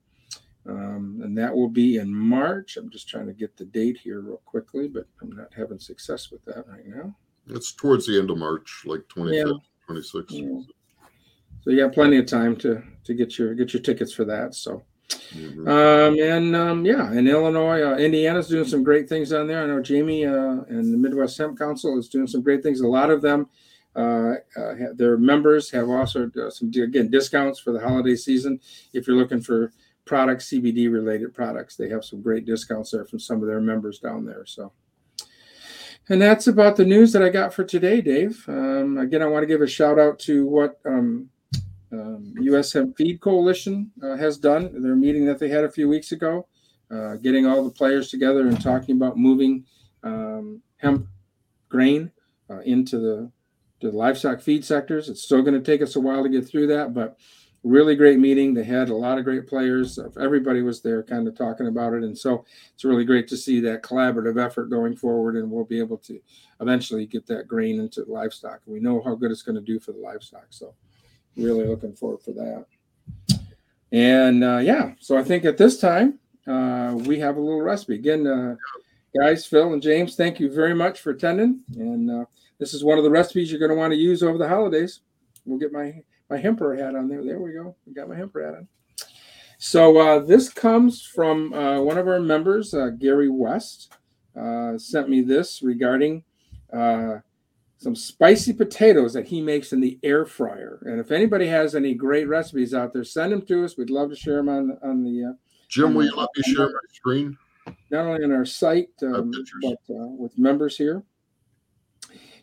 Um, 0.65 1.19
and 1.24 1.38
that 1.38 1.53
will 1.53 1.69
be 1.69 1.97
in 1.97 2.13
March. 2.13 2.78
I'm 2.78 2.89
just 2.89 3.07
trying 3.09 3.28
to 3.28 3.34
get 3.34 3.55
the 3.57 3.65
date 3.65 3.97
here 4.01 4.21
real 4.21 4.41
quickly, 4.45 4.88
but 4.88 5.05
I'm 5.21 5.30
not 5.32 5.53
having 5.55 5.78
success 5.80 6.32
with 6.32 6.43
that 6.45 6.65
right 6.67 6.88
now. 6.88 7.15
It's 7.49 7.74
towards 7.74 8.07
the 8.07 8.17
end 8.17 8.30
of 8.32 8.38
March, 8.38 8.84
like 8.86 9.01
25th, 9.09 9.34
Yeah. 9.34 9.53
26th. 9.89 10.26
Yeah. 10.30 10.61
So 11.64 11.72
you 11.72 11.78
got 11.78 11.93
plenty 11.93 12.18
of 12.18 12.26
time 12.26 12.55
to 12.57 12.84
to 13.05 13.14
get 13.14 13.38
your 13.38 13.53
get 13.55 13.74
your 13.74 13.82
tickets 13.82 14.14
for 14.14 14.26
that. 14.26 14.55
So. 14.55 14.84
Mhm. 15.34 15.68
Um, 15.68 16.20
and 16.20 16.55
um, 16.55 16.86
yeah, 16.86 17.11
in 17.11 17.28
Illinois, 17.28 17.82
uh, 17.82 17.97
Indiana's 17.97 18.47
doing 18.47 18.66
some 18.66 18.84
great 18.84 19.09
things 19.09 19.30
down 19.30 19.47
there. 19.47 19.64
I 19.64 19.68
know 19.68 19.82
Jamie 19.82 20.26
uh, 20.26 20.61
and 20.68 20.93
the 20.93 20.97
Midwest 20.97 21.38
Hemp 21.38 21.57
Council 21.57 21.97
is 21.97 22.07
doing 22.07 22.28
some 22.28 22.41
great 22.41 22.64
things. 22.64 22.82
A 22.82 22.88
lot 22.88 23.09
of 23.09 23.22
them, 23.22 23.47
uh, 23.95 24.36
uh, 24.57 24.74
their 24.95 25.18
members 25.18 25.70
have 25.72 25.89
also 25.89 26.32
uh, 26.41 26.49
some 26.49 26.70
again 26.70 27.09
discounts 27.09 27.59
for 27.59 27.72
the 27.72 27.80
holiday 27.80 28.16
season. 28.16 28.59
If 28.93 29.07
you're 29.07 29.18
looking 29.18 29.41
for 29.41 29.72
products, 30.05 30.49
CBD 30.49 30.91
related 30.91 31.34
products, 31.34 31.76
they 31.76 31.89
have 31.89 32.05
some 32.05 32.22
great 32.22 32.45
discounts 32.45 32.91
there 32.91 33.05
from 33.05 33.20
some 33.20 33.41
of 33.41 33.47
their 33.47 33.61
members 33.61 33.99
down 33.99 34.26
there. 34.26 34.45
So. 34.45 34.72
And 36.09 36.22
that's 36.22 36.47
about 36.47 36.76
the 36.76 36.86
news 36.86 37.14
that 37.14 37.24
I 37.24 37.30
got 37.30 37.53
for 37.53 37.64
today, 37.64 38.01
Dave. 38.01 38.43
Um, 38.47 38.97
again, 38.97 39.22
I 39.22 39.28
want 39.28 39.43
to 39.43 39.47
give 39.47 39.61
a 39.61 39.68
shout 39.68 39.97
out 39.97 40.20
to 40.20 40.45
what 40.45 40.80
um, 40.86 41.30
um, 41.93 42.33
U.S. 42.41 42.73
Hemp 42.73 42.97
Feed 42.97 43.21
Coalition 43.21 43.91
uh, 44.01 44.17
has 44.17 44.37
done. 44.37 44.81
Their 44.81 44.95
meeting 44.95 45.25
that 45.25 45.39
they 45.39 45.49
had 45.49 45.63
a 45.63 45.71
few 45.71 45.87
weeks 45.87 46.11
ago, 46.11 46.47
uh, 46.91 47.15
getting 47.15 47.45
all 47.45 47.63
the 47.63 47.71
players 47.71 48.09
together 48.09 48.47
and 48.47 48.59
talking 48.59 48.95
about 48.95 49.17
moving 49.17 49.65
um, 50.03 50.61
hemp 50.77 51.07
grain 51.69 52.11
uh, 52.49 52.59
into 52.59 52.97
the 52.99 53.31
the 53.81 53.91
livestock 53.91 54.39
feed 54.41 54.63
sectors. 54.63 55.09
It's 55.09 55.21
still 55.21 55.41
going 55.41 55.61
to 55.61 55.71
take 55.71 55.81
us 55.81 55.95
a 55.95 55.99
while 55.99 56.23
to 56.23 56.29
get 56.29 56.47
through 56.47 56.67
that, 56.67 56.93
but 56.93 57.17
really 57.63 57.95
great 57.95 58.17
meeting. 58.17 58.53
They 58.53 58.63
had 58.63 58.89
a 58.89 58.95
lot 58.95 59.17
of 59.17 59.25
great 59.25 59.45
players. 59.45 59.99
Everybody 60.19 60.61
was 60.61 60.81
there, 60.81 61.03
kind 61.03 61.27
of 61.27 61.37
talking 61.37 61.67
about 61.67 61.93
it, 61.93 62.03
and 62.03 62.17
so 62.17 62.45
it's 62.73 62.85
really 62.85 63.05
great 63.05 63.27
to 63.27 63.37
see 63.37 63.59
that 63.61 63.83
collaborative 63.83 64.43
effort 64.43 64.69
going 64.69 64.95
forward. 64.95 65.35
And 65.35 65.51
we'll 65.51 65.65
be 65.65 65.79
able 65.79 65.97
to 65.99 66.19
eventually 66.61 67.05
get 67.05 67.27
that 67.27 67.47
grain 67.47 67.79
into 67.79 68.05
livestock. 68.07 68.61
We 68.65 68.79
know 68.79 69.01
how 69.03 69.15
good 69.15 69.31
it's 69.31 69.43
going 69.43 69.55
to 69.55 69.61
do 69.61 69.79
for 69.79 69.91
the 69.91 69.99
livestock, 69.99 70.47
so 70.49 70.73
really 71.38 71.65
looking 71.65 71.93
forward 71.93 72.21
for 72.21 72.31
that. 72.31 72.65
And 73.91 74.43
uh, 74.43 74.57
yeah, 74.57 74.93
so 74.99 75.17
I 75.17 75.23
think 75.23 75.45
at 75.45 75.57
this 75.57 75.79
time 75.79 76.19
uh, 76.47 76.95
we 77.05 77.19
have 77.19 77.38
a 77.38 77.41
little 77.41 77.61
recipe. 77.61 77.95
Again, 77.95 78.25
uh, 78.25 78.55
guys, 79.17 79.45
Phil 79.45 79.73
and 79.73 79.81
James, 79.81 80.15
thank 80.15 80.39
you 80.39 80.51
very 80.51 80.73
much 80.73 81.01
for 81.01 81.11
attending. 81.11 81.61
And 81.75 82.09
uh, 82.09 82.25
this 82.59 82.73
is 82.73 82.84
one 82.84 82.97
of 82.97 83.03
the 83.03 83.11
recipes 83.11 83.51
you're 83.51 83.59
going 83.59 83.69
to 83.69 83.77
want 83.77 83.93
to 83.93 83.97
use 83.97 84.23
over 84.23 84.38
the 84.38 84.47
holidays. 84.47 85.01
We'll 85.45 85.59
get 85.59 85.71
my 85.71 86.01
my 86.29 86.38
hemper 86.38 86.75
hat 86.75 86.95
on 86.95 87.07
there. 87.07 87.23
There 87.23 87.39
we 87.39 87.51
go. 87.51 87.75
We 87.86 87.93
got 87.93 88.09
my 88.09 88.15
hemper 88.15 88.43
hat 88.43 88.55
on. 88.55 88.67
So 89.59 89.97
uh, 89.99 90.19
this 90.19 90.49
comes 90.49 91.05
from 91.05 91.53
uh, 91.53 91.79
one 91.79 91.97
of 91.97 92.07
our 92.07 92.19
members, 92.19 92.73
Gary 92.97 93.29
West, 93.29 93.93
sent 94.77 95.09
me 95.09 95.21
this 95.21 95.61
regarding 95.61 96.23
some 97.84 97.95
spicy 97.95 98.53
potatoes 98.53 99.13
that 99.13 99.27
he 99.27 99.41
makes 99.41 99.73
in 99.73 99.81
the 99.81 99.99
air 100.03 100.25
fryer. 100.25 100.81
And 100.86 100.99
if 100.99 101.11
anybody 101.11 101.47
has 101.47 101.75
any 101.75 101.93
great 101.93 102.27
recipes 102.27 102.73
out 102.73 102.93
there, 102.93 103.03
send 103.03 103.34
them 103.34 103.41
to 103.43 103.65
us. 103.65 103.77
We'd 103.77 103.89
love 103.89 104.09
to 104.09 104.15
share 104.15 104.38
them 104.38 104.49
on 104.49 104.77
on 104.81 105.03
the 105.03 105.31
uh, 105.31 105.34
Jim, 105.67 105.93
will 105.93 106.05
you 106.05 106.15
let 106.15 106.29
me 106.36 106.53
share 106.53 106.67
my 106.67 106.79
screen? 106.91 107.38
not 107.89 108.05
only 108.05 108.23
on 108.23 108.31
our 108.31 108.45
site 108.45 108.89
um, 109.03 109.31
but 109.61 109.95
uh, 109.95 110.07
with 110.07 110.38
members 110.38 110.77
here. 110.77 111.03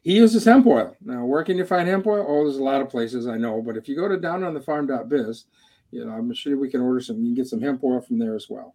He 0.02 0.14
uses 0.14 0.44
hemp 0.44 0.66
oil. 0.66 0.96
Now, 1.02 1.26
where 1.26 1.44
can 1.44 1.58
you 1.58 1.66
find 1.66 1.86
hemp 1.86 2.06
oil? 2.06 2.24
Oh, 2.26 2.44
there's 2.44 2.56
a 2.56 2.62
lot 2.62 2.80
of 2.80 2.88
places 2.88 3.26
I 3.26 3.36
know, 3.36 3.60
but 3.60 3.76
if 3.76 3.86
you 3.86 3.94
go 3.94 4.08
to 4.08 4.16
down 4.16 4.42
on 4.42 4.54
the 4.54 4.60
farm.biz, 4.60 5.44
you 5.90 6.04
know, 6.04 6.12
I'm 6.12 6.32
sure 6.32 6.56
we 6.56 6.70
can 6.70 6.80
order 6.80 7.00
some. 7.00 7.18
You 7.18 7.26
can 7.26 7.34
get 7.34 7.48
some 7.48 7.60
hemp 7.60 7.84
oil 7.84 8.00
from 8.00 8.18
there 8.18 8.34
as 8.34 8.48
well. 8.48 8.74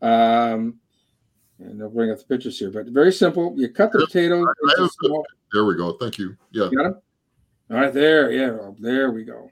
Um, 0.00 0.78
and 1.64 1.80
they'll 1.80 1.90
bring 1.90 2.10
up 2.10 2.18
the 2.18 2.24
pictures 2.24 2.58
here, 2.58 2.70
but 2.70 2.86
very 2.86 3.12
simple. 3.12 3.54
You 3.56 3.68
cut 3.68 3.92
the 3.92 4.00
Yep, 4.00 4.08
potatoes. 4.08 4.46
I 4.46 4.50
into 4.62 4.82
have 4.82 4.90
the- 5.00 5.06
small- 5.08 5.26
There 5.52 5.64
we 5.64 5.76
go. 5.76 5.92
Thank 5.92 6.18
you. 6.18 6.36
Yeah. 6.50 6.70
Got 6.74 6.86
him? 6.86 6.94
All 7.70 7.76
right, 7.76 7.92
there. 7.92 8.30
Yeah, 8.32 8.70
there 8.78 9.10
we 9.12 9.24
go. 9.24 9.50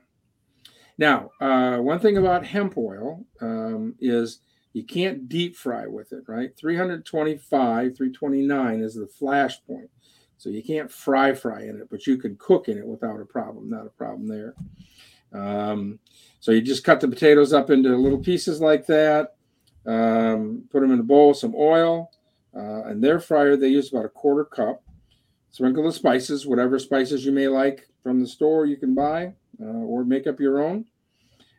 Now, 0.98 1.30
uh, 1.40 1.78
one 1.78 1.98
thing 1.98 2.18
about 2.18 2.44
hemp 2.44 2.76
oil 2.76 3.24
um, 3.40 3.94
is 4.00 4.40
you 4.72 4.84
can't 4.84 5.28
deep 5.28 5.56
fry 5.56 5.86
with 5.86 6.12
it, 6.12 6.24
right? 6.28 6.54
325, 6.56 7.96
329 7.96 8.80
is 8.80 8.94
the 8.94 9.06
flash 9.06 9.62
point. 9.64 9.90
So 10.36 10.48
you 10.48 10.62
can't 10.62 10.90
fry 10.90 11.34
fry 11.34 11.62
in 11.64 11.76
it, 11.80 11.88
but 11.90 12.06
you 12.06 12.16
can 12.16 12.36
cook 12.36 12.68
in 12.68 12.78
it 12.78 12.86
without 12.86 13.20
a 13.20 13.24
problem. 13.26 13.68
Not 13.68 13.86
a 13.86 13.90
problem 13.90 14.26
there. 14.26 14.54
Um, 15.32 15.98
so 16.40 16.50
you 16.52 16.60
just 16.62 16.84
cut 16.84 17.00
the 17.00 17.08
potatoes 17.08 17.52
up 17.52 17.70
into 17.70 17.94
little 17.96 18.18
pieces 18.18 18.60
like 18.60 18.86
that. 18.86 19.36
Um, 19.86 20.64
put 20.70 20.80
them 20.80 20.92
in 20.92 21.00
a 21.00 21.04
bowl, 21.04 21.28
with 21.28 21.38
some 21.38 21.54
oil, 21.56 22.10
uh, 22.54 22.84
and 22.84 23.02
their 23.02 23.20
fryer 23.20 23.56
they 23.56 23.68
use 23.68 23.90
about 23.90 24.04
a 24.04 24.10
quarter 24.10 24.44
cup 24.44 24.82
sprinkle 25.50 25.84
the 25.84 25.92
spices, 25.92 26.46
whatever 26.46 26.78
spices 26.78 27.24
you 27.24 27.32
may 27.32 27.48
like 27.48 27.88
from 28.02 28.20
the 28.20 28.26
store 28.26 28.66
you 28.66 28.76
can 28.76 28.94
buy 28.94 29.34
uh, 29.60 29.64
or 29.64 30.04
make 30.04 30.26
up 30.26 30.40
your 30.40 30.62
own. 30.62 30.84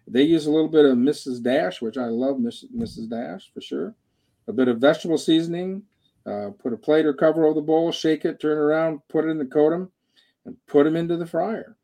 They 0.07 0.23
use 0.23 0.45
a 0.45 0.51
little 0.51 0.69
bit 0.69 0.85
of 0.85 0.97
Mrs. 0.97 1.41
Dash, 1.41 1.81
which 1.81 1.97
I 1.97 2.05
love 2.05 2.37
Mrs. 2.37 3.09
Dash 3.09 3.51
for 3.53 3.61
sure. 3.61 3.95
A 4.47 4.53
bit 4.53 4.67
of 4.67 4.79
vegetable 4.79 5.17
seasoning. 5.17 5.83
Uh, 6.25 6.49
put 6.59 6.73
a 6.73 6.77
plate 6.77 7.05
or 7.05 7.13
cover 7.13 7.45
over 7.45 7.55
the 7.55 7.61
bowl, 7.61 7.91
shake 7.91 8.25
it, 8.25 8.39
turn 8.39 8.57
it 8.57 8.61
around, 8.61 8.99
put 9.09 9.25
it 9.25 9.29
in 9.29 9.37
the 9.39 9.45
coat 9.45 9.73
'em. 9.73 9.91
and 10.45 10.57
put 10.67 10.83
them 10.83 10.95
into 10.95 11.17
the 11.17 11.25
fryer. 11.25 11.77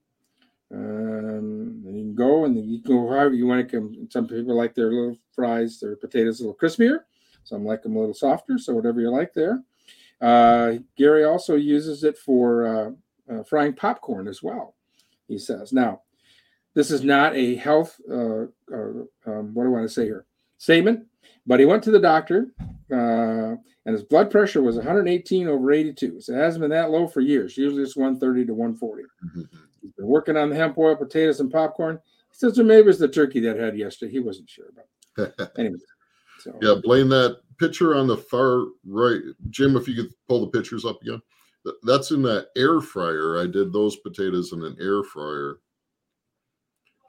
Um, 0.74 1.84
and 1.86 1.98
you 1.98 2.04
can 2.04 2.16
go 2.16 2.46
and 2.46 2.70
you 2.70 2.82
can 2.82 2.96
go 2.96 3.10
however 3.10 3.34
you 3.34 3.48
want 3.48 3.68
to. 3.68 3.78
come. 3.78 4.08
Some 4.10 4.28
people 4.28 4.56
like 4.56 4.76
their 4.76 4.92
little 4.92 5.18
fries, 5.34 5.80
their 5.80 5.96
potatoes 5.96 6.40
a 6.40 6.44
little 6.44 6.58
crispier. 6.58 7.00
Some 7.44 7.66
like 7.66 7.84
them 7.84 7.96
a 7.96 8.00
little 8.00 8.14
softer. 8.14 8.58
So 8.58 8.74
whatever 8.74 9.00
you 9.00 9.10
like 9.10 9.34
there. 9.34 9.64
Uh, 10.20 10.74
Gary 10.98 11.24
also 11.24 11.56
uses 11.56 12.04
it 12.04 12.18
for 12.18 12.66
uh, 12.66 13.34
uh, 13.34 13.44
frying 13.44 13.74
popcorn 13.74 14.28
as 14.28 14.44
well. 14.44 14.76
He 15.28 15.38
says 15.38 15.72
now. 15.72 16.02
This 16.74 16.92
is 16.92 17.04
not 17.04 17.36
a 17.36 17.56
health. 17.56 18.00
Uh, 18.08 18.46
um, 18.72 19.54
what 19.54 19.64
do 19.64 19.70
I 19.70 19.70
want 19.70 19.88
to 19.88 19.94
say 19.94 20.06
here? 20.06 20.26
Statement. 20.60 21.08
But 21.48 21.60
he 21.60 21.66
went 21.66 21.84
to 21.86 21.92
the 21.92 22.00
doctor, 22.00 22.48
uh, 22.92 23.56
and 23.56 23.96
his 23.96 24.04
blood 24.04 24.30
pressure 24.30 24.62
was 24.62 24.76
118 24.76 25.48
over 25.48 25.72
82. 25.72 26.22
So 26.22 26.34
it 26.34 26.38
hasn't 26.38 26.62
been 26.62 26.72
that 26.72 26.92
low 26.92 27.08
for 27.08 27.22
years. 27.22 27.58
Usually 27.58 27.82
it's 27.82 27.96
130 27.96 28.46
to 28.48 28.54
140. 28.54 29.04
Mm-hmm. 29.04 29.42
He's 29.82 29.92
been 29.92 30.08
working 30.08 30.38
on 30.38 30.50
the 30.50 30.56
hemp 30.56 30.78
oil, 30.78 30.96
potatoes, 30.96 31.40
and 31.40 31.52
popcorn. 31.52 32.00
He 32.32 32.36
says, 32.38 32.60
or 32.60 32.64
maybe 32.64 32.82
it 32.82 32.86
was 32.86 33.00
the 33.00 33.08
turkey 33.08 33.40
that 33.42 33.58
had 33.58 33.78
yesterday. 33.78 34.12
He 34.12 34.20
wasn't 34.20 34.50
sure 34.50 34.68
about. 34.70 35.52
anyway, 35.58 35.78
so 36.40 36.58
yeah, 36.62 36.76
blame 36.84 37.10
that 37.10 37.40
picture 37.58 37.96
on 37.96 38.08
the 38.08 38.18
far 38.18 38.66
right, 38.86 39.22
Jim. 39.50 39.76
If 39.76 39.88
you 39.88 39.96
could 39.96 40.14
pull 40.28 40.42
the 40.42 40.58
pictures 40.58 40.86
up 40.86 41.02
again, 41.02 41.22
that's 41.84 42.12
in 42.12 42.22
that 42.24 42.50
air 42.56 42.82
fryer. 42.82 43.40
I 43.40 43.48
did 43.48 43.74
those 43.74 43.96
potatoes 43.98 44.54
in 44.54 44.64
an 44.64 44.78
air 44.80 45.04
fryer. 45.04 45.60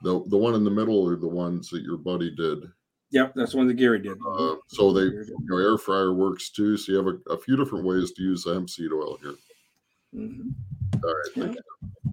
The 0.01 0.23
the 0.27 0.37
one 0.37 0.55
in 0.55 0.63
the 0.63 0.71
middle 0.71 1.07
are 1.07 1.15
the 1.15 1.27
ones 1.27 1.69
that 1.69 1.83
your 1.83 1.97
buddy 1.97 2.33
did. 2.35 2.63
Yep, 3.11 3.33
that's 3.35 3.55
one 3.55 3.67
that 3.67 3.73
Gary 3.73 3.99
did. 3.99 4.17
Uh, 4.25 4.55
so 4.67 4.93
they, 4.93 5.01
you 5.01 5.35
know, 5.41 5.57
air 5.57 5.77
fryer 5.77 6.13
works 6.13 6.51
too. 6.51 6.77
So 6.77 6.91
you 6.91 6.97
have 6.97 7.07
a, 7.07 7.31
a 7.31 7.37
few 7.37 7.57
different 7.57 7.85
ways 7.85 8.11
to 8.11 8.21
use 8.21 8.45
hemp 8.45 8.69
seed 8.69 8.91
oil 8.93 9.17
here. 9.21 9.35
Mm-hmm. 10.15 10.49
All 11.03 11.13
right. 11.13 11.55
Yeah. 11.55 12.11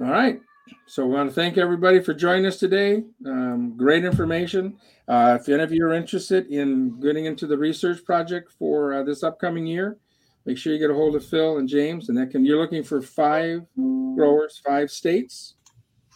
All 0.00 0.10
right. 0.10 0.40
So 0.86 1.04
we 1.06 1.14
want 1.14 1.28
to 1.28 1.34
thank 1.34 1.58
everybody 1.58 2.00
for 2.00 2.14
joining 2.14 2.46
us 2.46 2.58
today. 2.58 3.02
Um, 3.26 3.76
great 3.76 4.04
information. 4.04 4.78
Uh, 5.08 5.38
if 5.40 5.48
any 5.48 5.62
of 5.62 5.72
you 5.72 5.84
are 5.86 5.92
interested 5.92 6.46
in 6.48 7.00
getting 7.00 7.24
into 7.24 7.46
the 7.46 7.56
research 7.56 8.04
project 8.04 8.52
for 8.58 8.94
uh, 8.94 9.02
this 9.02 9.22
upcoming 9.22 9.66
year, 9.66 9.96
make 10.44 10.56
sure 10.56 10.72
you 10.72 10.78
get 10.78 10.90
a 10.90 10.94
hold 10.94 11.16
of 11.16 11.24
Phil 11.24 11.58
and 11.58 11.68
James. 11.68 12.08
And 12.08 12.18
that 12.18 12.30
can 12.30 12.44
you're 12.44 12.60
looking 12.60 12.84
for 12.84 13.02
five 13.02 13.66
growers, 13.74 14.60
five 14.64 14.90
states. 14.90 15.54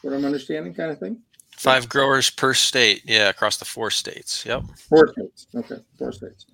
What 0.03 0.15
I'm 0.15 0.25
understanding, 0.25 0.75
kind 0.75 0.91
of 0.91 0.99
thing. 0.99 1.19
Five 1.57 1.89
growers 1.89 2.31
per 2.31 2.55
state. 2.55 3.03
Yeah, 3.05 3.29
across 3.29 3.57
the 3.57 3.65
four 3.65 3.91
states. 3.91 4.45
Yep. 4.45 4.65
Four 4.89 5.13
states. 5.13 5.47
Okay, 5.55 5.77
four 5.99 6.13
states. 6.13 6.47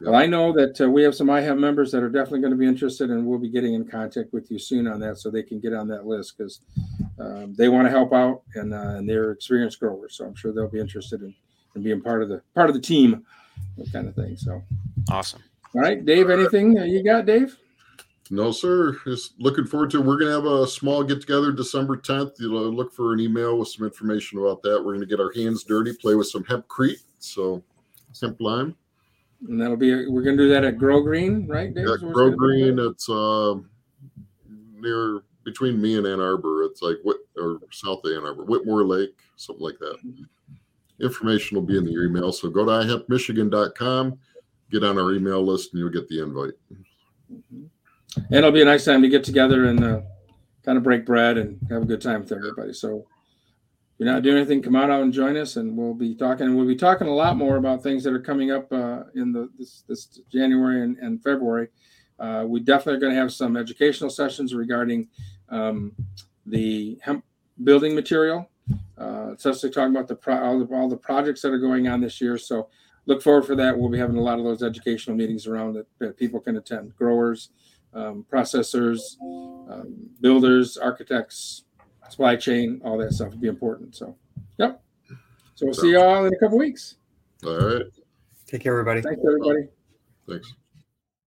Well, 0.00 0.14
I 0.14 0.26
know 0.26 0.52
that 0.52 0.80
uh, 0.80 0.90
we 0.90 1.02
have 1.02 1.14
some 1.14 1.28
iHemp 1.28 1.58
members 1.58 1.90
that 1.92 2.02
are 2.02 2.08
definitely 2.08 2.40
going 2.40 2.52
to 2.52 2.58
be 2.58 2.66
interested, 2.66 3.10
and 3.10 3.26
we'll 3.26 3.38
be 3.38 3.48
getting 3.48 3.74
in 3.74 3.86
contact 3.86 4.32
with 4.32 4.50
you 4.50 4.58
soon 4.58 4.86
on 4.86 5.00
that 5.00 5.18
so 5.18 5.30
they 5.30 5.42
can 5.42 5.60
get 5.60 5.72
on 5.72 5.88
that 5.88 6.06
list 6.06 6.36
because 6.36 6.60
um, 7.18 7.54
they 7.54 7.68
want 7.68 7.86
to 7.86 7.90
help 7.90 8.12
out 8.12 8.42
and, 8.54 8.74
uh, 8.74 8.96
and 8.96 9.08
they're 9.08 9.30
experienced 9.30 9.80
growers. 9.80 10.16
So 10.16 10.26
I'm 10.26 10.34
sure 10.34 10.52
they'll 10.52 10.68
be 10.68 10.80
interested 10.80 11.22
in, 11.22 11.34
in 11.74 11.82
being 11.82 12.02
part 12.02 12.22
of 12.22 12.28
the 12.28 12.42
part 12.54 12.68
of 12.68 12.74
the 12.74 12.80
team, 12.80 13.24
that 13.78 13.92
kind 13.92 14.08
of 14.08 14.14
thing. 14.14 14.36
So 14.36 14.62
awesome. 15.10 15.42
All 15.74 15.80
right, 15.80 16.04
Dave. 16.04 16.30
Anything 16.30 16.76
you 16.76 17.02
got, 17.02 17.26
Dave? 17.26 17.56
No, 18.30 18.50
sir. 18.50 18.96
Just 19.04 19.34
looking 19.38 19.66
forward 19.66 19.90
to. 19.90 20.00
It. 20.00 20.04
We're 20.04 20.18
gonna 20.18 20.32
have 20.32 20.44
a 20.44 20.66
small 20.66 21.04
get 21.04 21.20
together 21.20 21.52
December 21.52 21.96
10th. 21.96 22.32
You'll 22.38 22.72
look 22.72 22.92
for 22.92 23.12
an 23.12 23.20
email 23.20 23.58
with 23.58 23.68
some 23.68 23.86
information 23.86 24.38
about 24.38 24.62
that. 24.62 24.82
We're 24.84 24.94
gonna 24.94 25.06
get 25.06 25.20
our 25.20 25.32
hands 25.32 25.64
dirty, 25.64 25.94
play 25.94 26.14
with 26.14 26.26
some 26.28 26.44
hempcrete. 26.44 26.98
So 27.18 27.62
hemp 28.20 28.40
lime. 28.40 28.76
And 29.48 29.60
that'll 29.60 29.76
be 29.76 30.08
we're 30.08 30.22
gonna 30.22 30.36
do 30.36 30.48
that 30.48 30.64
at 30.64 30.78
Grow 30.78 31.02
Green, 31.02 31.46
right? 31.46 31.72
Dave? 31.72 31.86
Yeah, 31.88 32.12
Grow 32.12 32.30
Green. 32.30 32.78
It's 32.78 33.08
uh, 33.08 33.54
near 34.74 35.22
between 35.44 35.80
me 35.80 35.96
and 35.98 36.06
Ann 36.06 36.20
Arbor. 36.20 36.64
It's 36.64 36.82
like 36.82 36.96
what 37.02 37.18
or 37.36 37.60
south 37.70 38.00
of 38.04 38.12
Ann 38.12 38.24
Arbor, 38.24 38.44
Whitmore 38.44 38.84
Lake, 38.84 39.16
something 39.36 39.64
like 39.64 39.78
that. 39.78 39.96
Information 41.00 41.56
will 41.56 41.66
be 41.66 41.76
in 41.76 41.84
the 41.84 41.92
email. 41.92 42.32
So 42.32 42.48
go 42.48 42.64
to 42.64 42.86
ihempmichigan.com, 42.86 44.18
get 44.70 44.84
on 44.84 44.98
our 44.98 45.12
email 45.12 45.44
list, 45.44 45.72
and 45.72 45.80
you'll 45.80 45.90
get 45.90 46.08
the 46.08 46.22
invite. 46.22 46.54
And 48.14 48.32
it'll 48.32 48.50
be 48.50 48.62
a 48.62 48.66
nice 48.66 48.84
time 48.84 49.02
to 49.02 49.08
get 49.08 49.22
together 49.22 49.66
and 49.66 49.84
uh, 49.84 50.00
kind 50.64 50.78
of 50.78 50.84
break 50.84 51.04
bread 51.04 51.36
and 51.36 51.60
have 51.70 51.82
a 51.82 51.86
good 51.86 52.00
time 52.00 52.22
with 52.22 52.32
everybody. 52.32 52.72
So 52.72 53.06
you're 53.98 54.12
not 54.12 54.22
doing 54.22 54.36
anything, 54.36 54.62
come 54.62 54.76
out 54.76 54.90
and 54.90 55.12
join 55.12 55.36
us, 55.36 55.56
and 55.56 55.76
we'll 55.76 55.94
be 55.94 56.14
talking. 56.14 56.54
We'll 56.54 56.66
be 56.66 56.76
talking 56.76 57.08
a 57.08 57.14
lot 57.14 57.36
more 57.36 57.56
about 57.56 57.82
things 57.82 58.04
that 58.04 58.12
are 58.12 58.20
coming 58.20 58.50
up 58.50 58.70
uh, 58.72 59.04
in 59.14 59.32
the 59.32 59.48
this, 59.58 59.84
this 59.88 60.20
January 60.30 60.82
and, 60.82 60.98
and 60.98 61.22
February. 61.22 61.68
Uh, 62.18 62.44
we 62.46 62.60
definitely 62.60 62.94
are 62.94 63.00
going 63.00 63.12
to 63.12 63.18
have 63.18 63.32
some 63.32 63.56
educational 63.56 64.10
sessions 64.10 64.54
regarding 64.54 65.08
um, 65.48 65.92
the 66.44 66.98
hemp 67.02 67.24
building 67.64 67.94
material, 67.94 68.48
uh, 68.98 69.32
especially 69.34 69.70
talking 69.70 69.94
about 69.94 70.08
the, 70.08 70.14
pro- 70.14 70.42
all 70.42 70.58
the 70.58 70.74
all 70.74 70.88
the 70.88 70.96
projects 70.96 71.40
that 71.42 71.52
are 71.52 71.58
going 71.58 71.88
on 71.88 72.00
this 72.00 72.20
year. 72.20 72.36
So 72.36 72.68
look 73.06 73.22
forward 73.22 73.46
for 73.46 73.56
that. 73.56 73.76
We'll 73.76 73.88
be 73.88 73.98
having 73.98 74.18
a 74.18 74.22
lot 74.22 74.38
of 74.38 74.44
those 74.44 74.62
educational 74.62 75.16
meetings 75.16 75.46
around 75.46 75.74
that, 75.74 75.86
that 76.00 76.18
people 76.18 76.40
can 76.40 76.56
attend. 76.56 76.94
Growers, 76.96 77.50
um, 77.94 78.26
processors, 78.30 79.00
um, 79.22 80.10
builders, 80.20 80.76
architects, 80.76 81.64
supply 82.10 82.36
chain, 82.36 82.80
all 82.84 82.98
that 82.98 83.12
stuff 83.12 83.30
would 83.30 83.40
be 83.40 83.48
important. 83.48 83.94
So, 83.94 84.16
yep. 84.58 84.82
So 85.54 85.66
we'll 85.66 85.74
see 85.74 85.90
you 85.90 86.00
all 86.00 86.24
in 86.26 86.32
a 86.32 86.38
couple 86.38 86.58
weeks. 86.58 86.96
All 87.44 87.58
right. 87.58 87.82
Take 88.46 88.62
care, 88.62 88.72
everybody. 88.72 89.02
Thanks, 89.02 89.20
everybody. 89.24 89.68
Thanks. 90.28 90.54